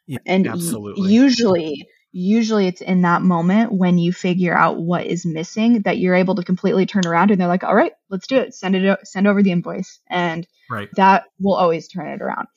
Yeah, 0.08 0.20
and 0.26 0.48
absolutely. 0.48 1.12
usually, 1.12 1.88
usually 2.12 2.68
it's 2.68 2.82
in 2.82 3.04
that 3.04 3.22
moment 3.22 3.72
when 3.72 3.98
you 3.98 4.12
figure 4.12 4.58
out 4.58 4.78
what 4.78 5.06
is 5.06 5.26
missing 5.26 5.82
that 5.84 5.98
you're 6.00 6.16
able 6.16 6.36
to 6.36 6.44
completely 6.44 6.86
turn 6.86 7.06
around 7.06 7.32
and 7.32 7.40
they're 7.40 7.48
like, 7.48 7.64
all 7.64 7.76
right, 7.76 7.94
let's 8.10 8.28
do 8.28 8.38
it. 8.38 8.56
Send 8.56 8.76
it, 8.76 9.08
send 9.08 9.28
over 9.28 9.44
the 9.44 9.52
invoice. 9.52 10.00
And 10.08 10.48
right. 10.70 10.90
that 10.96 11.26
will 11.40 11.56
always 11.56 11.88
turn 11.88 12.08
it 12.08 12.22
around. 12.22 12.48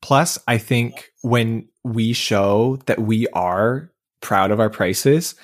Plus, 0.00 0.38
I 0.46 0.58
think 0.58 1.10
when 1.22 1.68
we 1.82 2.12
show 2.12 2.78
that 2.86 3.00
we 3.00 3.26
are 3.28 3.90
proud 4.20 4.50
of 4.50 4.60
our 4.60 4.70
prices, 4.70 5.34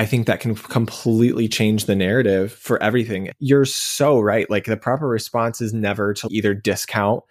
I 0.00 0.06
think 0.06 0.28
that 0.28 0.40
can 0.40 0.54
completely 0.54 1.46
change 1.46 1.84
the 1.84 1.94
narrative 1.94 2.54
for 2.54 2.82
everything. 2.82 3.32
You're 3.38 3.66
so 3.66 4.18
right. 4.18 4.48
Like 4.48 4.64
the 4.64 4.78
proper 4.78 5.06
response 5.06 5.60
is 5.60 5.74
never 5.74 6.14
to 6.14 6.28
either 6.30 6.54
discount 6.54 7.22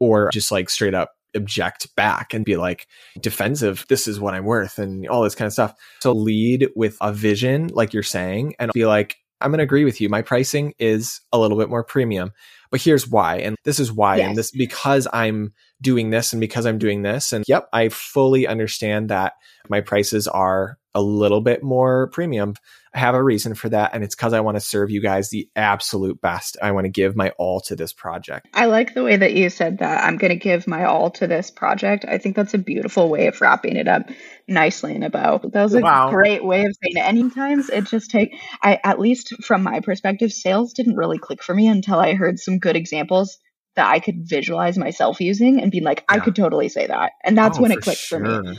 or 0.00 0.30
just 0.32 0.50
like 0.50 0.68
straight 0.68 0.92
up 0.92 1.12
object 1.36 1.94
back 1.94 2.34
and 2.34 2.44
be 2.44 2.56
like 2.56 2.88
defensive. 3.20 3.86
This 3.88 4.08
is 4.08 4.18
what 4.18 4.34
I'm 4.34 4.44
worth 4.44 4.80
and 4.80 5.06
all 5.06 5.22
this 5.22 5.36
kind 5.36 5.46
of 5.46 5.52
stuff. 5.52 5.74
So 6.02 6.10
lead 6.10 6.68
with 6.74 6.98
a 7.00 7.12
vision, 7.12 7.68
like 7.68 7.94
you're 7.94 8.02
saying, 8.02 8.56
and 8.58 8.72
be 8.72 8.86
like, 8.86 9.18
I'm 9.40 9.52
going 9.52 9.58
to 9.58 9.64
agree 9.64 9.84
with 9.84 10.00
you. 10.00 10.08
My 10.08 10.22
pricing 10.22 10.74
is 10.80 11.20
a 11.32 11.38
little 11.38 11.56
bit 11.56 11.68
more 11.68 11.84
premium, 11.84 12.32
but 12.72 12.80
here's 12.80 13.06
why. 13.06 13.36
And 13.36 13.54
this 13.62 13.78
is 13.78 13.92
why. 13.92 14.16
Yes. 14.16 14.26
And 14.26 14.36
this 14.36 14.50
because 14.50 15.06
I'm 15.12 15.52
doing 15.80 16.10
this 16.10 16.32
and 16.32 16.40
because 16.40 16.66
I'm 16.66 16.78
doing 16.78 17.02
this. 17.02 17.32
And 17.32 17.44
yep, 17.46 17.68
I 17.72 17.88
fully 17.88 18.48
understand 18.48 19.10
that 19.10 19.34
my 19.68 19.80
prices 19.80 20.26
are 20.26 20.78
a 20.96 21.02
little 21.02 21.42
bit 21.42 21.62
more 21.62 22.08
premium. 22.08 22.54
I 22.94 23.00
have 23.00 23.14
a 23.14 23.22
reason 23.22 23.54
for 23.54 23.68
that. 23.68 23.90
And 23.92 24.02
it's 24.02 24.16
because 24.16 24.32
I 24.32 24.40
want 24.40 24.56
to 24.56 24.60
serve 24.60 24.90
you 24.90 25.02
guys 25.02 25.28
the 25.28 25.46
absolute 25.54 26.18
best. 26.22 26.56
I 26.62 26.72
want 26.72 26.86
to 26.86 26.90
give 26.90 27.14
my 27.14 27.30
all 27.36 27.60
to 27.62 27.76
this 27.76 27.92
project. 27.92 28.48
I 28.54 28.64
like 28.64 28.94
the 28.94 29.04
way 29.04 29.18
that 29.18 29.34
you 29.34 29.50
said 29.50 29.78
that. 29.78 30.02
I'm 30.02 30.16
going 30.16 30.30
to 30.30 30.36
give 30.36 30.66
my 30.66 30.86
all 30.86 31.10
to 31.10 31.26
this 31.26 31.50
project. 31.50 32.06
I 32.08 32.16
think 32.16 32.34
that's 32.34 32.54
a 32.54 32.58
beautiful 32.58 33.10
way 33.10 33.26
of 33.26 33.38
wrapping 33.42 33.76
it 33.76 33.86
up 33.86 34.08
nicely 34.48 34.94
in 34.94 35.02
a 35.02 35.10
bow. 35.10 35.42
That 35.52 35.62
was 35.62 35.74
a 35.74 35.80
wow. 35.80 36.08
great 36.08 36.42
way 36.42 36.64
of 36.64 36.74
saying 36.82 36.96
it. 36.96 37.00
And 37.00 37.34
times 37.34 37.68
it 37.68 37.84
just 37.84 38.10
take, 38.10 38.34
I, 38.62 38.80
at 38.82 38.98
least 38.98 39.44
from 39.44 39.62
my 39.62 39.80
perspective, 39.80 40.32
sales 40.32 40.72
didn't 40.72 40.96
really 40.96 41.18
click 41.18 41.42
for 41.42 41.54
me 41.54 41.68
until 41.68 41.98
I 41.98 42.14
heard 42.14 42.38
some 42.38 42.58
good 42.58 42.76
examples 42.76 43.38
that 43.74 43.90
I 43.90 44.00
could 44.00 44.26
visualize 44.26 44.78
myself 44.78 45.20
using 45.20 45.60
and 45.60 45.70
be 45.70 45.82
like, 45.82 46.04
yeah. 46.08 46.16
I 46.16 46.20
could 46.20 46.34
totally 46.34 46.70
say 46.70 46.86
that. 46.86 47.12
And 47.22 47.36
that's 47.36 47.58
oh, 47.58 47.62
when 47.62 47.72
it 47.72 47.82
clicked 47.82 48.00
sure. 48.00 48.20
for 48.20 48.42
me. 48.42 48.58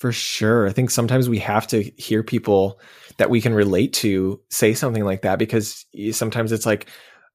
For 0.00 0.12
sure. 0.12 0.66
I 0.66 0.72
think 0.72 0.90
sometimes 0.90 1.28
we 1.28 1.38
have 1.40 1.66
to 1.68 1.82
hear 1.82 2.22
people 2.22 2.80
that 3.18 3.28
we 3.28 3.42
can 3.42 3.52
relate 3.52 3.92
to 3.92 4.40
say 4.48 4.72
something 4.72 5.04
like 5.04 5.22
that 5.22 5.38
because 5.38 5.84
sometimes 6.12 6.52
it's 6.52 6.64
like, 6.64 6.86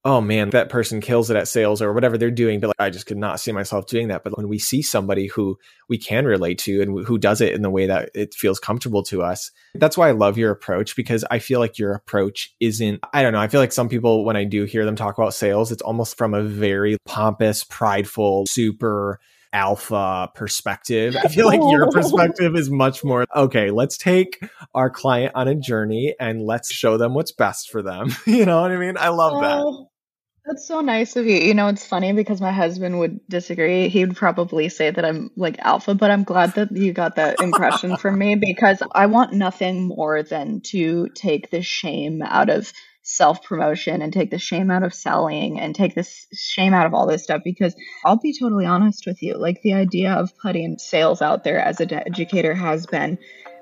oh 0.04 0.20
man, 0.20 0.50
that 0.50 0.70
person 0.70 1.00
kills 1.00 1.30
it 1.30 1.38
at 1.38 1.48
sales 1.48 1.80
or 1.80 1.94
whatever 1.94 2.18
they're 2.18 2.32
doing. 2.32 2.60
But 2.60 2.70
like, 2.70 2.80
I 2.80 2.90
just 2.90 3.06
could 3.06 3.18
not 3.18 3.40
see 3.40 3.52
myself 3.52 3.86
doing 3.86 4.08
that. 4.08 4.24
But 4.24 4.36
when 4.36 4.48
we 4.48 4.58
see 4.58 4.82
somebody 4.82 5.28
who 5.28 5.60
we 5.90 6.00
can 6.00 6.26
relate 6.26 6.58
to 6.60 6.82
and 6.82 7.06
who 7.06 7.20
does 7.20 7.40
it 7.40 7.54
in 7.54 7.62
the 7.62 7.70
way 7.70 7.86
that 7.86 8.10
it 8.16 8.34
feels 8.34 8.60
comfortable 8.60 9.04
to 9.04 9.22
us, 9.22 9.52
that's 9.76 9.96
why 9.96 10.10
I 10.10 10.14
love 10.14 10.40
your 10.40 10.50
approach 10.52 10.96
because 10.96 11.24
I 11.30 11.38
feel 11.38 11.60
like 11.60 11.78
your 11.78 11.94
approach 11.94 12.56
isn't, 12.60 13.00
I 13.14 13.22
don't 13.22 13.34
know. 13.34 13.42
I 13.42 13.48
feel 13.48 13.62
like 13.62 13.74
some 13.74 13.90
people, 13.90 14.26
when 14.26 14.38
I 14.38 14.44
do 14.44 14.64
hear 14.64 14.86
them 14.86 14.96
talk 14.96 15.20
about 15.20 15.36
sales, 15.36 15.72
it's 15.72 15.84
almost 15.84 16.18
from 16.18 16.34
a 16.34 16.42
very 16.42 16.98
pompous, 17.06 17.64
prideful, 17.64 18.46
super 18.50 19.20
alpha 19.56 20.30
perspective. 20.36 21.16
I 21.16 21.30
feel 21.30 21.48
like 21.48 21.62
your 21.62 21.90
perspective 21.92 22.56
is 22.56 22.70
much 22.70 23.04
more 23.04 23.26
okay, 23.34 23.72
let's 23.72 23.98
take 23.98 24.38
our 24.76 24.90
client 24.90 25.32
on 25.34 25.48
a 25.48 25.56
journey 25.56 26.14
and 26.20 26.44
let's 26.44 26.72
show 26.72 26.98
them 26.98 27.14
what's 27.14 27.32
best 27.32 27.72
for 27.72 27.82
them. 27.82 28.10
you 28.26 28.46
know 28.46 28.62
what 28.62 28.72
I 28.72 28.78
mean? 28.78 28.98
I 28.98 29.10
love 29.10 29.42
that. 29.42 29.62
Oh, 29.62 29.90
that's 30.46 30.68
so 30.68 30.82
nice 30.82 31.16
of 31.16 31.26
you. 31.26 31.38
You 31.38 31.54
know, 31.54 31.70
it's 31.70 31.86
funny 31.86 32.12
because 32.12 32.42
my 32.42 32.52
husband 32.52 33.00
would 33.00 33.20
disagree. 33.30 33.88
He 33.88 34.06
would 34.06 34.18
probably 34.18 34.68
say 34.68 34.92
that 34.92 35.06
I'm 35.06 35.32
like 35.38 35.58
alpha, 35.60 35.96
but 35.96 36.12
I'm 36.12 36.24
glad 36.24 36.54
that 36.56 36.72
you 36.72 36.92
got 36.92 37.16
that 37.16 37.42
impression 37.42 37.96
from 37.98 38.20
me 38.20 38.36
because 38.36 38.84
I 38.92 39.06
want 39.06 39.34
nothing 39.34 39.88
more 39.88 40.22
than 40.22 40.62
to 40.66 41.08
take 41.16 41.50
the 41.50 41.62
shame 41.62 42.22
out 42.22 42.50
of 42.50 42.72
self 43.06 43.44
promotion 43.44 44.02
and 44.02 44.12
take 44.12 44.32
the 44.32 44.40
shame 44.40 44.72
out 44.72 44.84
of 44.84 44.94
selling 44.94 45.60
and 45.60 45.76
take 45.76 45.94
this 45.94 46.28
shame 46.34 46.74
out 46.74 46.88
of 46.88 46.94
all 46.94 47.06
this 47.06 47.24
stuff 47.24 47.42
because 47.44 47.76
I'll 48.04 48.18
be 48.18 48.38
totally 48.38 48.66
honest 48.66 49.06
with 49.06 49.22
you. 49.22 49.38
Like 49.38 49.62
the 49.62 49.74
idea 49.74 50.12
of 50.14 50.36
putting 50.40 50.80
sales 50.80 51.22
out 51.22 51.44
there 51.44 51.60
as 51.60 51.80
an 51.80 51.94
educator 51.94 52.56
has 52.56 52.88
been 52.88 53.20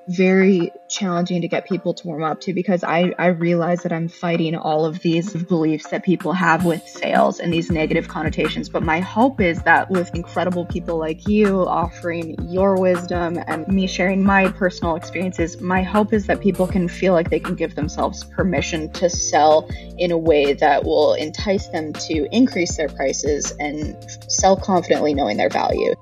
very 0.08 0.72
challenging 0.88 1.42
to 1.42 1.48
get 1.48 1.66
people 1.66 1.94
to 1.94 2.06
warm 2.06 2.22
up 2.22 2.40
to 2.42 2.52
because 2.52 2.84
I, 2.84 3.14
I 3.18 3.26
realize 3.26 3.82
that 3.82 3.92
I'm 3.92 4.08
fighting 4.08 4.54
all 4.54 4.84
of 4.84 5.00
these 5.00 5.32
beliefs 5.32 5.88
that 5.90 6.04
people 6.04 6.32
have 6.32 6.64
with 6.64 6.86
sales 6.86 7.40
and 7.40 7.52
these 7.52 7.70
negative 7.70 8.08
connotations. 8.08 8.68
But 8.68 8.82
my 8.82 9.00
hope 9.00 9.40
is 9.40 9.62
that 9.62 9.90
with 9.90 10.14
incredible 10.14 10.66
people 10.66 10.98
like 10.98 11.26
you 11.26 11.66
offering 11.66 12.36
your 12.48 12.80
wisdom 12.80 13.38
and 13.46 13.66
me 13.68 13.86
sharing 13.86 14.22
my 14.22 14.48
personal 14.48 14.96
experiences, 14.96 15.60
my 15.60 15.82
hope 15.82 16.12
is 16.12 16.26
that 16.26 16.40
people 16.40 16.66
can 16.66 16.88
feel 16.88 17.12
like 17.12 17.30
they 17.30 17.40
can 17.40 17.54
give 17.54 17.74
themselves 17.74 18.24
permission 18.24 18.90
to 18.92 19.08
sell 19.08 19.68
in 19.98 20.10
a 20.10 20.18
way 20.18 20.52
that 20.52 20.84
will 20.84 21.14
entice 21.14 21.68
them 21.68 21.92
to 21.94 22.28
increase 22.30 22.76
their 22.76 22.88
prices 22.88 23.52
and 23.58 23.96
sell 24.28 24.56
confidently 24.56 25.14
knowing 25.14 25.36
their 25.36 25.48
value. 25.48 25.94